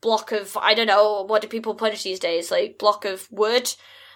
block 0.00 0.32
of 0.32 0.56
I 0.56 0.74
don't 0.74 0.86
know 0.86 1.22
what 1.22 1.42
do 1.42 1.48
people 1.48 1.74
punch 1.74 2.02
these 2.02 2.18
days 2.18 2.50
like 2.50 2.78
block 2.78 3.04
of 3.04 3.30
wood 3.30 3.72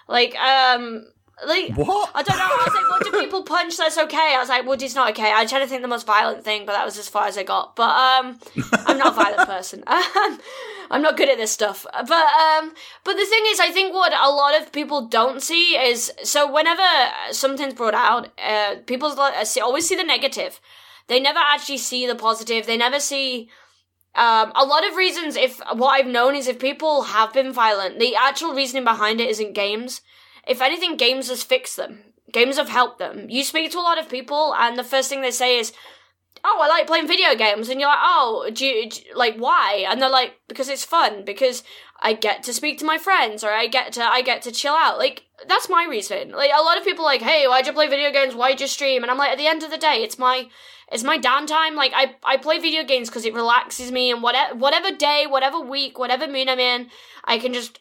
like 0.07 0.35
um 0.35 1.05
Like 1.45 1.73
What? 1.73 2.11
I 2.15 2.23
don't 2.23 2.37
know. 2.37 2.45
I 2.45 2.63
was 2.65 2.73
like, 2.73 2.89
what 2.89 3.03
do 3.03 3.11
people 3.23 3.43
punch 3.43 3.77
that's 3.77 3.97
okay? 3.97 4.35
I 4.35 4.39
was 4.39 4.47
like, 4.49 4.65
Woody's 4.65 4.95
not 4.95 5.09
okay. 5.11 5.31
I 5.35 5.45
tried 5.45 5.59
to 5.59 5.67
think 5.67 5.81
the 5.81 5.87
most 5.89 6.07
violent 6.07 6.43
thing, 6.45 6.65
but 6.65 6.73
that 6.73 6.85
was 6.85 6.97
as 6.97 7.09
far 7.09 7.27
as 7.27 7.37
I 7.37 7.43
got. 7.43 7.75
But 7.75 7.89
um, 7.89 8.39
I'm 8.87 8.97
not 8.97 9.11
a 9.11 9.15
violent 9.15 9.47
person. 9.55 9.83
I'm 9.87 11.01
not 11.01 11.17
good 11.17 11.29
at 11.29 11.37
this 11.37 11.51
stuff. 11.51 11.85
But 11.91 12.11
um, 12.45 12.73
but 13.03 13.15
the 13.17 13.25
thing 13.25 13.43
is, 13.47 13.59
I 13.59 13.71
think 13.71 13.93
what 13.93 14.13
a 14.13 14.29
lot 14.31 14.59
of 14.59 14.71
people 14.71 15.07
don't 15.07 15.41
see 15.41 15.75
is 15.75 16.11
so 16.23 16.49
whenever 16.49 16.87
something's 17.31 17.73
brought 17.73 17.95
out, 17.95 18.29
uh, 18.39 18.75
people 18.85 19.13
always 19.61 19.87
see 19.87 19.95
the 19.95 20.03
negative. 20.03 20.61
They 21.07 21.19
never 21.19 21.39
actually 21.39 21.79
see 21.79 22.07
the 22.07 22.15
positive. 22.15 22.65
They 22.65 22.77
never 22.77 22.99
see. 22.99 23.49
Um, 24.15 24.53
a 24.55 24.65
lot 24.65 24.87
of 24.87 24.95
reasons, 24.95 25.35
if 25.35 25.59
what 25.73 25.89
I've 25.89 26.07
known 26.07 26.35
is 26.35 26.47
if 26.47 26.57
people 26.57 27.03
have 27.03 27.33
been 27.33 27.51
violent, 27.51 27.99
the 27.99 28.15
actual 28.15 28.53
reasoning 28.53 28.85
behind 28.85 29.19
it 29.19 29.29
isn't 29.29 29.53
games. 29.53 30.01
If 30.47 30.61
anything, 30.61 30.95
games 30.95 31.29
has 31.29 31.43
fixed 31.43 31.75
them. 31.75 31.99
Games 32.31 32.57
have 32.57 32.69
helped 32.69 32.97
them. 32.97 33.29
You 33.29 33.43
speak 33.43 33.71
to 33.71 33.79
a 33.79 33.81
lot 33.81 33.99
of 33.99 34.09
people, 34.09 34.53
and 34.55 34.77
the 34.77 34.83
first 34.83 35.09
thing 35.09 35.21
they 35.21 35.31
say 35.31 35.57
is, 35.57 35.73
"Oh, 36.45 36.59
I 36.61 36.67
like 36.67 36.87
playing 36.87 37.07
video 37.07 37.35
games," 37.35 37.67
and 37.67 37.79
you're 37.79 37.89
like, 37.89 37.99
"Oh, 38.01 38.49
do 38.53 38.65
you, 38.65 38.89
do 38.89 39.01
like 39.15 39.35
why?" 39.35 39.85
And 39.87 40.01
they're 40.01 40.09
like, 40.09 40.39
"Because 40.47 40.69
it's 40.69 40.85
fun. 40.85 41.25
Because 41.25 41.63
I 41.99 42.13
get 42.13 42.41
to 42.43 42.53
speak 42.53 42.79
to 42.79 42.85
my 42.85 42.97
friends, 42.97 43.43
or 43.43 43.51
I 43.51 43.67
get 43.67 43.91
to 43.93 44.03
I 44.03 44.21
get 44.21 44.41
to 44.43 44.51
chill 44.51 44.75
out." 44.75 44.97
Like 44.97 45.23
that's 45.47 45.69
my 45.69 45.85
reason. 45.89 46.31
Like 46.31 46.51
a 46.55 46.63
lot 46.63 46.77
of 46.77 46.85
people 46.85 47.03
like, 47.03 47.21
"Hey, 47.21 47.47
why'd 47.47 47.67
you 47.67 47.73
play 47.73 47.87
video 47.87 48.11
games? 48.11 48.33
Why'd 48.33 48.61
you 48.61 48.67
stream?" 48.67 49.01
And 49.03 49.11
I'm 49.11 49.17
like, 49.17 49.31
at 49.31 49.37
the 49.37 49.47
end 49.47 49.63
of 49.63 49.71
the 49.71 49.77
day, 49.77 50.03
it's 50.03 50.17
my 50.17 50.47
it's 50.95 51.03
my 51.03 51.19
downtime. 51.19 51.75
Like 51.75 51.91
I, 51.93 52.15
I 52.23 52.37
play 52.37 52.57
video 52.57 52.83
games 52.83 53.09
because 53.09 53.25
it 53.25 53.33
relaxes 53.33 53.91
me, 53.91 54.11
and 54.11 54.23
whatever 54.23 54.55
whatever 54.55 54.95
day, 54.95 55.25
whatever 55.27 55.59
week, 55.59 55.99
whatever 55.99 56.25
mood 56.25 56.47
I'm 56.47 56.59
in, 56.59 56.89
I 57.25 57.37
can 57.37 57.53
just 57.53 57.79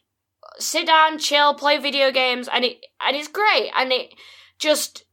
sit 0.58 0.86
down, 0.86 1.18
chill, 1.18 1.54
play 1.54 1.78
video 1.78 2.10
games, 2.10 2.48
and 2.52 2.64
it 2.64 2.84
and 3.00 3.16
it's 3.16 3.28
great, 3.28 3.70
and 3.74 3.92
it 3.92 4.14
just 4.58 5.04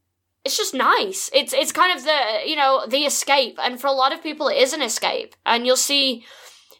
it's 0.44 0.56
just 0.56 0.74
nice. 0.74 1.30
It's 1.32 1.52
it's 1.52 1.70
kind 1.70 1.96
of 1.96 2.04
the 2.04 2.18
you 2.44 2.56
know 2.56 2.84
the 2.86 3.04
escape, 3.04 3.56
and 3.62 3.80
for 3.80 3.86
a 3.86 3.92
lot 3.92 4.12
of 4.12 4.22
people, 4.22 4.48
it 4.48 4.58
is 4.58 4.72
an 4.72 4.82
escape, 4.82 5.34
and 5.46 5.64
you'll 5.64 5.76
see. 5.76 6.24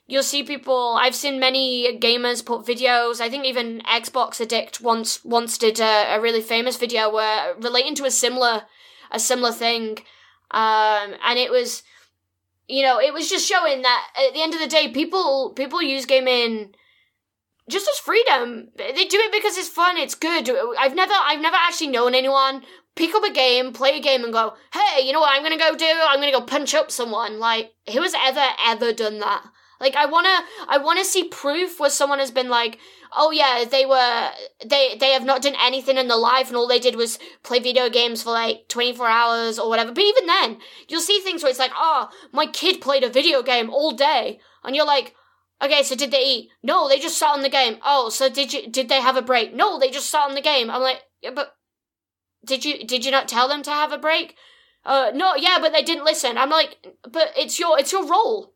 You'll 0.08 0.24
see 0.24 0.42
people. 0.42 0.98
I've 1.00 1.14
seen 1.14 1.38
many 1.38 1.98
gamers 1.98 2.44
put 2.44 2.66
videos. 2.66 3.20
I 3.20 3.30
think 3.30 3.46
even 3.46 3.80
Xbox 3.82 4.40
Addict 4.40 4.80
once 4.80 5.24
once 5.24 5.56
did 5.56 5.78
a, 5.80 6.16
a 6.16 6.20
really 6.20 6.42
famous 6.42 6.76
video 6.76 7.10
where 7.10 7.54
relating 7.54 7.94
to 7.94 8.04
a 8.04 8.10
similar 8.10 8.64
a 9.12 9.20
similar 9.20 9.52
thing, 9.52 9.98
um, 10.52 11.14
and 11.24 11.38
it 11.38 11.50
was, 11.50 11.82
you 12.68 12.82
know, 12.82 13.00
it 13.00 13.12
was 13.12 13.28
just 13.28 13.48
showing 13.48 13.82
that 13.82 14.06
at 14.26 14.34
the 14.34 14.42
end 14.42 14.54
of 14.54 14.60
the 14.60 14.66
day, 14.66 14.88
people 14.92 15.50
people 15.50 15.82
use 15.82 16.06
gaming 16.06 16.74
just 17.68 17.88
as 17.88 17.98
freedom. 17.98 18.68
They 18.76 19.04
do 19.04 19.18
it 19.18 19.32
because 19.32 19.56
it's 19.56 19.68
fun. 19.68 19.96
It's 19.96 20.14
good. 20.14 20.50
I've 20.78 20.94
never 20.94 21.14
I've 21.14 21.40
never 21.40 21.56
actually 21.56 21.88
known 21.88 22.14
anyone 22.14 22.62
pick 22.94 23.14
up 23.14 23.24
a 23.24 23.32
game, 23.32 23.72
play 23.72 23.96
a 23.96 24.00
game, 24.00 24.24
and 24.24 24.32
go, 24.32 24.54
hey, 24.72 25.04
you 25.04 25.12
know 25.12 25.20
what 25.20 25.34
I'm 25.34 25.42
gonna 25.42 25.58
go 25.58 25.74
do? 25.74 25.86
I'm 25.86 26.20
gonna 26.20 26.32
go 26.32 26.42
punch 26.42 26.74
up 26.74 26.90
someone. 26.90 27.38
Like, 27.38 27.72
who 27.92 28.02
has 28.02 28.14
ever 28.14 28.44
ever 28.64 28.92
done 28.92 29.18
that? 29.20 29.44
Like, 29.82 29.96
I 29.96 30.06
wanna 30.06 30.38
I 30.68 30.78
wanna 30.78 31.04
see 31.04 31.24
proof 31.24 31.78
where 31.78 31.90
someone 31.90 32.18
has 32.18 32.30
been 32.30 32.48
like. 32.48 32.78
Oh 33.14 33.30
yeah, 33.30 33.66
they 33.70 33.84
were 33.84 34.30
they 34.64 34.96
they 34.98 35.10
have 35.10 35.26
not 35.26 35.42
done 35.42 35.54
anything 35.62 35.98
in 35.98 36.08
their 36.08 36.16
life 36.16 36.48
and 36.48 36.56
all 36.56 36.66
they 36.66 36.78
did 36.78 36.96
was 36.96 37.18
play 37.42 37.58
video 37.58 37.90
games 37.90 38.22
for 38.22 38.30
like 38.30 38.68
24 38.68 39.06
hours 39.06 39.58
or 39.58 39.68
whatever. 39.68 39.92
But 39.92 40.04
even 40.04 40.26
then, 40.26 40.56
you'll 40.88 41.02
see 41.02 41.18
things 41.18 41.42
where 41.42 41.50
it's 41.50 41.58
like, 41.58 41.74
"Oh, 41.76 42.08
my 42.32 42.46
kid 42.46 42.80
played 42.80 43.04
a 43.04 43.10
video 43.10 43.42
game 43.42 43.68
all 43.68 43.92
day." 43.92 44.40
And 44.64 44.74
you're 44.74 44.86
like, 44.86 45.14
Okay, 45.62 45.84
so 45.84 45.94
did 45.94 46.10
they 46.10 46.24
eat? 46.24 46.50
No, 46.62 46.88
they 46.88 46.98
just 46.98 47.16
sat 47.16 47.30
on 47.30 47.42
the 47.42 47.48
game. 47.48 47.78
Oh, 47.84 48.08
so 48.08 48.28
did 48.28 48.52
you 48.52 48.68
did 48.68 48.88
they 48.88 49.00
have 49.00 49.16
a 49.16 49.22
break? 49.22 49.54
No, 49.54 49.78
they 49.78 49.90
just 49.90 50.10
sat 50.10 50.28
on 50.28 50.34
the 50.34 50.40
game. 50.40 50.68
I'm 50.70 50.82
like, 50.82 51.02
yeah, 51.20 51.30
but 51.30 51.54
did 52.44 52.64
you 52.64 52.84
did 52.84 53.04
you 53.04 53.12
not 53.12 53.28
tell 53.28 53.46
them 53.46 53.62
to 53.62 53.70
have 53.70 53.92
a 53.92 53.98
break? 53.98 54.34
Uh, 54.84 55.12
no, 55.14 55.36
yeah, 55.36 55.58
but 55.60 55.72
they 55.72 55.82
didn't 55.82 56.04
listen. 56.04 56.36
I'm 56.36 56.50
like, 56.50 56.84
but 57.08 57.32
it's 57.36 57.60
your 57.60 57.78
it's 57.78 57.92
your 57.92 58.04
role. 58.04 58.54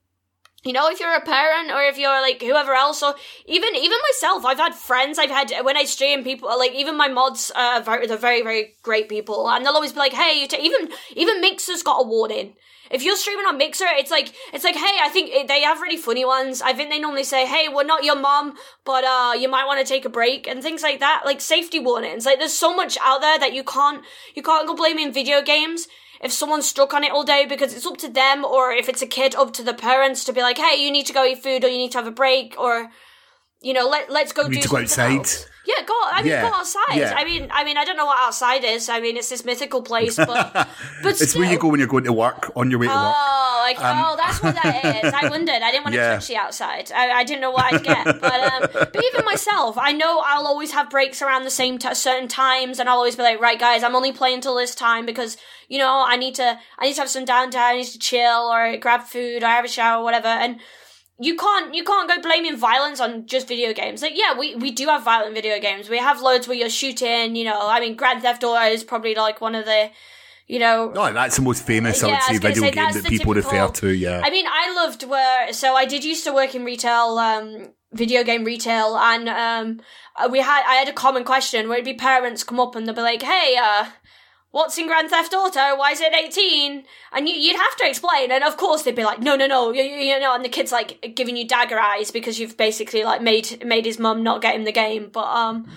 You 0.67 0.73
know, 0.73 0.89
if 0.91 0.99
you're 0.99 1.15
a 1.15 1.21
parent 1.21 1.71
or 1.71 1.81
if 1.85 1.97
you're 1.97 2.21
like 2.21 2.43
whoever 2.43 2.75
else, 2.75 3.01
or 3.01 3.15
even 3.47 3.77
even 3.77 3.99
myself, 4.11 4.45
I've 4.45 4.59
had 4.59 4.75
friends. 4.75 5.17
I've 5.17 5.31
had 5.31 5.53
when 5.63 5.77
I 5.77 5.85
stream 5.85 6.25
people 6.25 6.49
like 6.59 6.73
even 6.73 6.97
my 6.97 7.07
mods. 7.07 7.53
Uh, 7.55 7.81
very, 7.85 8.09
they're 8.09 8.17
very 8.17 8.43
very 8.43 8.75
great 8.83 9.09
people, 9.09 9.49
and 9.49 9.65
they'll 9.65 9.75
always 9.75 9.93
be 9.93 10.01
like, 10.01 10.13
"Hey, 10.13 10.41
you 10.41 10.49
t-, 10.49 10.59
even 10.61 10.89
even 11.15 11.41
Mixer's 11.41 11.85
got 11.85 12.01
a 12.01 12.07
warning." 12.07 12.55
If 12.91 13.03
you're 13.03 13.17
streaming 13.17 13.47
on 13.47 13.59
Mixer, 13.59 13.87
it's 13.89 14.11
like 14.11 14.33
it's 14.53 14.65
like, 14.65 14.77
hey, 14.77 14.99
I 15.03 15.09
think 15.09 15.49
they 15.49 15.63
have 15.63 15.81
really 15.81 15.97
funny 15.97 16.25
ones. 16.25 16.63
I 16.63 16.73
think 16.73 16.91
they 16.91 16.99
normally 16.99 17.25
say, 17.25 17.47
hey, 17.47 17.69
we're 17.69 17.85
not 17.85 18.05
your 18.05 18.17
mom, 18.17 18.55
but 18.85 19.05
uh, 19.05 19.35
you 19.39 19.49
might 19.49 19.67
want 19.67 19.81
to 19.81 19.87
take 19.87 20.05
a 20.05 20.09
break 20.09 20.47
and 20.47 20.63
things 20.63 20.83
like 20.83 21.01
that. 21.01 21.23
Like 21.25 21.41
safety 21.41 21.79
warnings. 21.79 22.27
Like 22.27 22.39
there's 22.39 22.53
so 22.53 22.75
much 22.75 22.99
out 23.03 23.21
there 23.21 23.39
that 23.39 23.53
you 23.53 23.65
can't 23.65 24.05
you 24.35 24.43
can't 24.43 24.67
go 24.67 24.75
blaming 24.75 25.13
video 25.13 25.43
games 25.43 25.89
if 26.23 26.33
someone's 26.33 26.67
stuck 26.67 26.95
on 26.95 27.05
it 27.05 27.13
all 27.13 27.25
day 27.25 27.45
because 27.47 27.75
it's 27.75 27.87
up 27.87 27.99
to 27.99 28.09
them, 28.09 28.45
or 28.45 28.73
if 28.73 28.89
it's 28.89 29.03
a 29.03 29.07
kid, 29.07 29.35
up 29.35 29.53
to 29.55 29.63
the 29.63 29.75
parents 29.75 30.25
to 30.25 30.33
be 30.33 30.41
like, 30.41 30.59
hey, 30.59 30.83
you 30.83 30.91
need 30.91 31.07
to 31.07 31.13
go 31.13 31.25
eat 31.25 31.43
food, 31.43 31.65
or 31.65 31.69
you 31.69 31.79
need 31.79 31.93
to 31.93 31.99
have 31.99 32.07
a 32.07 32.11
break, 32.13 32.59
or 32.59 32.91
you 33.61 33.73
know, 33.73 33.89
let 33.89 34.11
let's 34.11 34.33
go 34.33 34.43
You 34.43 34.49
do 34.49 34.55
need 34.57 34.63
to 34.63 34.69
go 34.69 34.77
outside. 34.79 35.17
else. 35.19 35.47
Yeah, 35.67 35.85
go. 35.85 35.95
I 36.01 36.23
mean, 36.23 36.31
Yeah, 36.31 36.43
go 36.49 36.55
outside. 36.55 36.95
yeah. 36.95 37.15
I 37.17 37.25
mean, 37.25 37.49
I 37.51 37.65
mean, 37.65 37.77
I 37.77 37.85
don't 37.85 37.97
know 37.97 38.07
what 38.07 38.21
outside 38.21 38.63
is. 38.63 38.89
I 38.89 39.01
mean, 39.01 39.17
it's 39.17 39.31
this 39.31 39.45
mythical 39.45 39.83
place, 39.83 40.15
but 40.15 40.53
but 41.03 41.21
It's 41.21 41.35
where 41.35 41.51
you 41.51 41.59
go 41.59 41.67
when 41.69 41.81
you're 41.81 41.89
going 41.89 42.05
to 42.05 42.13
work, 42.13 42.53
on 42.55 42.71
your 42.71 42.79
way 42.79 42.87
to 42.87 42.93
work. 42.93 43.15
Oh, 43.17 43.61
like 43.65 43.77
oh, 43.81 44.15
that's 44.17 44.41
what 44.41 44.55
that 44.55 44.85
is. 45.05 45.13
I 45.13 45.29
wondered. 45.29 45.61
I 45.63 45.73
didn't 45.73 45.83
want 45.85 45.95
to 45.97 46.01
touch 46.01 46.29
the 46.29 46.37
outside. 46.37 46.93
I, 46.93 47.11
I 47.11 47.25
didn't 47.25 47.41
know 47.41 47.51
what 47.51 47.65
I'd 47.75 47.83
get. 47.83 48.05
But 48.05 48.41
um, 48.53 48.69
but 48.93 49.05
even 49.05 49.25
myself, 49.25 49.77
I 49.77 49.91
know 49.91 50.23
I'll 50.25 50.47
always 50.47 50.71
have 50.71 50.89
breaks 50.89 51.21
around 51.21 51.43
the 51.43 51.51
same 51.51 51.79
t- 51.79 51.93
certain 51.95 52.29
times, 52.29 52.79
and 52.79 52.89
I'll 52.89 52.99
always 52.99 53.17
be 53.17 53.25
like, 53.25 53.41
right, 53.41 53.59
guys, 53.59 53.83
I'm 53.83 53.97
only 53.97 54.13
playing 54.13 54.43
till 54.43 54.55
this 54.55 54.75
time 54.77 55.05
because 55.05 55.37
you 55.69 55.79
know 55.79 56.05
I 56.07 56.15
need 56.17 56.37
to 56.37 56.61
I 56.79 56.87
need 56.87 56.95
to 56.95 57.01
have 57.01 57.11
some 57.11 57.25
downtime, 57.25 57.57
I 57.57 57.77
need 57.79 57.87
to 57.87 57.99
chill 57.99 58.43
or 58.53 58.77
grab 58.77 59.03
food 59.03 59.43
or 59.43 59.47
have 59.47 59.65
a 59.65 59.69
shower 59.69 60.01
or 60.01 60.05
whatever, 60.05 60.29
and. 60.29 60.61
You 61.19 61.37
can't 61.37 61.75
you 61.75 61.83
can't 61.83 62.09
go 62.09 62.21
blaming 62.21 62.57
violence 62.57 63.01
on 63.01 63.27
just 63.27 63.49
video 63.49 63.73
games. 63.73 64.03
Like 64.03 64.13
yeah, 64.15 64.39
we, 64.39 64.55
we 64.57 64.71
do 64.71 64.87
have 64.89 65.03
violent 65.03 65.35
video 65.35 65.59
games. 65.59 65.89
We 65.89 65.99
have 65.99 66.21
loads 66.21 66.47
where 66.47 66.57
you're 66.57 66.69
shooting, 66.69 67.37
you 67.37 67.45
know, 67.45 67.59
I 67.69 67.81
mean 67.81 67.97
Grand 67.97 68.23
Theft 68.23 68.45
Auto 68.45 68.61
is 68.67 68.85
probably 68.85 69.15
like 69.15 69.41
one 69.41 69.55
of 69.55 69.65
the 69.65 69.91
you 70.47 70.59
know 70.59 70.91
No, 70.95 71.13
that's 71.13 71.37
the 71.37 71.43
most 71.43 71.67
famous, 71.67 72.03
I 72.03 72.09
would 72.09 72.23
say, 72.23 72.39
video 72.39 72.63
say, 72.63 72.71
game 72.71 72.93
that 72.93 73.05
people 73.05 73.35
typical- 73.35 73.59
refer 73.61 73.73
to, 73.73 73.89
yeah. 73.89 74.21
I 74.25 74.31
mean, 74.31 74.47
I 74.47 74.75
loved 74.75 75.05
where 75.05 75.53
so 75.53 75.75
I 75.75 75.87
did 75.87 76.05
used 76.05 76.25
to 76.25 76.33
work 76.33 76.55
in 76.55 76.65
retail, 76.65 77.19
um, 77.19 77.71
video 77.93 78.23
game 78.23 78.45
retail, 78.45 78.97
and 78.99 79.29
um, 79.29 79.81
we 80.31 80.41
had 80.41 80.65
I 80.69 80.75
had 80.75 80.89
a 80.89 80.93
common 80.93 81.25
question 81.25 81.69
where 81.69 81.79
it'd 81.79 81.87
be 81.87 81.95
parents 81.95 82.45
come 82.45 82.61
up 82.61 82.77
and 82.77 82.87
they'd 82.87 82.95
be 82.95 83.01
like, 83.01 83.23
"Hey, 83.23 83.57
uh." 83.57 83.87
What's 84.53 84.79
in 84.79 84.87
Grand 84.87 85.11
Theft 85.11 85.35
Auto? 85.35 85.77
Why 85.77 85.91
is 85.93 86.01
it 86.01 86.15
18? 86.15 86.85
And 87.13 87.29
you, 87.29 87.35
you'd 87.35 87.57
have 87.57 87.77
to 87.77 87.89
explain. 87.89 88.31
And 88.33 88.43
of 88.43 88.57
course 88.57 88.83
they'd 88.83 88.95
be 88.97 89.05
like, 89.05 89.21
no, 89.21 89.37
no, 89.37 89.47
no, 89.47 89.71
you, 89.73 89.83
you 89.83 90.19
know, 90.19 90.35
and 90.35 90.43
the 90.45 90.49
kid's 90.49 90.73
like 90.73 91.13
giving 91.15 91.37
you 91.37 91.47
dagger 91.47 91.79
eyes 91.79 92.11
because 92.11 92.39
you've 92.41 92.57
basically 92.57 93.05
like 93.05 93.21
made, 93.21 93.65
made 93.67 93.85
his 93.85 93.99
mum 93.99 94.23
not 94.23 94.41
get 94.41 94.55
him 94.55 94.65
the 94.65 94.73
game. 94.73 95.11
But, 95.13 95.27
um, 95.27 95.69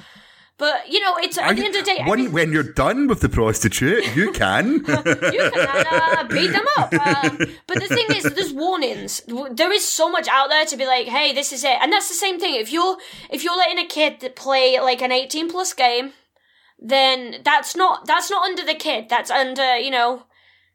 but 0.58 0.90
you 0.90 1.00
know, 1.02 1.16
it's 1.18 1.38
at 1.38 1.46
Are 1.46 1.54
the 1.54 1.60
you- 1.62 1.66
end 1.68 1.76
of 1.76 1.86
the 1.86 1.92
day, 1.92 2.04
when, 2.06 2.20
every- 2.20 2.32
when 2.32 2.52
you're 2.54 2.72
done 2.72 3.08
with 3.08 3.20
the 3.22 3.28
prostitute, 3.30 4.16
you 4.16 4.32
can. 4.32 4.74
you 4.76 4.82
can 4.82 5.86
uh, 5.90 6.24
beat 6.30 6.48
them 6.52 6.66
up. 6.78 6.94
Um, 6.94 7.38
but 7.68 7.80
the 7.82 7.88
thing 7.88 8.06
is, 8.16 8.24
there's 8.24 8.54
warnings. 8.54 9.22
There 9.52 9.72
is 9.74 9.86
so 9.88 10.10
much 10.10 10.28
out 10.30 10.50
there 10.50 10.66
to 10.66 10.78
be 10.78 10.86
like, 10.86 11.08
hey, 11.08 11.34
this 11.34 11.52
is 11.54 11.64
it, 11.66 11.78
and 11.82 11.92
that's 11.92 12.08
the 12.10 12.14
same 12.16 12.40
thing. 12.40 12.56
If 12.56 12.72
you're 12.72 12.98
if 13.30 13.44
you're 13.44 13.58
letting 13.58 13.80
a 13.80 13.88
kid 13.88 14.34
play 14.36 14.80
like 14.82 15.02
an 15.02 15.12
18 15.14 15.50
plus 15.50 15.74
game, 15.74 16.12
then 16.82 17.42
that's 17.44 17.76
not 17.76 18.06
that's 18.06 18.30
not 18.32 18.44
under 18.46 18.64
the 18.66 18.74
kid. 18.76 19.10
That's 19.10 19.32
under 19.32 19.78
you 19.78 19.92
know. 19.92 20.24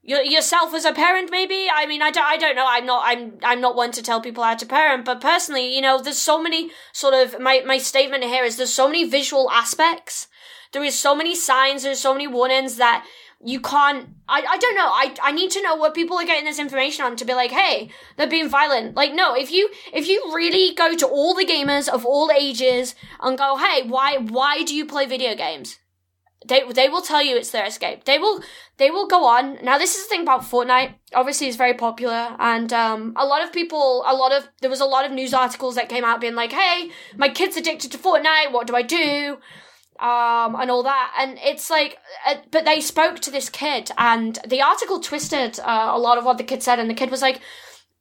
your- 0.02 0.22
Yourself 0.22 0.74
as 0.74 0.84
a 0.84 0.92
parent, 0.92 1.30
maybe. 1.30 1.60
I 1.74 1.86
mean, 1.86 2.02
I 2.02 2.10
don't, 2.10 2.26
I 2.26 2.36
don't 2.36 2.56
know. 2.56 2.66
I'm 2.68 2.84
not, 2.84 3.02
I'm, 3.06 3.38
I'm 3.42 3.60
not 3.62 3.74
one 3.74 3.90
to 3.92 4.02
tell 4.02 4.20
people 4.20 4.44
how 4.44 4.54
to 4.54 4.66
parent, 4.66 5.06
but 5.06 5.18
personally, 5.22 5.74
you 5.74 5.80
know, 5.80 5.96
there's 5.98 6.18
so 6.18 6.36
many 6.42 6.70
sort 6.92 7.14
of 7.14 7.40
my 7.40 7.62
my 7.66 7.78
statement 7.78 8.22
here 8.24 8.44
is 8.44 8.56
there's 8.58 8.72
so 8.82 8.86
many 8.86 9.08
visual 9.08 9.50
aspects 9.50 10.28
there 10.72 10.84
is 10.84 10.98
so 10.98 11.14
many 11.14 11.34
signs 11.34 11.82
there's 11.84 12.00
so 12.00 12.12
many 12.12 12.26
warnings 12.26 12.76
that 12.76 13.06
you 13.42 13.60
can't 13.60 14.08
I, 14.28 14.42
I 14.54 14.58
don't 14.58 14.74
know 14.74 14.88
I, 14.88 15.14
I 15.22 15.32
need 15.32 15.50
to 15.52 15.62
know 15.62 15.76
what 15.76 15.94
people 15.94 16.18
are 16.18 16.26
getting 16.26 16.44
this 16.44 16.58
information 16.58 17.04
on 17.04 17.16
to 17.16 17.24
be 17.24 17.32
like 17.32 17.52
hey 17.52 17.90
they're 18.16 18.26
being 18.36 18.48
violent 18.48 18.96
like 18.96 19.14
no 19.14 19.34
if 19.34 19.50
you 19.52 19.70
if 19.92 20.08
you 20.08 20.32
really 20.34 20.74
go 20.74 20.94
to 20.96 21.06
all 21.06 21.32
the 21.34 21.46
gamers 21.46 21.88
of 21.88 22.04
all 22.04 22.30
ages 22.36 22.94
and 23.20 23.38
go 23.38 23.56
hey 23.56 23.86
why 23.86 24.18
why 24.18 24.62
do 24.64 24.74
you 24.74 24.84
play 24.84 25.06
video 25.06 25.34
games 25.36 25.78
they 26.46 26.62
they 26.72 26.88
will 26.88 27.02
tell 27.02 27.22
you 27.22 27.36
it's 27.36 27.50
their 27.50 27.66
escape. 27.66 28.04
They 28.04 28.18
will 28.18 28.42
they 28.76 28.90
will 28.90 29.06
go 29.06 29.24
on. 29.24 29.58
Now 29.62 29.78
this 29.78 29.96
is 29.96 30.04
the 30.04 30.08
thing 30.08 30.22
about 30.22 30.42
Fortnite. 30.42 30.94
Obviously, 31.14 31.48
it's 31.48 31.56
very 31.56 31.74
popular, 31.74 32.36
and 32.38 32.72
um, 32.72 33.14
a 33.16 33.24
lot 33.24 33.42
of 33.42 33.52
people, 33.52 34.04
a 34.06 34.14
lot 34.14 34.32
of 34.32 34.48
there 34.60 34.70
was 34.70 34.80
a 34.80 34.84
lot 34.84 35.04
of 35.04 35.12
news 35.12 35.32
articles 35.32 35.74
that 35.76 35.88
came 35.88 36.04
out 36.04 36.20
being 36.20 36.34
like, 36.34 36.52
"Hey, 36.52 36.90
my 37.16 37.28
kid's 37.28 37.56
addicted 37.56 37.92
to 37.92 37.98
Fortnite. 37.98 38.52
What 38.52 38.66
do 38.66 38.76
I 38.76 38.82
do?" 38.82 39.38
Um, 40.00 40.56
and 40.56 40.70
all 40.70 40.82
that, 40.82 41.14
and 41.18 41.38
it's 41.40 41.70
like, 41.70 41.98
uh, 42.26 42.34
but 42.50 42.64
they 42.64 42.80
spoke 42.80 43.20
to 43.20 43.30
this 43.30 43.48
kid, 43.48 43.92
and 43.96 44.38
the 44.46 44.60
article 44.60 44.98
twisted 44.98 45.60
uh, 45.60 45.92
a 45.94 45.98
lot 45.98 46.18
of 46.18 46.24
what 46.24 46.36
the 46.36 46.44
kid 46.44 46.62
said, 46.62 46.80
and 46.80 46.90
the 46.90 46.94
kid 46.94 47.10
was 47.10 47.22
like, 47.22 47.40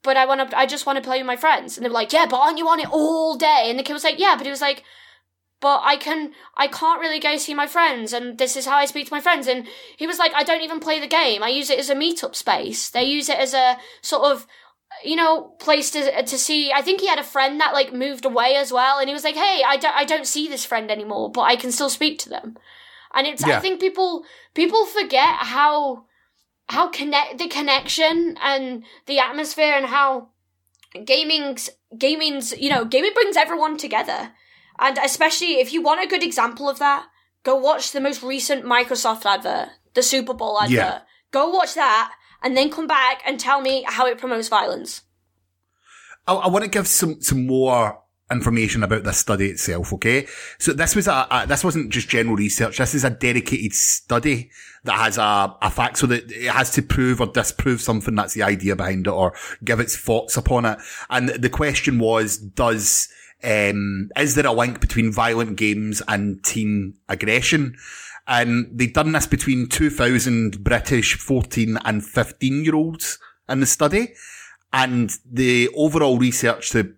"But 0.02 0.18
I 0.18 0.26
want 0.26 0.50
to, 0.50 0.58
I 0.58 0.66
just 0.66 0.86
want 0.88 0.98
to 0.98 1.04
play 1.04 1.20
with 1.20 1.28
my 1.28 1.36
friends," 1.36 1.78
and 1.78 1.86
they 1.86 1.90
were 1.90 1.94
like, 1.94 2.12
"Yeah, 2.12 2.26
but 2.26 2.38
aren't 2.38 2.58
you 2.58 2.68
on 2.68 2.80
it 2.80 2.90
all 2.92 3.38
day?" 3.38 3.68
And 3.68 3.78
the 3.78 3.84
kid 3.84 3.94
was 3.94 4.04
like, 4.04 4.20
"Yeah," 4.20 4.36
but 4.36 4.46
he 4.46 4.50
was 4.50 4.62
like 4.62 4.84
but 5.64 5.80
I 5.82 5.96
can, 5.96 6.34
I 6.58 6.68
can't 6.68 7.00
really 7.00 7.22
go 7.22 7.38
see 7.38 7.54
my 7.54 7.68
friends, 7.68 8.12
and 8.12 8.38
this 8.38 8.58
is 8.58 8.66
how 8.66 8.76
I 8.76 8.86
speak 8.86 9.08
to 9.08 9.14
my 9.14 9.22
friends. 9.22 9.48
And 9.48 9.66
he 9.96 10.06
was 10.06 10.20
like, 10.20 10.34
I 10.36 10.44
don't 10.44 10.62
even 10.62 10.82
play 10.82 11.00
the 11.00 11.08
game. 11.08 11.42
I 11.42 11.48
use 11.48 11.70
it 11.70 11.80
as 11.80 11.90
a 11.90 11.96
meetup 11.96 12.36
space. 12.36 12.90
They 12.90 13.06
use 13.06 13.30
it 13.30 13.40
as 13.40 13.54
a 13.54 13.78
sort 14.02 14.30
of, 14.30 14.46
you 15.06 15.16
know, 15.16 15.56
place 15.60 15.90
to 15.92 16.22
to 16.22 16.38
see. 16.38 16.74
I 16.74 16.82
think 16.82 17.00
he 17.00 17.08
had 17.08 17.18
a 17.18 17.24
friend 17.24 17.62
that 17.62 17.74
like 17.74 17.94
moved 17.94 18.26
away 18.26 18.56
as 18.58 18.74
well, 18.74 19.00
and 19.00 19.08
he 19.08 19.14
was 19.14 19.24
like, 19.24 19.36
Hey, 19.36 19.64
I 19.66 19.78
don't, 19.78 19.96
I 19.96 20.04
don't 20.04 20.28
see 20.28 20.50
this 20.50 20.66
friend 20.66 20.92
anymore, 20.92 21.32
but 21.32 21.44
I 21.44 21.56
can 21.56 21.72
still 21.72 21.90
speak 21.90 22.20
to 22.20 22.30
them. 22.30 22.58
And 23.14 23.26
it's, 23.26 23.48
Yeah. 23.48 23.56
I 23.56 23.60
think 23.62 23.80
people, 23.80 24.26
people 24.54 24.86
forget 24.86 25.36
how, 25.38 26.08
how 26.68 26.90
connect 26.90 27.38
the 27.38 27.48
connection 27.48 28.38
and 28.42 28.84
the 29.06 29.20
atmosphere 29.20 29.76
and 29.78 29.86
how 29.86 30.28
gaming's 31.06 31.70
gaming's 31.98 32.52
you 32.58 32.70
know 32.70 32.86
gaming 32.86 33.14
brings 33.14 33.38
everyone 33.38 33.78
together 33.78 34.32
and 34.80 34.98
especially 34.98 35.60
if 35.60 35.72
you 35.74 35.82
want 35.82 36.04
a 36.04 36.08
good 36.08 36.24
example 36.24 36.70
of 36.70 36.80
that 36.80 37.06
go 37.44 37.56
watch 37.56 37.92
the 37.92 38.02
most 38.02 38.24
recent 38.24 38.66
microsoft 38.66 39.26
advert 39.26 39.70
the 39.94 40.04
super 40.04 40.34
bowl 40.34 40.60
advert 40.60 40.76
Yeah. 40.76 41.00
go 41.32 41.50
watch 41.50 41.74
that 41.76 42.12
and 42.42 42.56
then 42.58 42.70
come 42.70 42.88
back 42.88 43.22
and 43.26 43.40
tell 43.40 43.62
me 43.62 43.84
how 43.88 44.06
it 44.08 44.18
promotes 44.18 44.50
violence 44.50 45.02
I, 46.28 46.34
I 46.34 46.48
want 46.48 46.64
to 46.64 46.70
give 46.70 46.88
some 46.88 47.22
some 47.22 47.46
more 47.46 48.00
information 48.32 48.82
about 48.84 49.04
this 49.04 49.18
study 49.18 49.50
itself. 49.50 49.94
Okay, 49.94 50.26
so 50.58 50.74
this 50.74 50.96
was 50.96 51.08
a, 51.08 51.28
a 51.30 51.46
this 51.48 51.64
wasn't 51.64 51.92
just 51.92 52.10
general 52.10 52.36
research. 52.36 52.78
This 52.78 52.96
is 52.96 53.04
a 53.04 53.10
dedicated 53.10 53.74
study 53.74 54.50
that 54.86 54.94
has 54.98 55.18
a, 55.18 55.56
a 55.62 55.70
fact, 55.70 55.98
so 55.98 56.08
that 56.08 56.32
it 56.32 56.50
has 56.50 56.72
to 56.72 56.82
prove 56.82 57.20
or 57.22 57.28
disprove 57.28 57.82
something. 57.82 58.16
That's 58.16 58.34
the 58.34 58.44
idea 58.44 58.76
behind 58.76 59.08
it, 59.08 59.12
or 59.12 59.34
give 59.64 59.80
its 59.80 59.98
thoughts 59.98 60.38
upon 60.38 60.66
it. 60.66 60.80
And 61.10 61.30
the 61.30 61.50
question 61.50 62.00
was, 62.00 62.38
does 62.38 63.10
um, 63.44 64.10
is 64.18 64.36
there 64.36 64.48
a 64.48 64.52
link 64.52 64.80
between 64.80 65.12
violent 65.12 65.58
games 65.58 66.02
and 66.08 66.44
teen 66.44 66.96
aggression? 67.10 67.76
And 68.28 68.68
they'd 68.72 68.94
done 68.94 69.12
this 69.12 69.28
between 69.28 69.68
2000 69.68 70.64
British 70.64 71.16
14 71.16 71.78
and 71.84 72.06
15 72.06 72.64
year 72.64 72.76
olds 72.76 73.20
in 73.50 73.60
the 73.60 73.66
study. 73.66 74.14
And 74.72 75.12
the 75.30 75.70
overall 75.76 76.18
research, 76.18 76.70
to 76.72 76.96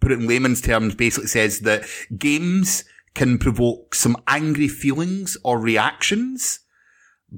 put 0.00 0.12
it 0.12 0.20
in 0.20 0.28
layman's 0.28 0.60
terms, 0.60 0.94
basically 0.94 1.28
says 1.28 1.60
that 1.60 1.84
games 2.16 2.84
can 3.14 3.38
provoke 3.38 3.94
some 3.94 4.16
angry 4.28 4.68
feelings 4.68 5.36
or 5.42 5.58
reactions, 5.58 6.60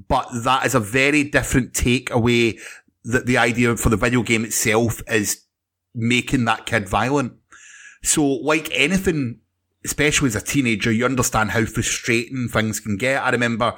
but 0.07 0.27
that 0.43 0.65
is 0.65 0.75
a 0.75 0.79
very 0.79 1.23
different 1.23 1.73
takeaway 1.73 2.59
that 3.03 3.25
the 3.25 3.37
idea 3.37 3.75
for 3.75 3.89
the 3.89 3.97
video 3.97 4.21
game 4.21 4.45
itself 4.45 5.01
is 5.07 5.45
making 5.95 6.45
that 6.45 6.67
kid 6.67 6.87
violent. 6.87 7.33
So 8.03 8.23
like 8.25 8.69
anything, 8.73 9.39
especially 9.85 10.27
as 10.27 10.35
a 10.35 10.41
teenager, 10.41 10.91
you 10.91 11.05
understand 11.05 11.51
how 11.51 11.65
frustrating 11.65 12.47
things 12.47 12.79
can 12.79 12.97
get. 12.97 13.21
I 13.23 13.29
remember 13.29 13.75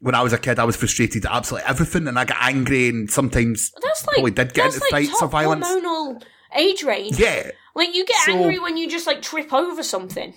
when 0.00 0.14
I 0.14 0.22
was 0.22 0.32
a 0.32 0.38
kid, 0.38 0.58
I 0.58 0.64
was 0.64 0.76
frustrated 0.76 1.24
at 1.26 1.32
absolutely 1.32 1.68
everything 1.68 2.06
and 2.06 2.18
I 2.18 2.24
got 2.24 2.36
angry 2.40 2.88
and 2.88 3.10
sometimes 3.10 3.72
that's 3.82 4.06
like 4.06 4.14
probably 4.14 4.30
did 4.32 4.54
get 4.54 4.66
into 4.66 4.80
like 4.80 4.90
fights 4.90 5.22
or 5.22 5.28
violence. 5.28 5.66
hormonal 5.66 6.22
age 6.54 6.82
range 6.84 7.18
Yeah. 7.18 7.50
like 7.74 7.94
you 7.94 8.04
get 8.06 8.16
So- 8.24 8.32
angry 8.32 8.58
when 8.58 8.76
you 8.76 8.88
just 8.88 9.06
like 9.06 9.22
trip 9.22 9.52
over 9.52 9.82
something 9.82 10.34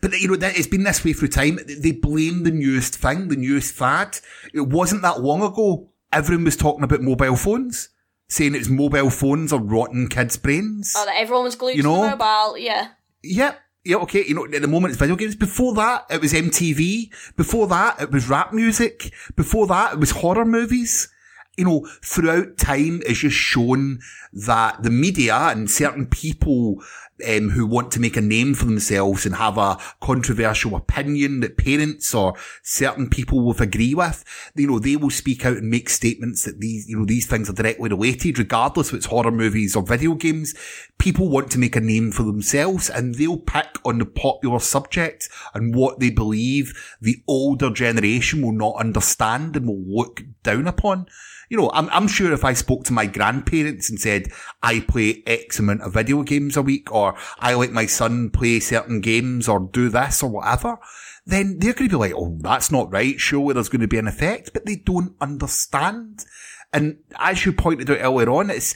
But 0.00 0.18
you 0.20 0.28
know, 0.28 0.36
it's 0.40 0.66
been 0.66 0.84
this 0.84 1.04
way 1.04 1.12
through 1.12 1.28
time. 1.28 1.58
They 1.66 1.92
blame 1.92 2.44
the 2.44 2.50
newest 2.50 2.96
thing, 2.96 3.28
the 3.28 3.36
newest 3.36 3.74
fad. 3.74 4.18
It 4.54 4.62
wasn't 4.68 5.02
that 5.02 5.20
long 5.20 5.42
ago. 5.42 5.88
Everyone 6.12 6.44
was 6.44 6.56
talking 6.56 6.82
about 6.84 7.02
mobile 7.02 7.36
phones, 7.36 7.90
saying 8.28 8.54
it's 8.54 8.68
mobile 8.68 9.10
phones 9.10 9.52
or 9.52 9.60
rotten 9.60 10.08
kids' 10.08 10.36
brains. 10.36 10.94
oh 10.96 11.04
that 11.06 11.16
everyone 11.16 11.44
was 11.44 11.54
glued 11.56 11.76
You 11.76 11.82
to 11.82 11.88
know? 11.88 12.02
the 12.02 12.16
mobile 12.16 12.58
yeah 12.58 12.88
Yeah. 13.22 13.54
Yeah, 13.84 13.98
okay, 13.98 14.24
you 14.26 14.34
know, 14.34 14.44
at 14.46 14.62
the 14.62 14.66
moment 14.66 14.90
it's 14.90 14.98
video 14.98 15.14
games. 15.14 15.36
Before 15.36 15.72
that, 15.74 16.06
it 16.10 16.20
was 16.20 16.32
MTV. 16.32 17.08
Before 17.36 17.68
that, 17.68 18.00
it 18.02 18.10
was 18.10 18.28
rap 18.28 18.52
music. 18.52 19.12
Before 19.36 19.68
that, 19.68 19.92
it 19.92 20.00
was 20.00 20.10
horror 20.10 20.44
movies. 20.44 21.08
You 21.56 21.66
know, 21.66 21.88
throughout 22.02 22.58
time, 22.58 23.00
it's 23.06 23.20
just 23.20 23.36
shown 23.36 24.00
that 24.32 24.82
the 24.82 24.90
media 24.90 25.36
and 25.36 25.70
certain 25.70 26.06
people 26.06 26.82
um, 27.26 27.50
who 27.50 27.66
want 27.66 27.90
to 27.92 28.00
make 28.00 28.16
a 28.16 28.20
name 28.20 28.54
for 28.54 28.64
themselves 28.64 29.24
and 29.24 29.36
have 29.36 29.56
a 29.58 29.78
controversial 30.00 30.74
opinion 30.74 31.40
that 31.40 31.56
parents 31.56 32.14
or 32.14 32.34
certain 32.62 33.08
people 33.08 33.44
will 33.44 33.56
agree 33.60 33.94
with, 33.94 34.24
you 34.54 34.66
know, 34.66 34.78
they 34.78 34.96
will 34.96 35.10
speak 35.10 35.44
out 35.46 35.56
and 35.56 35.70
make 35.70 35.88
statements 35.88 36.44
that 36.44 36.60
these, 36.60 36.88
you 36.88 36.98
know, 36.98 37.04
these 37.06 37.26
things 37.26 37.48
are 37.48 37.54
directly 37.54 37.88
related, 37.88 38.38
regardless 38.38 38.88
if 38.88 38.94
it's 38.94 39.06
horror 39.06 39.30
movies 39.30 39.74
or 39.74 39.82
video 39.82 40.14
games. 40.14 40.54
People 40.98 41.28
want 41.28 41.50
to 41.50 41.58
make 41.58 41.76
a 41.76 41.80
name 41.80 42.12
for 42.12 42.22
themselves 42.22 42.90
and 42.90 43.14
they'll 43.14 43.38
pick 43.38 43.78
on 43.84 43.98
the 43.98 44.06
popular 44.06 44.58
subject 44.58 45.28
and 45.54 45.74
what 45.74 46.00
they 46.00 46.10
believe 46.10 46.96
the 47.00 47.22
older 47.26 47.70
generation 47.70 48.42
will 48.42 48.52
not 48.52 48.76
understand 48.76 49.56
and 49.56 49.66
will 49.66 49.84
look 49.86 50.22
down 50.42 50.66
upon. 50.66 51.06
You 51.48 51.56
know, 51.56 51.70
I'm, 51.72 51.88
I'm 51.90 52.08
sure 52.08 52.32
if 52.32 52.44
I 52.44 52.52
spoke 52.52 52.84
to 52.84 52.92
my 52.92 53.06
grandparents 53.06 53.88
and 53.88 54.00
said, 54.00 54.28
I 54.62 54.80
play 54.80 55.22
X 55.26 55.58
amount 55.58 55.82
of 55.82 55.94
video 55.94 56.22
games 56.22 56.56
a 56.56 56.62
week, 56.62 56.92
or 56.92 57.16
I 57.38 57.54
let 57.54 57.72
my 57.72 57.86
son 57.86 58.30
play 58.30 58.60
certain 58.60 59.00
games, 59.00 59.48
or 59.48 59.60
do 59.60 59.88
this, 59.88 60.22
or 60.22 60.30
whatever, 60.30 60.78
then 61.24 61.58
they're 61.58 61.72
going 61.72 61.88
to 61.90 61.96
be 61.96 62.00
like, 62.00 62.14
oh, 62.16 62.36
that's 62.40 62.70
not 62.70 62.92
right. 62.92 63.18
Surely 63.18 63.54
there's 63.54 63.68
going 63.68 63.80
to 63.80 63.88
be 63.88 63.98
an 63.98 64.08
effect, 64.08 64.52
but 64.52 64.66
they 64.66 64.76
don't 64.76 65.14
understand. 65.20 66.24
And 66.72 66.98
as 67.18 67.46
you 67.46 67.52
pointed 67.52 67.90
out 67.90 67.98
earlier 68.00 68.30
on, 68.30 68.50
it's, 68.50 68.74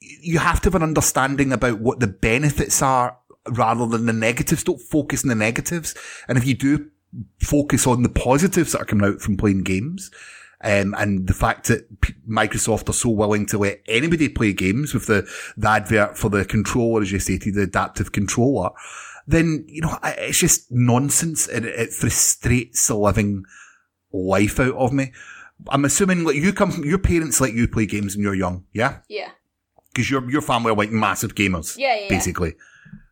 you 0.00 0.38
have 0.38 0.60
to 0.60 0.66
have 0.66 0.74
an 0.74 0.82
understanding 0.82 1.52
about 1.52 1.80
what 1.80 2.00
the 2.00 2.06
benefits 2.06 2.82
are 2.82 3.18
rather 3.50 3.86
than 3.86 4.06
the 4.06 4.12
negatives. 4.12 4.64
Don't 4.64 4.80
focus 4.80 5.24
on 5.24 5.28
the 5.28 5.34
negatives. 5.34 5.94
And 6.28 6.38
if 6.38 6.46
you 6.46 6.54
do 6.54 6.90
focus 7.40 7.86
on 7.86 8.02
the 8.02 8.08
positives 8.08 8.72
that 8.72 8.82
are 8.82 8.84
coming 8.84 9.06
out 9.06 9.20
from 9.20 9.36
playing 9.36 9.62
games, 9.62 10.10
um, 10.62 10.94
and 10.98 11.26
the 11.26 11.34
fact 11.34 11.68
that 11.68 12.00
P- 12.00 12.14
Microsoft 12.28 12.88
are 12.88 12.94
so 12.94 13.10
willing 13.10 13.46
to 13.46 13.58
let 13.58 13.80
anybody 13.88 14.28
play 14.28 14.52
games 14.52 14.94
with 14.94 15.06
the, 15.06 15.28
the 15.56 15.68
advert 15.68 16.16
for 16.16 16.28
the 16.30 16.44
controller, 16.44 17.02
as 17.02 17.12
you 17.12 17.18
stated, 17.18 17.54
the 17.54 17.62
adaptive 17.62 18.12
controller, 18.12 18.70
then, 19.26 19.64
you 19.68 19.82
know, 19.82 19.98
I- 20.02 20.12
it's 20.12 20.38
just 20.38 20.70
nonsense 20.70 21.46
and 21.46 21.64
it, 21.64 21.78
it 21.78 21.92
frustrates 21.92 22.86
the 22.88 22.96
living 22.96 23.44
life 24.12 24.58
out 24.58 24.74
of 24.76 24.92
me. 24.92 25.12
I'm 25.68 25.84
assuming 25.84 26.24
like 26.24 26.36
you 26.36 26.52
come, 26.52 26.84
your 26.84 26.98
parents 26.98 27.40
let 27.40 27.52
you 27.52 27.68
play 27.68 27.86
games 27.86 28.16
when 28.16 28.22
you're 28.22 28.34
young, 28.34 28.64
yeah? 28.72 28.98
yeah 29.08 29.30
Because 29.92 30.10
your, 30.10 30.28
your 30.30 30.42
family 30.42 30.72
are 30.72 30.76
like 30.76 30.90
massive 30.90 31.34
gamers. 31.34 31.76
Yeah, 31.76 31.94
yeah, 31.94 32.00
yeah. 32.02 32.08
Basically. 32.08 32.54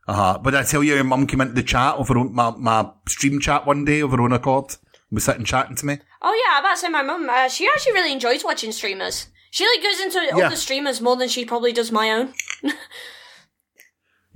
Uh-huh. 0.07 0.39
But 0.43 0.55
I 0.55 0.63
tell 0.63 0.85
you, 0.85 0.95
your 0.95 1.05
mum 1.05 1.27
came 1.27 1.41
into 1.41 1.55
the 1.55 1.63
chat 1.63 1.97
over 1.97 2.19
on 2.19 2.35
my, 2.35 2.51
my 2.57 2.91
stream 3.09 3.41
chat 3.41 3.67
one 3.67 3.85
day 3.85 4.03
over 4.03 4.21
on 4.21 4.31
Discord. 4.31 4.77
Was 5.15 5.25
sitting 5.25 5.45
chatting 5.45 5.77
to 5.77 5.87
me. 5.87 5.99
Oh 6.23 6.35
yeah, 6.35 6.57
I 6.57 6.61
about 6.61 6.73
to 6.73 6.77
say 6.79 6.89
my 6.89 7.03
mum. 7.03 7.29
Uh, 7.31 7.49
she 7.49 7.67
actually 7.69 7.93
really 7.93 8.13
enjoys 8.13 8.45
watching 8.45 8.73
streamers. 8.73 9.29
She 9.51 9.67
like 9.67 9.83
goes 9.83 10.01
into 10.01 10.19
Yeah. 10.37 10.47
other 10.47 10.57
streamers 10.57 11.01
more 11.01 11.17
than 11.17 11.29
she 11.29 11.45
probably 11.45 11.73
does 11.73 11.93
my 11.93 12.11
own. 12.11 12.35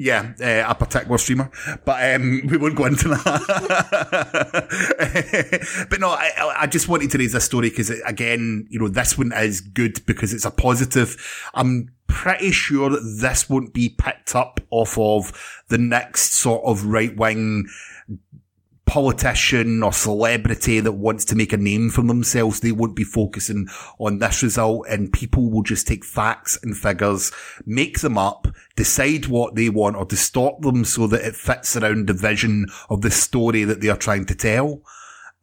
Yeah, 0.00 0.34
uh, 0.40 0.62
a 0.70 0.76
particular 0.76 1.18
streamer, 1.18 1.50
but 1.84 2.14
um, 2.14 2.42
we 2.48 2.56
won't 2.56 2.76
go 2.76 2.84
into 2.84 3.08
that. 3.08 3.26
but 5.90 5.98
no, 5.98 6.10
I, 6.10 6.30
I 6.60 6.66
just 6.68 6.86
wanted 6.86 7.10
to 7.10 7.18
raise 7.18 7.32
this 7.32 7.44
story 7.44 7.68
because 7.70 7.90
again, 8.06 8.68
you 8.70 8.78
know, 8.78 8.86
this 8.86 9.18
one 9.18 9.32
is 9.32 9.60
good 9.60 10.06
because 10.06 10.32
it's 10.32 10.44
a 10.44 10.52
positive. 10.52 11.16
I'm 11.52 11.90
pretty 12.06 12.52
sure 12.52 12.90
that 12.90 13.18
this 13.20 13.50
won't 13.50 13.74
be 13.74 13.88
picked 13.88 14.36
up 14.36 14.60
off 14.70 14.96
of 14.98 15.32
the 15.66 15.78
next 15.78 16.32
sort 16.32 16.64
of 16.64 16.84
right 16.86 17.16
wing 17.16 17.66
politician 18.88 19.82
or 19.82 19.92
celebrity 19.92 20.80
that 20.80 20.92
wants 20.92 21.26
to 21.26 21.36
make 21.36 21.52
a 21.52 21.58
name 21.58 21.90
for 21.90 22.02
themselves, 22.02 22.60
they 22.60 22.72
won't 22.72 22.96
be 22.96 23.04
focusing 23.04 23.68
on 23.98 24.18
this 24.18 24.42
result 24.42 24.86
and 24.88 25.12
people 25.12 25.50
will 25.50 25.62
just 25.62 25.86
take 25.86 26.06
facts 26.06 26.58
and 26.62 26.74
figures, 26.74 27.30
make 27.66 28.00
them 28.00 28.16
up, 28.16 28.48
decide 28.76 29.26
what 29.26 29.54
they 29.54 29.68
want 29.68 29.94
or 29.94 30.06
distort 30.06 30.62
them 30.62 30.86
so 30.86 31.06
that 31.06 31.20
it 31.20 31.36
fits 31.36 31.76
around 31.76 32.06
the 32.06 32.14
vision 32.14 32.66
of 32.88 33.02
the 33.02 33.10
story 33.10 33.62
that 33.62 33.82
they 33.82 33.88
are 33.88 33.96
trying 33.96 34.24
to 34.24 34.34
tell. 34.34 34.80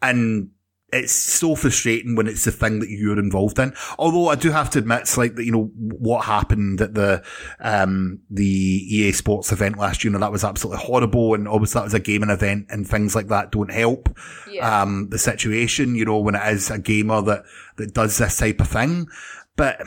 And 0.02 0.50
it's 0.96 1.12
so 1.14 1.56
frustrating 1.56 2.16
when 2.16 2.28
it's 2.28 2.46
the 2.46 2.52
thing 2.52 2.80
that 2.80 2.90
you're 2.90 3.20
involved 3.20 3.60
in. 3.60 3.74
Although 4.00 4.30
I 4.30 4.36
do 4.36 4.52
have 4.52 4.70
to 4.72 4.80
admit, 4.80 5.02
it's 5.02 5.18
like, 5.18 5.38
you 5.38 5.52
know, 5.52 5.70
what 5.76 6.26
happened 6.26 6.80
at 6.82 6.94
the, 6.94 7.24
um, 7.60 8.20
the 8.30 8.46
EA 8.46 9.12
Sports 9.12 9.52
event 9.52 9.78
last 9.78 10.04
year, 10.04 10.10
you 10.12 10.14
know, 10.18 10.22
that 10.26 10.32
was 10.32 10.44
absolutely 10.44 10.84
horrible. 10.84 11.34
And 11.34 11.48
obviously 11.48 11.80
that 11.80 11.86
was 11.86 11.94
a 11.94 12.00
gaming 12.00 12.30
event 12.30 12.68
and 12.70 12.88
things 12.88 13.16
like 13.16 13.28
that 13.28 13.52
don't 13.52 13.72
help, 13.72 14.10
Yeah. 14.50 14.82
um, 14.82 15.10
the 15.10 15.20
situation, 15.20 15.96
you 15.96 16.06
know, 16.06 16.20
when 16.20 16.36
it 16.36 16.48
is 16.54 16.72
a 16.72 16.80
gamer 16.80 17.22
that, 17.24 17.44
that 17.76 17.94
does 17.94 18.18
this 18.18 18.38
type 18.38 18.62
of 18.62 18.68
thing. 18.68 19.08
But 19.56 19.82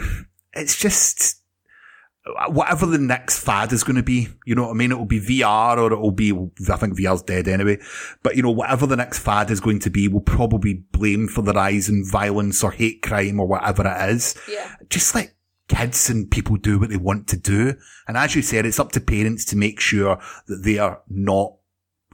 it's 0.53 0.79
just, 0.79 1.38
whatever 2.49 2.87
the 2.87 2.99
next 2.99 3.39
fad 3.41 3.73
is 3.73 3.85
going 3.85 3.97
to 3.97 4.03
be, 4.03 4.29
you 4.45 4.55
know 4.55 4.65
what 4.65 4.71
I 4.71 4.75
mean? 4.75 4.93
It 4.93 4.99
will 4.99 5.05
be 5.05 5.21
VR 5.21 5.77
or 5.79 5.93
it 5.93 6.01
will 6.01 6.11
be, 6.11 6.33
I 6.33 6.77
think 6.77 6.99
VR's 6.99 7.23
dead 7.23 7.49
anyway. 7.49 7.79
But 8.23 8.37
you 8.37 8.43
know, 8.43 8.51
whatever 8.51 8.87
the 8.87 8.97
next 8.97 9.19
fad 9.19 9.51
is 9.51 9.61
going 9.61 9.81
to 9.81 9.91
be, 9.91 10.09
we'll 10.09 10.21
probably 10.21 10.75
blame 10.93 11.29
for 11.29 11.43
the 11.43 11.53
rise 11.53 11.89
in 11.89 12.05
violence 12.05 12.63
or 12.63 12.71
hate 12.71 13.03
crime 13.03 13.41
or 13.41 13.47
whatever 13.47 13.87
it 13.87 14.11
is. 14.11 14.37
Yeah. 14.49 14.75
Just 14.91 15.15
let 15.15 15.35
kids 15.69 16.09
and 16.09 16.31
people 16.31 16.57
do 16.57 16.79
what 16.79 16.91
they 16.91 16.97
want 16.97 17.29
to 17.29 17.37
do. 17.37 17.75
And 18.07 18.17
as 18.17 18.35
you 18.35 18.43
said, 18.43 18.67
it's 18.67 18.81
up 18.81 18.93
to 18.93 19.01
parents 19.01 19.45
to 19.47 19.57
make 19.57 19.81
sure 19.81 20.19
that 20.47 20.63
they 20.65 20.79
are 20.79 21.03
not 21.09 21.55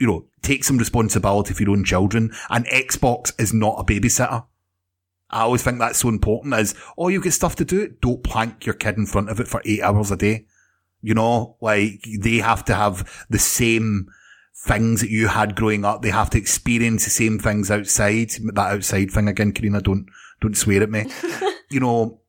you 0.01 0.07
know, 0.07 0.27
take 0.43 0.65
some 0.65 0.79
responsibility 0.79 1.55
for 1.55 1.63
your 1.63 1.73
own 1.73 1.85
children. 1.85 2.33
And 2.51 2.67
Xbox 2.67 3.33
is 3.41 3.53
not 3.53 3.77
a 3.79 3.85
babysitter. 3.85 4.45
I 5.35 5.41
always 5.41 5.65
think 5.65 5.81
that's 5.81 5.99
so 5.99 6.09
important 6.09 6.55
is, 6.55 6.77
oh, 6.97 7.09
you 7.09 7.21
get 7.21 7.33
stuff 7.33 7.57
to 7.57 7.65
do. 7.65 7.89
Don't 8.01 8.23
plank 8.23 8.65
your 8.65 8.77
kid 8.77 8.97
in 8.97 9.05
front 9.05 9.31
of 9.31 9.41
it 9.41 9.49
for 9.49 9.61
eight 9.65 9.83
hours 9.83 10.13
a 10.13 10.17
day. 10.17 10.47
You 11.03 11.15
know, 11.15 11.57
like 11.61 12.05
they 12.21 12.37
have 12.37 12.65
to 12.67 12.75
have 12.75 13.27
the 13.29 13.41
same 13.41 14.07
things 14.57 15.01
that 15.01 15.11
you 15.11 15.27
had 15.27 15.57
growing 15.57 15.85
up. 15.85 16.03
They 16.03 16.11
have 16.11 16.31
to 16.31 16.39
experience 16.39 17.05
the 17.05 17.11
same 17.11 17.41
things 17.41 17.69
outside. 17.69 18.31
That 18.55 18.73
outside 18.73 19.11
thing 19.11 19.27
again, 19.27 19.53
Carina, 19.53 19.81
don't, 19.81 20.07
don't 20.41 20.57
swear 20.57 20.85
at 20.85 20.91
me. 20.91 21.11
you 21.71 21.81
know, 21.81 22.21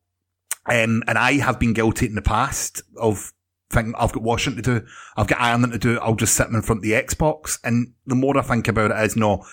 um, 0.66 1.04
and 1.06 1.16
I 1.16 1.34
have 1.34 1.60
been 1.60 1.74
guilty 1.74 2.06
in 2.06 2.16
the 2.16 2.22
past 2.22 2.82
of 2.96 3.32
thinking 3.70 3.94
I've 3.96 4.12
got 4.12 4.24
washing 4.24 4.56
to 4.56 4.62
do, 4.62 4.84
I've 5.16 5.28
got 5.28 5.40
ironing 5.40 5.70
to 5.70 5.78
do, 5.78 6.00
I'll 6.00 6.16
just 6.16 6.34
sit 6.34 6.48
in 6.48 6.60
front 6.62 6.80
of 6.80 6.82
the 6.82 6.92
Xbox. 6.92 7.58
And 7.62 7.92
the 8.04 8.16
more 8.16 8.36
I 8.36 8.42
think 8.42 8.66
about 8.66 8.90
it 8.90 9.04
is 9.04 9.16
no, 9.16 9.44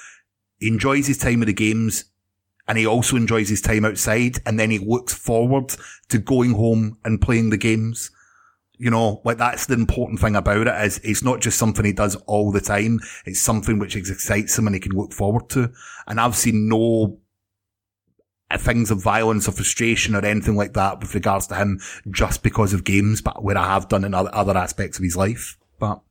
he 0.58 0.70
enjoys 0.70 1.06
his 1.06 1.20
time 1.20 1.40
with 1.40 1.48
the 1.48 1.54
games 1.54 2.06
and 2.68 2.78
he 2.78 2.86
also 2.86 3.16
enjoys 3.16 3.50
his 3.50 3.62
time 3.62 3.86
outside 3.86 4.38
and 4.46 4.60
then 4.60 4.72
he 4.72 4.80
looks 4.80 5.14
forward 5.14 5.76
to 6.10 6.18
going 6.18 6.54
home 6.54 6.98
and 7.04 7.22
playing 7.22 7.50
the 7.50 7.58
games. 7.58 8.12
You 8.78 8.90
know, 8.90 9.22
like 9.24 9.38
that's 9.38 9.66
the 9.66 9.76
important 9.76 10.20
thing 10.20 10.36
about 10.36 10.68
it 10.68 10.86
is 10.86 11.00
it's 11.04 11.24
not 11.24 11.42
just 11.42 11.58
something 11.60 11.86
he 11.86 11.94
does 11.94 12.16
all 12.26 12.52
the 12.52 12.62
time. 12.62 13.00
It's 13.26 13.40
something 13.40 13.80
which 13.80 13.96
excites 13.96 14.58
him 14.58 14.68
and 14.68 14.76
he 14.76 14.80
can 14.80 14.94
look 14.94 15.14
forward 15.14 15.50
to. 15.50 15.72
And 16.08 16.20
I've 16.20 16.36
seen 16.36 16.68
no 16.68 17.20
uh, 18.50 18.58
things 18.58 18.92
of 18.92 19.02
violence 19.02 19.48
or 19.48 19.52
frustration 19.52 20.16
or 20.16 20.26
anything 20.26 20.56
like 20.56 20.74
that 20.74 21.00
with 21.00 21.14
regards 21.16 21.48
to 21.48 21.56
him 21.56 21.80
just 22.12 22.44
because 22.44 22.74
of 22.74 22.84
games, 22.84 23.22
but 23.22 23.44
where 23.44 23.58
I 23.58 23.66
have 23.66 23.90
done 23.90 24.04
in 24.04 24.14
other, 24.14 24.34
other 24.34 24.58
aspects 24.58 24.98
of 24.98 25.04
his 25.04 25.18
life. 25.18 25.58
But 25.80 26.02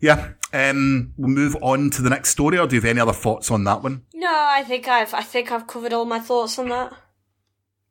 yeah, 0.00 0.32
um, 0.52 1.12
we'll 1.16 1.30
move 1.30 1.56
on 1.62 1.90
to 1.90 2.02
the 2.02 2.10
next 2.10 2.30
story. 2.30 2.58
Or 2.58 2.66
do 2.66 2.76
you 2.76 2.80
have 2.80 2.88
any 2.90 3.00
other 3.00 3.12
thoughts 3.12 3.50
on 3.50 3.64
that 3.64 3.82
one? 3.82 4.04
No, 4.14 4.32
I 4.32 4.62
think 4.64 4.88
I've 4.88 5.14
I 5.14 5.22
think 5.22 5.50
I've 5.52 5.66
covered 5.66 5.92
all 5.92 6.04
my 6.04 6.20
thoughts 6.20 6.58
on 6.58 6.68
that. 6.68 6.92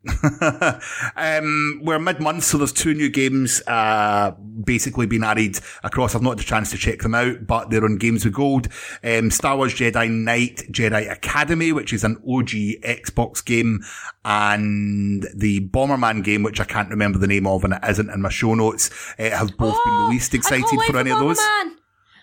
um, 1.18 1.82
we're 1.84 2.00
mid 2.00 2.22
month, 2.22 2.44
so 2.46 2.58
there's 2.58 2.72
two 2.72 2.94
new 2.94 3.10
games 3.10 3.62
uh, 3.68 4.32
basically 4.64 5.06
being 5.06 5.26
added 5.26 5.60
across. 5.84 6.16
I've 6.16 6.22
not 6.22 6.38
had 6.38 6.40
a 6.40 6.44
chance 6.44 6.72
to 6.72 6.78
check 6.78 7.00
them 7.00 7.14
out, 7.14 7.46
but 7.46 7.70
they're 7.70 7.84
on 7.84 7.98
Games 7.98 8.24
with 8.24 8.34
Gold. 8.34 8.70
Um, 9.04 9.30
Star 9.30 9.58
Wars 9.58 9.74
Jedi 9.74 10.10
Knight 10.10 10.64
Jedi 10.72 11.12
Academy, 11.12 11.74
which 11.74 11.92
is 11.92 12.06
an 12.06 12.16
OG 12.26 12.50
Xbox 12.82 13.44
game, 13.44 13.82
and 14.24 15.28
the 15.36 15.68
Bomberman 15.68 16.24
game, 16.24 16.44
which 16.44 16.62
I 16.62 16.66
can't 16.66 16.90
remember 16.90 17.20
the 17.20 17.28
name 17.28 17.46
of, 17.46 17.66
and 17.66 17.74
it 17.74 17.82
isn't 17.90 18.10
in 18.10 18.22
my 18.22 18.30
show 18.30 18.54
notes, 18.56 18.90
uh, 19.20 19.30
have 19.32 19.58
both 19.58 19.76
Oh, 19.78 19.84
been 19.86 20.10
released. 20.10 20.34
Excited 20.34 20.80
for 20.88 20.98
any 20.98 21.12
of 21.12 21.20
those? 21.20 21.40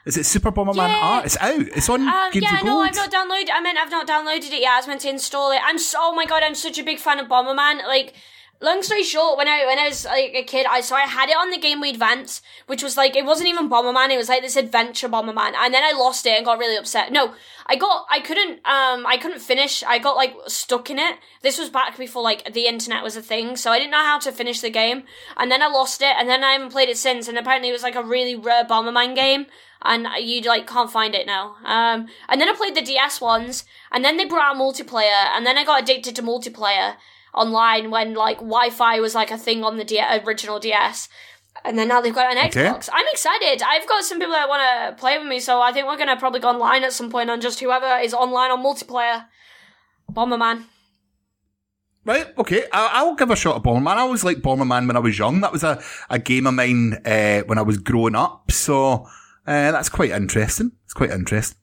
Is 0.07 0.17
it 0.17 0.25
Super 0.25 0.53
Bomberman 0.53 0.89
Yeah. 0.89 1.01
R? 1.03 1.25
It's 1.25 1.37
out. 1.41 1.61
It's 1.61 1.89
on 1.89 2.09
Um, 2.09 2.31
Games 2.31 2.45
yeah, 2.45 2.61
no. 2.63 2.81
I've 2.81 2.95
not 2.95 3.11
downloaded. 3.11 3.51
I 3.53 3.61
meant 3.61 3.77
I've 3.77 3.91
not 3.91 4.07
downloaded 4.07 4.53
it 4.53 4.61
yet. 4.61 4.73
I 4.73 4.77
was 4.79 4.87
meant 4.87 5.01
to 5.03 5.09
install 5.11 5.51
it. 5.51 5.61
I'm 5.65 5.79
so. 5.79 5.99
Oh 6.01 6.15
my 6.15 6.25
god, 6.25 6.43
I'm 6.45 6.55
such 6.55 6.79
a 6.79 6.85
big 6.85 6.99
fan 7.01 7.19
of 7.19 7.27
Bomberman. 7.27 7.85
Like, 7.87 8.15
long 8.61 8.83
story 8.83 9.03
short, 9.03 9.37
when 9.37 9.49
I 9.49 9.67
when 9.67 9.79
I 9.81 9.89
was 9.89 10.05
like 10.05 10.33
a 10.35 10.45
kid, 10.45 10.65
I 10.71 10.81
so 10.81 10.95
I 10.95 11.03
had 11.03 11.29
it 11.29 11.37
on 11.37 11.51
the 11.51 11.59
Game 11.59 11.81
Boy 11.81 11.91
Advance, 11.91 12.41
which 12.69 12.85
was 12.85 12.97
like 12.97 13.17
it 13.17 13.25
wasn't 13.25 13.49
even 13.49 13.69
Bomberman. 13.69 14.11
It 14.11 14.17
was 14.17 14.29
like 14.29 14.43
this 14.43 14.57
adventure 14.57 15.09
Bomberman, 15.09 15.55
and 15.57 15.75
then 15.75 15.83
I 15.83 15.91
lost 15.93 16.25
it 16.25 16.37
and 16.37 16.45
got 16.45 16.59
really 16.61 16.77
upset. 16.77 17.11
No, 17.11 17.35
I 17.67 17.75
got 17.75 18.07
I 18.09 18.21
couldn't 18.21 18.59
um 18.65 19.05
I 19.07 19.19
couldn't 19.21 19.41
finish. 19.41 19.83
I 19.83 19.99
got 19.99 20.15
like 20.15 20.35
stuck 20.47 20.89
in 20.89 21.01
it. 21.01 21.17
This 21.43 21.59
was 21.59 21.69
back 21.69 21.99
before 21.99 22.23
like 22.23 22.53
the 22.55 22.67
internet 22.67 23.03
was 23.03 23.17
a 23.17 23.23
thing, 23.23 23.57
so 23.57 23.73
I 23.73 23.79
didn't 23.79 23.91
know 23.91 24.05
how 24.05 24.21
to 24.21 24.31
finish 24.31 24.61
the 24.61 24.71
game. 24.71 25.03
And 25.37 25.51
then 25.51 25.63
I 25.63 25.67
lost 25.67 26.01
it, 26.01 26.15
and 26.17 26.29
then 26.29 26.45
I 26.45 26.53
haven't 26.53 26.71
played 26.71 26.89
it 26.89 26.97
since. 26.97 27.27
And 27.27 27.37
apparently, 27.37 27.71
it 27.71 27.73
was 27.73 27.83
like 27.83 27.97
a 27.97 28.05
really 28.05 28.37
rare 28.37 28.65
Bomberman 28.65 29.17
game 29.17 29.47
and 29.83 30.07
you 30.19 30.41
like 30.43 30.67
can't 30.67 30.91
find 30.91 31.15
it 31.15 31.27
now. 31.27 31.57
Um, 31.65 32.07
and 32.29 32.41
then 32.41 32.49
I 32.49 32.55
played 32.55 32.75
the 32.75 32.83
DS 32.83 33.21
ones, 33.21 33.65
and 33.93 34.05
then 34.05 34.17
they 34.17 34.25
brought 34.25 34.55
out 34.55 34.61
multiplayer, 34.61 35.27
and 35.35 35.45
then 35.47 35.57
I 35.59 35.65
got 35.65 35.83
addicted 35.83 36.17
to 36.17 36.23
multiplayer 36.23 36.95
online 37.35 37.91
when 37.91 38.15
like 38.15 38.39
Wi-Fi 38.39 39.01
was 39.01 39.15
like 39.15 39.31
a 39.31 39.39
thing 39.39 39.63
on 39.65 39.77
the 39.77 39.85
D- 39.85 40.01
original 40.25 40.59
DS. 40.59 41.09
And 41.65 41.79
then 41.79 41.89
now 41.89 42.01
they've 42.01 42.15
got 42.15 42.31
an 42.31 42.47
Okay. 42.49 42.65
Xbox. 42.65 42.89
I'm 42.93 43.07
excited. 43.11 43.63
I've 43.63 43.89
got 43.89 44.05
some 44.05 44.19
people 44.19 44.35
that 44.35 44.49
want 44.49 44.63
to 44.63 45.01
play 45.01 45.19
with 45.19 45.27
me, 45.27 45.41
so 45.41 45.61
I 45.61 45.73
think 45.73 45.87
we're 45.87 45.97
gonna 45.97 46.17
probably 46.17 46.41
go 46.41 46.49
online 46.51 46.85
at 46.85 46.93
some 46.93 47.11
point 47.11 47.31
on 47.31 47.41
just 47.41 47.61
whoever 47.61 47.99
is 47.99 48.13
online 48.15 48.51
on 48.51 48.63
multiplayer. 48.63 49.25
Bomberman. 50.13 50.65
Right, 52.05 52.27
okay. 52.39 52.65
I, 52.73 52.91
I'll 52.95 53.17
give 53.17 53.31
a 53.31 53.37
shot 53.37 53.57
at 53.57 53.63
Bomberman. 53.63 53.97
I 53.97 54.01
always 54.01 54.23
liked 54.23 54.41
Bomberman 54.43 54.87
when 54.87 54.97
I 54.97 55.01
was 55.01 55.19
young. 55.19 55.41
That 55.41 55.51
was 55.51 55.65
a, 55.65 55.83
a 56.09 56.21
game 56.21 56.47
of 56.47 56.55
mine 56.55 56.95
uh, 57.05 57.41
when 57.47 57.59
I 57.59 57.63
was 57.63 57.79
growing 57.79 58.15
up. 58.15 58.53
So 58.53 59.09
uh, 59.47 59.71
that's 59.73 59.89
quite 59.89 60.11
interesting. 60.11 60.73
It's 60.85 60.95
quite 60.95 61.11
interesting. 61.11 61.59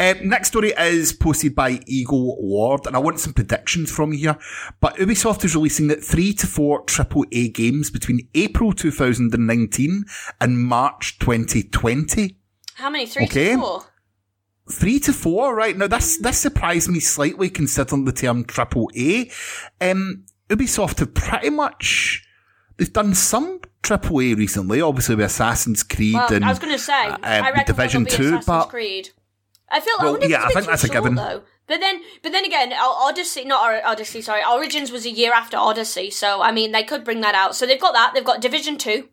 Uh, 0.00 0.14
next 0.22 0.48
story 0.48 0.72
is 0.78 1.12
posted 1.12 1.54
by 1.54 1.80
Eagle 1.86 2.36
Ward, 2.42 2.86
and 2.86 2.96
I 2.96 2.98
want 2.98 3.20
some 3.20 3.32
predictions 3.32 3.90
from 3.92 4.12
you 4.12 4.18
here. 4.18 4.38
But 4.80 4.96
Ubisoft 4.96 5.44
is 5.44 5.54
releasing 5.54 5.90
three 5.90 6.32
to 6.34 6.46
four 6.46 6.84
AAA 6.86 7.52
games 7.54 7.90
between 7.90 8.26
April 8.34 8.72
2019 8.72 10.04
and 10.40 10.58
March 10.58 11.18
2020 11.18 12.36
How 12.74 12.90
many? 12.90 13.06
Three 13.06 13.24
Okay. 13.24 13.52
to 13.54 13.58
four. 13.60 13.84
three 14.70 14.98
to 15.00 15.12
four, 15.12 15.54
right? 15.54 15.76
Now 15.76 15.86
this 15.88 16.18
this 16.18 16.38
surprised 16.38 16.88
me 16.88 17.00
slightly 17.00 17.50
considering 17.50 18.04
the 18.04 18.12
term 18.12 18.44
triple 18.44 18.90
A. 18.96 19.30
Um, 19.80 20.24
Ubisoft 20.48 20.98
have 21.00 21.14
pretty 21.14 21.50
much 21.50 22.24
they've 22.78 22.92
done 22.92 23.14
some 23.14 23.60
triple 23.82 24.20
A 24.20 24.34
recently, 24.34 24.80
obviously 24.80 25.16
with 25.16 25.26
Assassin's 25.26 25.82
Creed 25.82 26.14
Well, 26.14 26.32
and 26.32 26.44
I 26.44 26.48
was 26.48 26.58
going 26.58 26.72
to 26.72 26.78
say, 26.78 27.08
uh, 27.08 27.18
I 27.22 27.50
reckon 27.50 27.66
Division 27.66 28.04
Two, 28.04 28.22
Assassin's 28.22 28.46
but 28.46 28.66
Creed. 28.66 29.10
I 29.70 29.80
feel. 29.80 29.94
I 29.98 30.04
Well, 30.04 30.14
if 30.16 30.30
yeah, 30.30 30.44
a 30.44 30.46
I 30.46 30.48
think 30.48 30.66
that's 30.66 30.84
a 30.84 30.86
short, 30.86 30.96
given. 30.98 31.14
Though. 31.16 31.42
But 31.66 31.80
then, 31.80 32.00
but 32.22 32.32
then 32.32 32.46
again, 32.46 32.72
Odyssey, 32.72 33.44
not 33.44 33.84
Odyssey, 33.84 34.22
sorry, 34.22 34.42
Origins 34.42 34.90
was 34.90 35.04
a 35.04 35.10
year 35.10 35.32
after 35.34 35.58
Odyssey, 35.58 36.10
so 36.10 36.40
I 36.40 36.50
mean, 36.50 36.72
they 36.72 36.82
could 36.82 37.04
bring 37.04 37.20
that 37.20 37.34
out. 37.34 37.54
So 37.54 37.66
they've 37.66 37.80
got 37.80 37.92
that. 37.92 38.12
They've 38.14 38.24
got 38.24 38.40
Division 38.40 38.78
Two. 38.78 39.08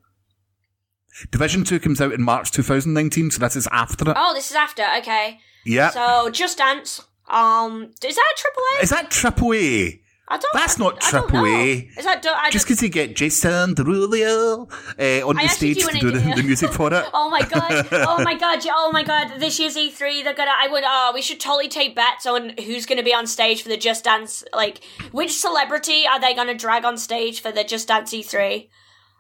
Division 1.32 1.64
Two 1.64 1.80
comes 1.80 2.00
out 2.00 2.14
in 2.14 2.22
March 2.22 2.52
2019, 2.52 3.32
so 3.32 3.40
this 3.40 3.56
is 3.56 3.68
after 3.72 4.10
it. 4.10 4.16
Oh, 4.18 4.34
this 4.34 4.50
is 4.50 4.56
after. 4.56 4.86
Okay. 5.00 5.40
yeah, 5.66 5.90
So 5.90 6.30
Just 6.30 6.58
Dance. 6.58 7.02
Um, 7.28 7.92
is 8.04 8.16
that 8.16 8.34
a 8.36 8.38
triple 8.38 8.64
A? 8.78 8.84
is 8.84 8.90
that 8.92 9.10
triple 9.10 9.54
A? 9.54 10.02
I 10.28 10.38
don't. 10.38 10.54
that's 10.54 10.80
not 10.80 10.96
I 11.04 11.10
triple. 11.10 11.46
A. 11.46 11.90
Is 11.98 12.06
that? 12.06 12.26
I 12.28 12.50
Just 12.50 12.66
because 12.66 12.82
you 12.82 12.90
get 12.90 13.16
Jason 13.16 13.76
Derulo 13.76 14.68
uh, 15.00 15.28
on 15.28 15.38
I 15.38 15.44
the 15.44 15.50
stage 15.50 15.78
do 15.78 15.88
to 15.88 16.00
do 16.00 16.12
the, 16.12 16.20
the 16.20 16.44
music 16.44 16.72
for 16.72 16.92
it. 16.92 17.06
Oh 17.14 17.30
my 17.30 17.42
god! 17.44 17.88
Oh 17.92 18.24
my 18.24 18.36
god! 18.36 18.60
Oh 18.70 18.92
my 18.92 19.04
god! 19.04 19.40
This 19.40 19.60
year's 19.60 19.76
E3, 19.76 20.24
they're 20.24 20.34
gonna. 20.34 20.52
I 20.52 20.68
would. 20.68 20.84
Oh, 20.86 21.12
we 21.14 21.22
should 21.22 21.40
totally 21.40 21.68
take 21.68 21.96
bets 21.96 22.26
on 22.26 22.54
who's 22.58 22.86
gonna 22.86 23.04
be 23.04 23.14
on 23.14 23.28
stage 23.28 23.62
for 23.62 23.70
the 23.70 23.78
Just 23.78 24.04
Dance. 24.04 24.44
Like, 24.54 24.84
which 25.12 25.38
celebrity 25.38 26.06
are 26.08 26.20
they 26.20 26.34
gonna 26.34 26.56
drag 26.56 26.86
on 26.86 26.98
stage 26.98 27.42
for 27.42 27.52
the 27.52 27.64
Just 27.64 27.88
Dance 27.88 28.12
E3? 28.12 28.68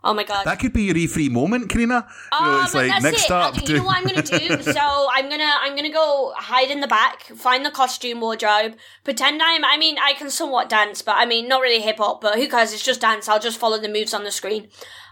Oh 0.07 0.13
my 0.13 0.23
god! 0.23 0.45
That 0.45 0.59
could 0.59 0.71
be 0.71 0.83
your 0.83 0.93
E3 0.95 1.31
moment, 1.31 1.67
Carina. 1.69 2.05
You 2.31 2.45
know, 2.45 2.61
it's 2.61 2.75
Um, 2.75 2.81
like 2.81 2.89
that's 2.91 3.03
next 3.03 3.25
it. 3.25 3.31
up. 3.31 3.67
You 3.67 3.77
know 3.79 3.83
what 3.85 3.97
I'm 3.97 4.05
gonna 4.05 4.21
do? 4.21 4.61
so 4.61 5.07
I'm 5.11 5.27
gonna 5.29 5.51
I'm 5.61 5.75
gonna 5.75 5.91
go 5.91 6.31
hide 6.37 6.69
in 6.69 6.79
the 6.79 6.87
back, 6.87 7.23
find 7.23 7.65
the 7.65 7.71
costume 7.71 8.21
wardrobe, 8.21 8.75
pretend 9.03 9.41
I'm. 9.41 9.65
I 9.65 9.77
mean, 9.77 9.97
I 9.97 10.13
can 10.13 10.29
somewhat 10.29 10.69
dance, 10.69 11.01
but 11.01 11.15
I 11.17 11.25
mean, 11.25 11.47
not 11.47 11.61
really 11.61 11.81
hip 11.81 11.97
hop. 11.97 12.21
But 12.21 12.35
who 12.35 12.47
cares? 12.47 12.71
It's 12.71 12.83
just 12.83 13.01
dance. 13.01 13.27
I'll 13.27 13.39
just 13.39 13.59
follow 13.59 13.79
the 13.79 13.89
moves 13.89 14.13
on 14.13 14.23
the 14.23 14.31
screen, 14.31 14.67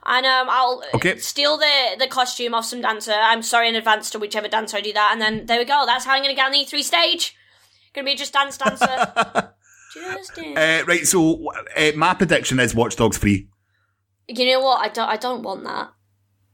and 0.06 0.26
um, 0.28 0.48
I'll 0.50 0.84
Okay. 0.94 1.18
steal 1.18 1.58
the 1.58 1.96
the 1.98 2.08
costume 2.08 2.54
off 2.54 2.66
some 2.66 2.82
dancer. 2.82 3.14
I'm 3.14 3.42
sorry 3.42 3.70
in 3.70 3.76
advance 3.76 4.12
to 4.12 4.20
whichever 4.20 4.48
dancer 4.48 4.78
I 4.78 4.82
do 4.82 4.94
that, 4.94 5.10
and 5.12 5.20
then 5.20 5.48
there 5.48 5.58
we 5.58 5.66
go. 5.66 5.86
That's 5.88 6.06
how 6.06 6.14
I'm 6.14 6.22
gonna 6.22 6.36
get 6.36 6.46
on 6.46 6.52
the 6.52 6.60
E3 6.60 6.84
stage. 6.84 7.36
Gonna 7.96 8.06
be 8.06 8.16
just 8.16 8.34
dance 8.34 8.58
dancer. 8.60 8.86
just 9.94 10.36
dance. 10.36 10.58
Uh, 10.58 10.84
right, 10.88 11.06
so 11.08 11.52
uh, 11.76 11.92
my 11.96 12.14
prediction 12.14 12.60
is 12.60 12.76
Watch 12.76 12.96
Dogs 12.96 13.18
3. 13.18 13.48
You 14.40 14.46
know 14.48 14.60
what? 14.62 14.82
I 14.82 14.90
don't. 14.90 15.10
I 15.10 15.18
don't 15.18 15.44
want 15.44 15.64
that. 15.64 15.92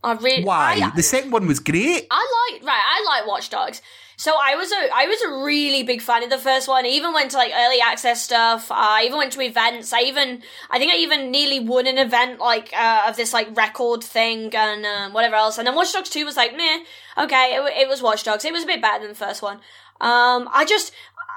I 0.03 0.13
really. 0.13 0.43
Why? 0.43 0.79
I- 0.83 0.95
the 0.95 1.03
second 1.03 1.31
one 1.31 1.47
was 1.47 1.59
great. 1.59 2.07
I 2.09 2.51
like 2.53 2.63
right. 2.65 2.83
I 2.85 3.03
like 3.05 3.27
Watch 3.27 3.49
Dogs. 3.49 3.81
So 4.15 4.33
I 4.41 4.55
was 4.55 4.69
a 4.71 4.89
I 4.93 5.05
was 5.05 5.21
a 5.21 5.45
really 5.45 5.83
big 5.83 6.01
fan 6.01 6.23
of 6.23 6.29
the 6.29 6.37
first 6.37 6.67
one. 6.67 6.83
I 6.85 6.89
even 6.89 7.13
went 7.13 7.31
to 7.31 7.37
like 7.37 7.53
early 7.55 7.79
access 7.79 8.21
stuff. 8.21 8.69
Uh, 8.69 8.75
I 8.77 9.03
even 9.05 9.17
went 9.17 9.31
to 9.31 9.41
events. 9.41 9.93
I 9.93 10.01
even 10.01 10.41
I 10.69 10.77
think 10.77 10.91
I 10.91 10.97
even 10.97 11.31
nearly 11.31 11.61
won 11.61 11.87
an 11.87 11.97
event 11.97 12.39
like 12.39 12.69
uh, 12.75 13.03
of 13.07 13.15
this 13.15 13.31
like 13.31 13.55
record 13.55 14.03
thing 14.03 14.53
and 14.53 14.85
um, 14.85 15.13
whatever 15.13 15.35
else. 15.35 15.57
And 15.57 15.65
then 15.65 15.73
Watch 15.73 15.93
Dogs 15.93 16.09
Two 16.09 16.25
was 16.25 16.35
like 16.35 16.51
meh. 16.55 16.79
Okay, 17.17 17.55
it, 17.55 17.83
it 17.83 17.87
was 17.87 18.01
Watch 18.01 18.23
Dogs. 18.23 18.43
It 18.43 18.51
was 18.51 18.63
a 18.63 18.67
bit 18.67 18.81
better 18.81 18.99
than 18.99 19.09
the 19.09 19.15
first 19.15 19.41
one. 19.41 19.61
Um, 20.01 20.49
I 20.53 20.65
just. 20.67 20.91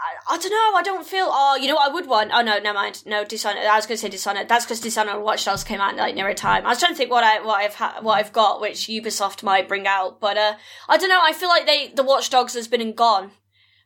I, 0.04 0.34
I 0.34 0.38
don't 0.38 0.50
know. 0.50 0.76
I 0.78 0.82
don't 0.82 1.06
feel. 1.06 1.28
Oh, 1.30 1.56
you 1.60 1.68
know 1.68 1.76
what 1.76 1.88
I 1.90 1.94
would 1.94 2.08
want. 2.08 2.30
Oh 2.34 2.42
no, 2.42 2.58
never 2.58 2.74
mind. 2.74 3.04
No, 3.06 3.24
Dishonored. 3.24 3.64
I 3.64 3.76
was 3.76 3.86
going 3.86 3.96
to 3.96 4.00
say 4.02 4.08
Dishonored. 4.08 4.48
That's 4.48 4.64
because 4.64 4.80
Dishonored 4.80 5.14
and 5.14 5.22
Watch 5.22 5.44
Dogs 5.44 5.62
came 5.62 5.80
out 5.80 5.94
like 5.96 6.16
near 6.16 6.26
a 6.28 6.34
time. 6.34 6.66
I 6.66 6.70
was 6.70 6.80
trying 6.80 6.92
to 6.92 6.96
think 6.96 7.10
what 7.10 7.22
I 7.22 7.40
what 7.44 7.60
I've 7.60 7.74
ha- 7.76 7.98
what 8.02 8.14
I've 8.18 8.32
got, 8.32 8.60
which 8.60 8.88
Ubisoft 8.88 9.42
might 9.44 9.68
bring 9.68 9.86
out. 9.86 10.18
But 10.20 10.36
uh, 10.36 10.54
I 10.88 10.96
don't 10.98 11.08
know. 11.08 11.20
I 11.22 11.32
feel 11.32 11.48
like 11.48 11.66
they 11.66 11.92
the 11.94 12.02
Watch 12.02 12.30
Dogs 12.30 12.54
has 12.54 12.66
been 12.66 12.80
and 12.80 12.96
gone. 12.96 13.30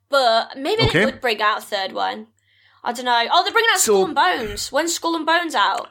But 0.09 0.57
maybe 0.57 0.85
Okay. 0.85 1.01
they 1.01 1.05
would 1.05 1.21
bring 1.21 1.43
out 1.43 1.59
a 1.59 1.63
third 1.63 1.93
one. 1.93 2.29
I 2.83 2.93
don't 2.93 3.05
know. 3.05 3.27
Oh, 3.33 3.43
they're 3.43 3.53
bringing 3.53 3.71
out 3.73 3.79
So- 3.81 3.93
Skull 3.95 4.05
and 4.07 4.15
Bones. 4.15 4.71
When's 4.73 4.95
Skull 4.95 5.17
and 5.17 5.27
Bones 5.27 5.55
out? 5.55 5.89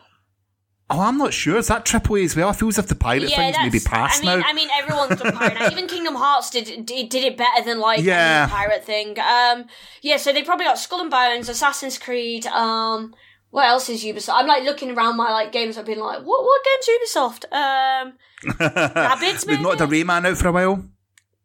Oh, 0.87 1.01
I'm 1.01 1.17
not 1.17 1.33
sure. 1.33 1.57
Is 1.57 1.67
that 1.69 1.83
AAA 1.83 2.25
as 2.25 2.35
well? 2.35 2.49
I 2.49 2.53
feel 2.53 2.67
as 2.67 2.77
if 2.77 2.85
the 2.87 2.93
pirate 2.95 3.29
Yeah, 3.29 3.37
thing's 3.37 3.57
maybe 3.59 3.79
past 3.79 4.23
I 4.23 4.27
mean, 4.27 4.39
now. 4.39 4.45
I 4.47 4.53
mean, 4.53 4.69
everyone's 4.77 5.19
done 5.19 5.33
pirate. 5.33 5.55
now. 5.59 5.69
Even 5.71 5.87
Kingdom 5.87 6.13
Hearts 6.13 6.51
did, 6.51 6.85
did 6.85 7.09
did 7.09 7.23
it 7.23 7.37
better 7.37 7.63
than 7.65 7.79
like 7.79 8.03
Yeah. 8.03 8.45
the 8.45 8.51
pirate 8.51 8.85
thing. 8.85 9.17
Um, 9.19 9.65
yeah. 10.03 10.17
So 10.17 10.31
they 10.31 10.43
probably 10.43 10.65
got 10.65 10.77
Skull 10.77 11.01
and 11.01 11.09
Bones, 11.09 11.49
Assassin's 11.49 11.97
Creed. 11.97 12.45
Um, 12.45 13.15
what 13.49 13.65
else 13.65 13.89
is 13.89 14.03
Ubisoft? 14.03 14.33
I'm 14.35 14.45
like 14.47 14.63
looking 14.63 14.91
around 14.91 15.17
my 15.17 15.31
like 15.31 15.51
games. 15.51 15.77
I've 15.79 15.85
been 15.85 15.97
like, 15.99 16.19
what 16.19 16.43
what 16.43 16.61
games 16.63 16.89
Ubisoft? 17.15 17.51
Um, 17.51 18.13
Rabbids 18.59 19.45
They've 19.45 19.61
not 19.61 19.79
had 19.79 19.89
a 19.89 19.91
Rayman 19.91 20.25
out 20.27 20.37
for 20.37 20.49
a 20.49 20.51
while. 20.51 20.85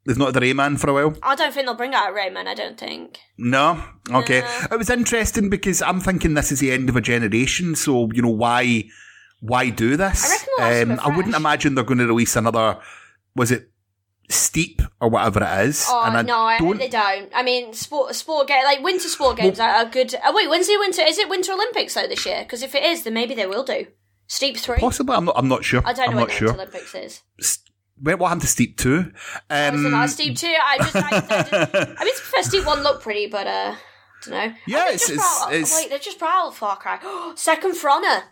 They've 0.05 0.19
not 0.19 0.35
had 0.35 0.43
a 0.43 0.47
Rayman 0.47 0.79
for 0.79 0.91
a 0.91 0.93
while. 0.95 1.17
I 1.23 1.35
don't 1.35 1.53
think 1.55 1.67
they'll 1.67 1.75
bring 1.77 1.95
out 1.95 2.11
a 2.11 2.13
Rayman. 2.13 2.47
I 2.47 2.55
don't 2.55 2.79
think. 2.79 3.19
No. 3.39 3.83
Okay. 4.11 4.41
No. 4.41 4.67
It 4.73 4.79
was 4.79 4.91
interesting 4.91 5.49
because 5.51 5.81
I'm 5.83 6.01
thinking 6.01 6.35
this 6.35 6.53
is 6.53 6.61
the 6.61 6.73
end 6.73 6.89
of 6.91 6.97
a 6.97 7.01
generation. 7.01 7.75
So 7.75 8.11
you 8.13 8.21
know 8.23 8.29
why? 8.29 8.85
Why 9.41 9.71
do 9.71 9.97
this? 9.97 10.25
I 10.25 10.29
we'll 10.29 10.87
something 10.89 10.99
I 11.01 11.17
wouldn't 11.17 11.35
imagine 11.35 11.75
they're 11.75 11.85
going 11.85 11.99
to 11.99 12.07
release 12.07 12.37
another. 12.37 12.79
Was 13.35 13.51
it 13.51 13.71
Steep 14.29 14.83
or 15.01 15.09
whatever 15.09 15.43
it 15.43 15.67
is? 15.69 15.87
Oh 15.89 16.05
and 16.05 16.17
I 16.17 16.23
no, 16.23 16.39
I 16.39 16.59
don't. 16.59 16.79
they 16.79 16.89
don't. 16.89 17.31
I 17.35 17.43
mean, 17.43 17.73
sport 17.73 18.15
sport 18.15 18.49
game 18.49 18.63
like 18.65 18.81
winter 18.83 19.09
sport 19.09 19.39
games 19.39 19.59
are, 19.59 19.71
are 19.71 19.85
good. 19.87 20.15
Oh 20.25 20.35
wait, 20.35 20.49
when's 20.49 20.67
the 20.69 20.77
winter? 20.79 21.03
Is 21.03 21.19
it 21.19 21.29
Winter 21.29 21.53
Olympics 21.53 21.95
though 21.95 22.07
this 22.07 22.25
year? 22.27 22.41
Because 22.43 22.63
if 22.63 22.75
it 22.75 22.85
is, 22.85 23.03
then 23.05 23.15
maybe 23.15 23.35
they 23.35 23.47
will 23.47 23.65
do 23.65 23.87
Steep 24.27 24.57
three. 24.59 24.79
Possibly. 24.79 25.17
I'm 25.17 25.25
not. 25.25 25.35
I'm 25.39 25.49
not 25.49 25.65
sure. 25.65 25.83
I 25.85 25.93
don't 25.93 26.07
know 26.07 26.11
I'm 26.11 26.17
not 26.17 26.21
what 26.21 26.29
the 26.29 26.35
sure. 26.35 26.49
Winter 26.49 26.63
Olympics 26.63 26.95
is. 26.95 27.59
Wait, 28.03 28.15
what 28.15 28.29
happened 28.29 28.43
to 28.43 28.47
Steep 28.47 28.77
Two? 28.77 28.97
Was 28.97 29.13
it 29.51 29.75
Um, 29.75 29.91
not 29.91 30.11
Steep 30.11 30.37
two? 30.37 30.47
I 30.65 30.79
just, 30.79 30.97
I, 30.97 31.01
I, 31.03 31.95
I 31.99 32.05
mean, 32.05 32.15
to 32.15 32.21
be 32.23 32.31
fair, 32.31 32.43
Steep 32.45 32.65
one 32.67 32.83
looked 32.83 33.03
pretty, 33.03 33.27
but 33.27 33.47
uh, 33.47 33.75
don't 34.25 34.35
know. 34.35 34.55
Yeah, 34.67 34.85
it's- 34.85 35.01
just 35.01 35.11
it's- 35.11 35.39
brought- 35.39 35.53
it's- 35.53 35.77
wait, 35.77 35.91
they've 35.91 36.01
just 36.01 36.23
out 36.23 36.55
Far 36.55 36.77
Cry. 36.77 37.33
second 37.37 37.77
for 37.77 37.91
Honor. 37.91 38.23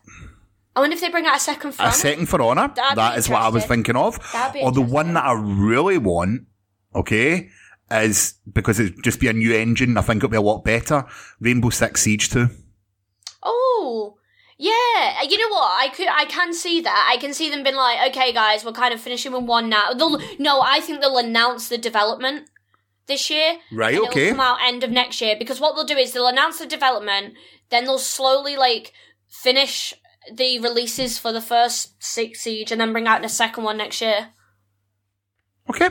I 0.78 0.80
wonder 0.80 0.94
if 0.94 1.00
they 1.00 1.08
bring 1.10 1.26
out 1.26 1.36
a 1.36 1.40
second 1.40 1.72
for 1.72 1.82
a 1.82 1.86
Honor. 1.86 1.94
second 1.96 2.26
for 2.26 2.40
honor. 2.40 2.68
That'd 2.68 2.90
be 2.92 2.94
That 2.94 3.18
is 3.18 3.28
what 3.28 3.42
I 3.42 3.48
was 3.48 3.64
interesting. 3.64 3.84
thinking 3.84 3.96
of. 3.96 4.32
That'd 4.32 4.52
be 4.54 4.60
or 4.62 4.70
the 4.70 4.80
one 4.80 5.12
that 5.14 5.24
I 5.24 5.32
really 5.32 5.98
want, 5.98 6.42
okay, 6.94 7.48
is 7.90 8.34
because 8.52 8.78
it'd 8.78 9.02
just 9.02 9.18
be 9.18 9.26
a 9.26 9.32
new 9.32 9.52
engine. 9.52 9.98
I 9.98 10.02
think 10.02 10.18
it'll 10.18 10.30
be 10.30 10.36
a 10.36 10.40
lot 10.40 10.62
better. 10.62 11.04
Rainbow 11.40 11.70
Six 11.70 12.02
Siege 12.02 12.30
Two. 12.30 12.48
Oh, 13.42 14.16
yeah. 14.56 15.22
You 15.22 15.38
know 15.38 15.48
what? 15.48 15.82
I 15.82 15.88
could, 15.92 16.06
I 16.08 16.24
can 16.26 16.52
see 16.52 16.80
that. 16.82 17.08
I 17.12 17.16
can 17.18 17.34
see 17.34 17.50
them 17.50 17.64
being 17.64 17.74
like, 17.76 18.10
okay, 18.10 18.32
guys, 18.32 18.64
we're 18.64 18.72
kind 18.72 18.94
of 18.94 19.00
finishing 19.00 19.32
with 19.32 19.44
one 19.44 19.68
now. 19.68 19.92
They'll, 19.94 20.18
no, 20.38 20.60
I 20.60 20.78
think 20.80 21.00
they'll 21.00 21.18
announce 21.18 21.68
the 21.68 21.78
development 21.78 22.48
this 23.06 23.30
year. 23.30 23.56
Right, 23.72 23.96
and 23.96 24.06
okay. 24.08 24.26
It'll 24.28 24.36
come 24.36 24.40
out 24.46 24.58
end 24.62 24.84
of 24.84 24.90
next 24.90 25.20
year 25.20 25.34
because 25.38 25.60
what 25.60 25.74
they'll 25.74 25.84
do 25.84 25.96
is 25.96 26.12
they'll 26.12 26.28
announce 26.28 26.58
the 26.60 26.66
development, 26.66 27.34
then 27.70 27.84
they'll 27.84 27.98
slowly 27.98 28.56
like 28.56 28.92
finish 29.28 29.94
the 30.32 30.58
releases 30.58 31.18
for 31.18 31.32
the 31.32 31.40
first 31.40 32.02
six 32.02 32.40
siege, 32.40 32.72
and 32.72 32.80
then 32.80 32.92
bring 32.92 33.06
out 33.06 33.22
the 33.22 33.28
second 33.28 33.64
one 33.64 33.78
next 33.78 34.00
year. 34.00 34.28
Okay. 35.70 35.90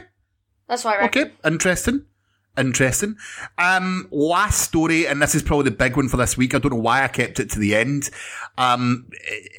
That's 0.68 0.84
what 0.84 0.98
I 0.98 1.02
reckon. 1.02 1.22
Okay, 1.24 1.32
interesting. 1.46 2.06
Interesting. 2.58 3.18
Um, 3.60 4.08
last 4.10 4.62
story, 4.62 5.06
and 5.06 5.22
this 5.22 5.36
is 5.36 5.44
probably 5.44 5.66
the 5.66 5.76
big 5.76 5.96
one 5.96 6.10
for 6.10 6.18
this 6.18 6.36
week. 6.36 6.56
I 6.56 6.60
don't 6.60 6.74
know 6.74 6.80
why 6.80 7.04
I 7.04 7.08
kept 7.08 7.40
it 7.40 7.52
to 7.52 7.60
the 7.60 7.76
end. 7.76 8.10
Um, 8.58 9.08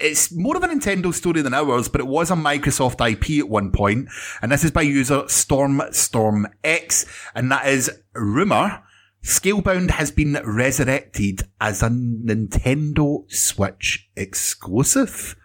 it's 0.01 0.33
more 0.33 0.57
of 0.57 0.65
a 0.65 0.69
Nintendo 0.69 1.15
story 1.15 1.41
than 1.41 1.55
ours, 1.55 1.89
but 1.89 2.01
it 2.01 2.09
was 2.09 2.33
a 2.33 2.35
Microsoft 2.35 3.01
IP 3.01 3.39
at 3.39 3.49
one 3.49 3.71
point, 3.71 4.09
and 4.43 4.51
this 4.51 4.65
is 4.65 4.73
by 4.73 4.83
user 4.83 5.29
Storm 5.29 5.81
Storm 5.93 6.49
X, 6.65 7.07
and 7.37 7.53
that 7.53 7.69
is 7.69 7.89
rumor. 8.15 8.83
Scalebound 9.23 9.91
has 9.91 10.11
been 10.11 10.41
resurrected 10.45 11.43
as 11.61 11.83
a 11.83 11.89
Nintendo 11.89 13.31
Switch 13.31 14.09
exclusive. 14.17 15.37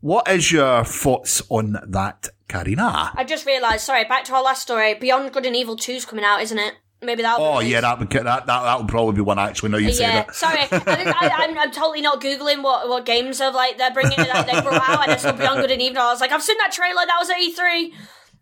What 0.00 0.26
is 0.28 0.50
your 0.50 0.84
thoughts 0.84 1.42
on 1.50 1.76
that, 1.86 2.28
Carina? 2.48 3.12
I 3.14 3.24
just 3.24 3.46
realised. 3.46 3.84
Sorry, 3.84 4.04
back 4.04 4.24
to 4.24 4.34
our 4.34 4.42
last 4.42 4.62
story. 4.62 4.94
Beyond 4.94 5.32
Good 5.32 5.46
and 5.46 5.54
Evil 5.54 5.76
2's 5.76 6.06
coming 6.06 6.24
out, 6.24 6.40
isn't 6.40 6.58
it? 6.58 6.74
Maybe 7.02 7.22
that'll. 7.22 7.44
Oh 7.44 7.60
be 7.60 7.66
yeah, 7.68 7.80
that 7.80 7.98
would 7.98 8.10
that 8.10 8.24
that 8.24 8.46
that 8.46 8.78
would 8.78 8.88
probably 8.88 9.14
be 9.14 9.20
one 9.22 9.38
actually. 9.38 9.70
Now 9.70 9.78
you 9.78 9.90
say 9.92 10.02
Yeah, 10.02 10.24
that. 10.24 10.34
sorry, 10.34 10.58
I, 10.60 10.68
I, 10.70 11.30
I'm, 11.44 11.58
I'm 11.58 11.70
totally 11.72 12.02
not 12.02 12.20
googling 12.20 12.62
what, 12.62 12.90
what 12.90 13.06
games 13.06 13.40
of 13.40 13.54
like 13.54 13.78
they're 13.78 13.90
bringing 13.92 14.18
that 14.18 14.46
they 14.46 14.60
brought 14.60 14.86
out, 14.86 15.02
and 15.04 15.12
I 15.12 15.16
saw 15.16 15.32
Beyond 15.32 15.60
Good 15.62 15.70
and 15.70 15.80
Evil. 15.80 16.02
I 16.02 16.10
was 16.12 16.20
like, 16.20 16.30
I've 16.32 16.42
seen 16.42 16.58
that 16.58 16.72
trailer. 16.72 17.06
That 17.06 17.16
was 17.18 17.30
at 17.30 17.36
E3. 17.38 17.92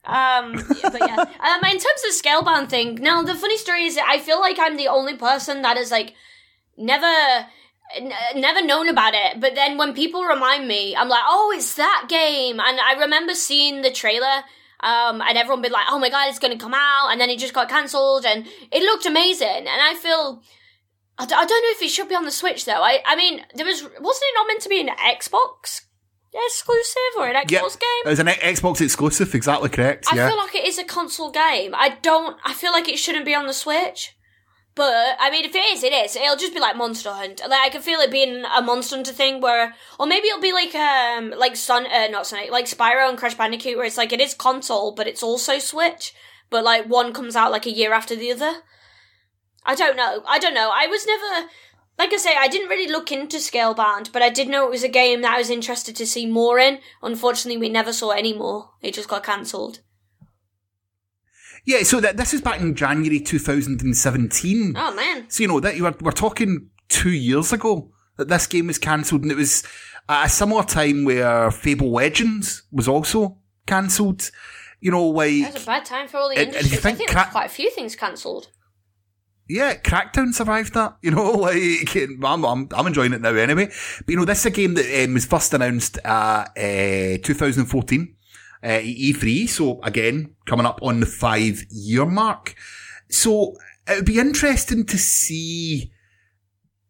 Um, 0.09 0.53
but 0.83 1.01
yeah, 1.01 1.17
um, 1.41 1.65
in 1.65 1.79
terms 1.79 2.03
of 2.07 2.13
scalebound 2.15 2.71
thing, 2.71 2.95
now 2.97 3.23
the 3.23 3.35
funny 3.35 3.59
story 3.59 3.85
is, 3.85 3.99
I 4.05 4.19
feel 4.19 4.41
like 4.41 4.59
I'm 4.59 4.77
the 4.77 4.89
only 4.89 5.17
person 5.17 5.63
that 5.63 5.77
is 5.77 5.91
like 5.91 6.15
never. 6.77 7.07
n- 7.97 8.13
Never 8.35 8.63
known 8.65 8.89
about 8.89 9.15
it, 9.15 9.41
but 9.41 9.55
then 9.55 9.79
when 9.79 9.95
people 9.95 10.23
remind 10.23 10.69
me, 10.69 10.95
I'm 10.97 11.09
like, 11.09 11.23
"Oh, 11.27 11.53
it's 11.57 11.75
that 11.75 12.07
game!" 12.09 12.61
And 12.61 12.79
I 12.81 12.93
remember 13.01 13.35
seeing 13.35 13.81
the 13.83 13.91
trailer, 13.91 14.45
um, 14.81 15.21
and 15.23 15.37
everyone 15.39 15.63
been 15.63 15.73
like, 15.73 15.87
"Oh 15.91 15.99
my 15.99 16.11
god, 16.11 16.29
it's 16.29 16.39
going 16.39 16.53
to 16.57 16.63
come 16.63 16.75
out!" 16.75 17.09
And 17.11 17.19
then 17.21 17.31
it 17.31 17.39
just 17.39 17.55
got 17.55 17.69
cancelled, 17.71 18.25
and 18.27 18.47
it 18.71 18.83
looked 18.83 19.07
amazing. 19.07 19.65
And 19.73 19.81
I 19.91 19.95
feel 19.95 20.43
I, 21.19 21.25
d- 21.27 21.35
I 21.35 21.45
don't 21.47 21.63
know 21.65 21.71
if 21.77 21.83
it 21.83 21.89
should 21.91 22.09
be 22.09 22.15
on 22.15 22.25
the 22.27 22.31
Switch 22.31 22.65
though. 22.67 22.83
I 22.83 23.01
I 23.07 23.17
mean, 23.17 23.43
there 23.55 23.67
was 23.67 23.83
wasn't 23.83 24.29
it 24.31 24.35
not 24.39 24.47
meant 24.49 24.63
to 24.63 24.69
be 24.69 24.81
an 24.81 24.91
Xbox 25.17 25.83
exclusive 26.33 27.13
or 27.17 27.27
an 27.27 27.35
Xbox 27.35 27.51
Yeah, 27.51 27.61
game? 27.61 28.05
it 28.05 28.09
was 28.09 28.21
an 28.21 28.27
Xbox 28.27 28.81
exclusive. 28.81 29.35
Exactly 29.35 29.69
correct. 29.69 30.07
I 30.11 30.17
yeah. 30.17 30.29
feel 30.29 30.37
like 30.37 30.55
it 30.55 30.67
is 30.67 30.79
a 30.79 30.85
console 30.85 31.31
game. 31.31 31.75
I 31.75 31.97
don't. 32.03 32.37
I 32.45 32.53
feel 32.55 32.73
like 32.73 32.89
it 32.89 32.99
shouldn't 32.99 33.25
be 33.25 33.35
on 33.35 33.47
the 33.47 33.53
Switch. 33.53 34.15
But 34.75 35.17
I 35.19 35.29
mean, 35.31 35.45
if 35.45 35.57
it 35.57 35.65
is, 35.73 35.83
it 35.83 35.93
is. 35.93 36.15
It'll 36.15 36.37
just 36.37 36.55
be 36.55 36.61
like 36.61 36.77
Monster 36.77 37.11
Hunt. 37.11 37.41
Like 37.41 37.61
I 37.61 37.69
can 37.69 37.83
feel 37.83 37.99
it 37.99 38.13
being 38.13 38.45
a 38.45 38.63
Monster 38.63 38.95
Hunter 38.95 39.13
thing, 39.13 39.41
where, 39.41 39.75
or 39.99 40.07
maybe 40.07 40.29
it'll 40.29 40.41
be 40.41 40.53
like 40.53 40.73
um 40.75 41.35
like 41.37 41.57
Sun, 41.57 41.87
uh, 41.87 42.07
not 42.07 42.29
Sonic, 42.29 42.53
like 42.53 42.67
Spyro 42.67 43.09
and 43.09 43.19
Crash 43.19 43.35
Bandicoot, 43.35 43.77
where 43.77 43.87
it's 43.87 43.97
like 43.97 44.13
it 44.13 44.21
is 44.21 44.35
console, 44.35 44.93
but 44.93 45.09
it's 45.09 45.23
also 45.23 45.59
Switch. 45.59 46.15
But 46.49 46.63
like 46.63 46.87
one 46.87 47.13
comes 47.13 47.35
out 47.35 47.51
like 47.51 47.67
a 47.67 47.73
year 47.73 47.93
after 47.93 48.15
the 48.15 48.31
other. 48.31 48.59
I 49.67 49.75
don't 49.75 49.97
know. 49.97 50.23
I 50.29 50.39
don't 50.39 50.55
know. 50.55 50.71
I 50.73 50.87
was 50.87 51.05
never. 51.07 51.49
Like 51.99 52.13
I 52.13 52.17
say, 52.17 52.35
I 52.39 52.47
didn't 52.49 52.69
really 52.69 52.91
look 52.91 53.11
into 53.11 53.39
Scalebound, 53.39 54.13
but 54.13 54.23
I 54.23 54.31
did 54.31 54.49
know 54.49 54.67
it 54.67 54.71
was 54.71 54.85
a 54.85 54.89
game 54.89 55.21
that 55.23 55.35
I 55.35 55.39
was 55.39 55.51
interested 55.51 55.97
to 55.97 56.07
see 56.07 56.27
more 56.27 56.59
in. 56.59 56.79
Unfortunately, 57.03 57.59
we 57.59 57.69
never 57.69 57.93
saw 57.93 58.11
any 58.11 58.33
more. 58.33 58.71
It 58.81 58.95
just 58.95 59.09
got 59.09 59.25
cancelled. 59.25 59.81
yeah. 61.65 61.83
So 61.83 62.01
that 62.01 62.17
this 62.17 62.33
is 62.33 62.41
back 62.41 62.61
in 62.61 62.75
January 62.75 63.21
2017. 63.21 64.75
Oh 64.77 64.95
man. 64.95 65.29
So 65.29 65.43
you 65.43 65.49
know 65.49 65.61
that 65.61 65.77
you 65.77 65.83
were 65.85 65.95
we're 66.01 66.13
talking 66.13 66.71
two 66.89 67.11
years 67.11 67.53
ago 67.53 67.91
that 68.17 68.29
this 68.29 68.47
game 68.47 68.69
was 68.69 68.79
cancelled, 68.79 69.23
and 69.23 69.33
it 69.33 69.37
was 69.37 69.65
at 70.09 70.27
a 70.27 70.29
similar 70.29 70.63
time 70.63 71.05
where 71.05 71.51
Fable 71.51 71.91
Legends 71.91 72.63
was 72.71 72.89
also 72.89 73.39
cancelled. 73.67 74.31
You 74.81 74.93
know, 74.93 75.09
like 75.09 75.43
That 75.43 75.55
was 75.55 75.63
a 75.65 75.67
bad 75.67 75.85
time 75.85 76.07
for 76.07 76.19
all 76.19 76.29
the 76.29 76.41
industries. 76.41 76.71
you 76.73 76.79
think 76.79 76.95
I 76.95 76.99
think 76.99 77.11
there's 77.11 77.27
quite 77.27 77.47
a 77.47 77.49
few 77.49 77.71
things 77.71 77.97
cancelled. 77.97 78.49
Yeah, 79.49 79.77
Crackdown 79.77 80.35
survived 80.35 80.75
that. 80.75 80.99
You 81.03 81.13
know, 81.13 81.31
like 81.33 81.97
I'm, 81.97 82.45
I'm, 82.45 82.69
I'm 82.71 82.87
enjoying 82.87 83.15
it 83.15 83.23
now 83.23 83.35
anyway. 83.35 83.67
But 83.67 84.09
you 84.09 84.17
know, 84.17 84.25
this 84.25 84.41
is 84.41 84.47
a 84.47 84.51
game 84.51 84.75
that 84.75 85.05
um, 85.05 85.15
was 85.15 85.25
first 85.25 85.55
announced 85.55 85.99
at 86.05 86.49
uh, 86.57 87.19
2014 87.23 88.15
uh, 88.63 88.67
E3. 88.67 89.49
So 89.49 89.81
again, 89.83 90.35
coming 90.47 90.67
up 90.67 90.81
on 90.83 91.01
the 91.01 91.07
five 91.07 91.65
year 91.71 92.05
mark. 92.05 92.55
So 93.11 93.55
it 93.87 93.97
would 93.97 94.05
be 94.05 94.19
interesting 94.19 94.85
to 94.85 94.99
see 94.99 95.93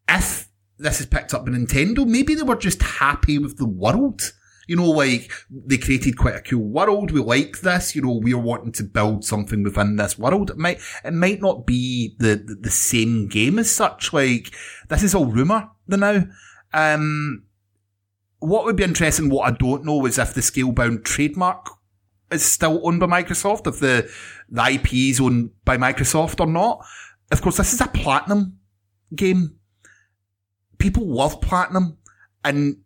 if 0.08 0.48
this 0.78 1.00
is 1.00 1.06
picked 1.06 1.34
up 1.34 1.44
by 1.44 1.52
Nintendo. 1.52 2.06
Maybe 2.06 2.34
they 2.34 2.42
were 2.42 2.56
just 2.56 2.82
happy 2.82 3.38
with 3.38 3.58
the 3.58 3.66
world. 3.68 4.32
You 4.68 4.76
know, 4.76 4.90
like 4.90 5.32
they 5.50 5.78
created 5.78 6.16
quite 6.16 6.36
a 6.36 6.40
cool 6.40 6.62
world. 6.62 7.10
We 7.10 7.20
like 7.20 7.60
this. 7.62 7.96
You 7.96 8.02
know, 8.02 8.20
we're 8.22 8.38
wanting 8.38 8.72
to 8.72 8.84
build 8.84 9.24
something 9.24 9.64
within 9.64 9.96
this 9.96 10.16
world. 10.16 10.50
It 10.50 10.58
might, 10.58 10.80
it 11.04 11.14
might 11.14 11.40
not 11.40 11.66
be 11.66 12.14
the, 12.18 12.36
the, 12.36 12.54
the 12.54 12.70
same 12.70 13.26
game 13.26 13.58
as 13.58 13.70
such. 13.70 14.12
Like 14.12 14.54
this 14.88 15.02
is 15.02 15.14
all 15.14 15.26
rumor 15.26 15.70
the 15.88 15.96
now. 15.96 16.24
Um, 16.72 17.44
what 18.40 18.64
would 18.64 18.76
be 18.76 18.84
interesting, 18.84 19.30
what 19.30 19.48
I 19.48 19.56
don't 19.56 19.84
know 19.84 20.06
is 20.06 20.18
if 20.18 20.34
the 20.34 20.40
Scalebound 20.40 21.04
trademark 21.04 21.70
is 22.30 22.44
still 22.44 22.86
owned 22.86 23.00
by 23.00 23.06
Microsoft, 23.06 23.66
if 23.66 23.80
the, 23.80 24.10
the 24.48 24.72
IP 24.72 24.92
is 24.92 25.20
owned 25.20 25.50
by 25.64 25.76
Microsoft 25.76 26.40
or 26.40 26.46
not. 26.46 26.84
Of 27.30 27.42
course, 27.42 27.56
this 27.56 27.72
is 27.72 27.80
a 27.80 27.88
platinum 27.88 28.58
game. 29.14 29.56
People 30.78 31.06
love 31.06 31.40
platinum 31.40 31.98
and 32.44 32.78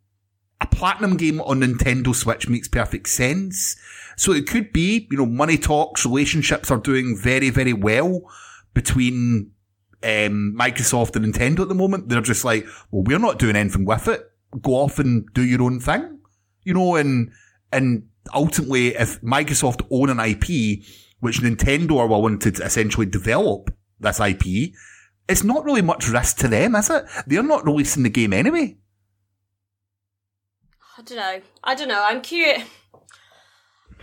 a 0.62 0.66
platinum 0.66 1.16
game 1.16 1.40
on 1.40 1.60
Nintendo 1.60 2.14
Switch 2.14 2.48
makes 2.48 2.68
perfect 2.68 3.08
sense. 3.08 3.76
So 4.16 4.32
it 4.32 4.46
could 4.46 4.72
be, 4.72 5.08
you 5.10 5.18
know, 5.18 5.26
money 5.26 5.58
talks, 5.58 6.06
relationships 6.06 6.70
are 6.70 6.78
doing 6.78 7.18
very, 7.20 7.50
very 7.50 7.72
well 7.72 8.22
between 8.72 9.50
um, 10.04 10.54
Microsoft 10.56 11.16
and 11.16 11.24
Nintendo 11.26 11.60
at 11.60 11.68
the 11.68 11.74
moment. 11.74 12.08
They're 12.08 12.20
just 12.20 12.44
like, 12.44 12.64
well, 12.92 13.02
we're 13.02 13.18
not 13.18 13.40
doing 13.40 13.56
anything 13.56 13.84
with 13.84 14.06
it. 14.06 14.30
Go 14.60 14.74
off 14.74 15.00
and 15.00 15.26
do 15.34 15.42
your 15.44 15.62
own 15.62 15.80
thing, 15.80 16.20
you 16.62 16.74
know, 16.74 16.94
and, 16.94 17.32
and 17.72 18.06
ultimately 18.32 18.94
if 18.94 19.20
Microsoft 19.20 19.84
own 19.90 20.10
an 20.10 20.20
IP, 20.20 20.84
which 21.18 21.40
Nintendo 21.40 21.98
are 21.98 22.06
willing 22.06 22.38
to 22.40 22.50
essentially 22.62 23.06
develop 23.06 23.74
this 23.98 24.20
IP, 24.20 24.74
it's 25.28 25.42
not 25.42 25.64
really 25.64 25.82
much 25.82 26.08
risk 26.08 26.36
to 26.38 26.48
them, 26.48 26.76
is 26.76 26.88
it? 26.88 27.04
They're 27.26 27.42
not 27.42 27.64
releasing 27.64 28.04
the 28.04 28.10
game 28.10 28.32
anyway. 28.32 28.76
I 31.02 31.04
don't 31.04 31.16
know. 31.16 31.40
I 31.64 31.74
don't 31.74 31.88
know. 31.88 32.04
I'm 32.06 32.20
curious. 32.20 32.62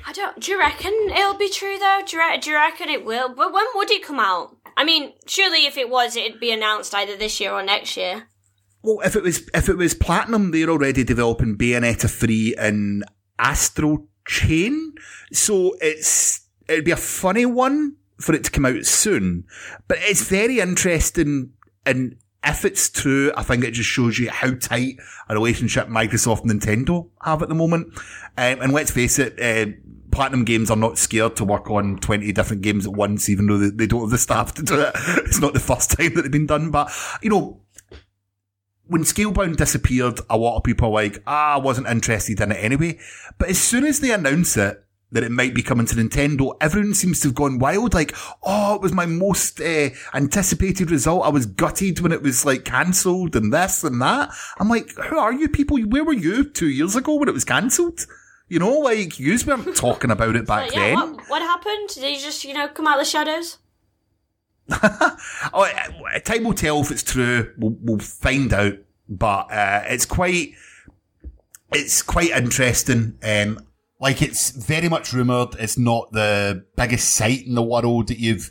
I 0.05 0.11
don't. 0.11 0.39
Do 0.39 0.51
you 0.51 0.59
reckon 0.59 0.93
it'll 1.15 1.37
be 1.37 1.49
true 1.49 1.77
though? 1.79 2.01
Do 2.05 2.17
you, 2.17 2.41
do 2.41 2.49
you 2.49 2.55
reckon 2.57 2.89
it 2.89 3.05
will? 3.05 3.29
But 3.29 3.53
when 3.53 3.65
would 3.75 3.89
it 3.89 4.03
come 4.03 4.19
out? 4.19 4.57
I 4.75 4.83
mean, 4.83 5.13
surely 5.25 5.65
if 5.65 5.77
it 5.77 5.89
was, 5.89 6.15
it'd 6.15 6.39
be 6.39 6.51
announced 6.51 6.93
either 6.93 7.15
this 7.15 7.39
year 7.39 7.51
or 7.51 7.63
next 7.63 7.95
year. 7.95 8.27
Well, 8.83 8.99
if 9.05 9.15
it 9.15 9.23
was 9.23 9.49
if 9.53 9.69
it 9.69 9.77
was 9.77 9.93
Platinum, 9.93 10.51
they're 10.51 10.69
already 10.69 11.03
developing 11.05 11.57
Bayonetta 11.57 12.09
three 12.09 12.53
and 12.57 13.05
Astral 13.37 14.07
Chain, 14.27 14.93
so 15.31 15.75
it's 15.81 16.41
it'd 16.67 16.85
be 16.85 16.91
a 16.91 16.97
funny 16.97 17.45
one 17.45 17.95
for 18.19 18.35
it 18.35 18.43
to 18.43 18.51
come 18.51 18.65
out 18.65 18.85
soon. 18.85 19.45
But 19.87 19.99
it's 20.01 20.27
very 20.27 20.59
interesting, 20.59 21.53
and 21.85 22.15
if 22.43 22.63
it's 22.63 22.89
true, 22.89 23.31
I 23.35 23.43
think 23.43 23.63
it 23.63 23.71
just 23.71 23.89
shows 23.89 24.17
you 24.17 24.29
how 24.29 24.53
tight 24.55 24.97
a 25.27 25.33
relationship 25.33 25.87
Microsoft 25.87 26.43
and 26.43 26.61
Nintendo 26.61 27.09
have 27.21 27.41
at 27.41 27.49
the 27.49 27.55
moment. 27.55 27.87
Um, 28.37 28.61
and 28.61 28.73
let's 28.73 28.91
face 28.91 29.19
it. 29.19 29.39
Uh, 29.39 29.73
Platinum 30.11 30.43
Games 30.43 30.71
are 30.71 30.77
not 30.77 30.97
scared 30.97 31.35
to 31.35 31.45
work 31.45 31.69
on 31.69 31.97
20 31.97 32.31
different 32.31 32.61
games 32.61 32.87
at 32.87 32.93
once, 32.93 33.29
even 33.29 33.47
though 33.47 33.57
they, 33.57 33.69
they 33.69 33.87
don't 33.87 34.01
have 34.01 34.09
the 34.09 34.17
staff 34.17 34.53
to 34.55 34.63
do 34.63 34.79
it. 34.79 34.93
It's 35.25 35.39
not 35.39 35.53
the 35.53 35.59
first 35.59 35.91
time 35.97 36.13
that 36.15 36.23
they've 36.23 36.31
been 36.31 36.47
done, 36.47 36.71
but, 36.71 36.91
you 37.21 37.29
know, 37.29 37.61
when 38.87 39.03
Scalebound 39.03 39.57
disappeared, 39.57 40.19
a 40.29 40.37
lot 40.37 40.57
of 40.57 40.63
people 40.63 40.91
were 40.91 41.03
like, 41.03 41.21
ah, 41.27 41.53
I 41.53 41.57
wasn't 41.57 41.87
interested 41.87 42.41
in 42.41 42.51
it 42.51 42.55
anyway. 42.55 42.97
But 43.37 43.49
as 43.49 43.61
soon 43.61 43.85
as 43.85 43.99
they 43.99 44.11
announce 44.11 44.57
it, 44.57 44.83
that 45.11 45.23
it 45.23 45.31
might 45.31 45.53
be 45.53 45.63
coming 45.63 45.85
to 45.87 45.95
Nintendo, 45.95 46.55
everyone 46.61 46.93
seems 46.93 47.19
to 47.21 47.29
have 47.29 47.35
gone 47.35 47.57
wild. 47.57 47.93
Like, 47.93 48.15
oh, 48.43 48.75
it 48.75 48.81
was 48.81 48.93
my 48.93 49.05
most 49.05 49.59
uh, 49.59 49.89
anticipated 50.13 50.91
result. 50.91 51.25
I 51.25 51.29
was 51.29 51.47
gutted 51.47 51.99
when 51.99 52.11
it 52.11 52.21
was 52.21 52.45
like 52.45 52.65
cancelled 52.65 53.35
and 53.35 53.51
this 53.51 53.83
and 53.83 54.01
that. 54.01 54.31
I'm 54.59 54.69
like, 54.69 54.91
who 54.95 55.17
are 55.17 55.33
you 55.33 55.49
people? 55.49 55.79
Where 55.79 56.03
were 56.03 56.13
you 56.13 56.43
two 56.43 56.69
years 56.69 56.95
ago 56.95 57.15
when 57.15 57.27
it 57.27 57.33
was 57.33 57.45
cancelled? 57.45 58.05
You 58.49 58.59
know, 58.59 58.79
like, 58.79 59.19
you 59.19 59.37
weren't 59.45 59.75
talking 59.75 60.11
about 60.11 60.35
it 60.35 60.45
back 60.45 60.73
yeah, 60.73 60.95
then. 60.95 61.13
what, 61.13 61.29
what 61.29 61.41
happened? 61.41 61.89
Did 61.89 62.15
you 62.15 62.23
just, 62.23 62.43
you 62.43 62.53
know, 62.53 62.67
come 62.67 62.87
out 62.87 62.99
of 62.99 63.05
the 63.05 63.09
shadows? 63.09 63.57
Oh, 65.51 65.63
uh, 65.63 66.19
time 66.19 66.43
will 66.43 66.53
tell 66.53 66.81
if 66.81 66.91
it's 66.91 67.03
true. 67.03 67.53
We'll, 67.57 67.75
we'll 67.81 67.99
find 67.99 68.53
out. 68.53 68.73
But 69.07 69.51
uh, 69.51 69.83
it's 69.87 70.05
quite, 70.05 70.53
it's 71.71 72.03
quite 72.03 72.29
interesting. 72.29 73.17
Um, 73.23 73.59
like 73.99 74.21
it's 74.21 74.51
very 74.51 74.89
much 74.89 75.13
rumored. 75.13 75.55
It's 75.59 75.77
not 75.77 76.11
the 76.11 76.65
biggest 76.75 77.11
site 77.15 77.45
in 77.45 77.55
the 77.55 77.63
world 77.63 78.07
that 78.07 78.19
you've 78.19 78.49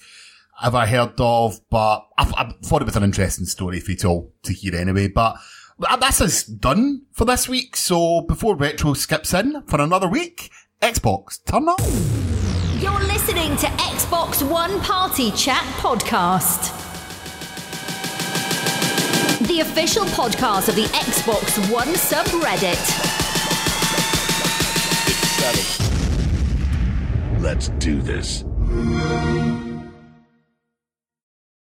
ever 0.62 0.86
heard 0.86 1.14
of, 1.18 1.60
but 1.70 2.06
I, 2.18 2.32
I 2.36 2.54
thought 2.64 2.82
it 2.82 2.86
was 2.86 2.96
an 2.96 3.04
interesting 3.04 3.46
story 3.46 3.80
for 3.80 3.92
you 3.92 3.96
to, 3.98 4.30
to 4.42 4.52
hear 4.52 4.74
anyway. 4.74 5.08
But 5.08 5.36
that's 6.00 6.20
us 6.20 6.44
done 6.44 7.02
for 7.12 7.24
this 7.24 7.48
week. 7.48 7.76
So 7.76 8.22
before 8.22 8.56
retro 8.56 8.94
skips 8.94 9.32
in 9.32 9.62
for 9.62 9.80
another 9.80 10.08
week, 10.08 10.50
Xbox 10.82 11.42
turn 11.44 11.68
up. 11.68 11.80
You're 12.80 13.06
listening 13.06 13.56
to 13.56 13.66
Xbox 13.66 14.48
One 14.48 14.80
Party 14.80 15.30
Chat 15.32 15.64
Podcast. 15.76 16.74
The 19.46 19.60
official 19.60 20.04
podcast 20.06 20.68
of 20.68 20.76
the 20.76 20.84
Xbox 20.84 21.72
One 21.72 21.88
subreddit. 21.88 23.27
Let's 27.40 27.68
do 27.78 28.02
this. 28.02 28.44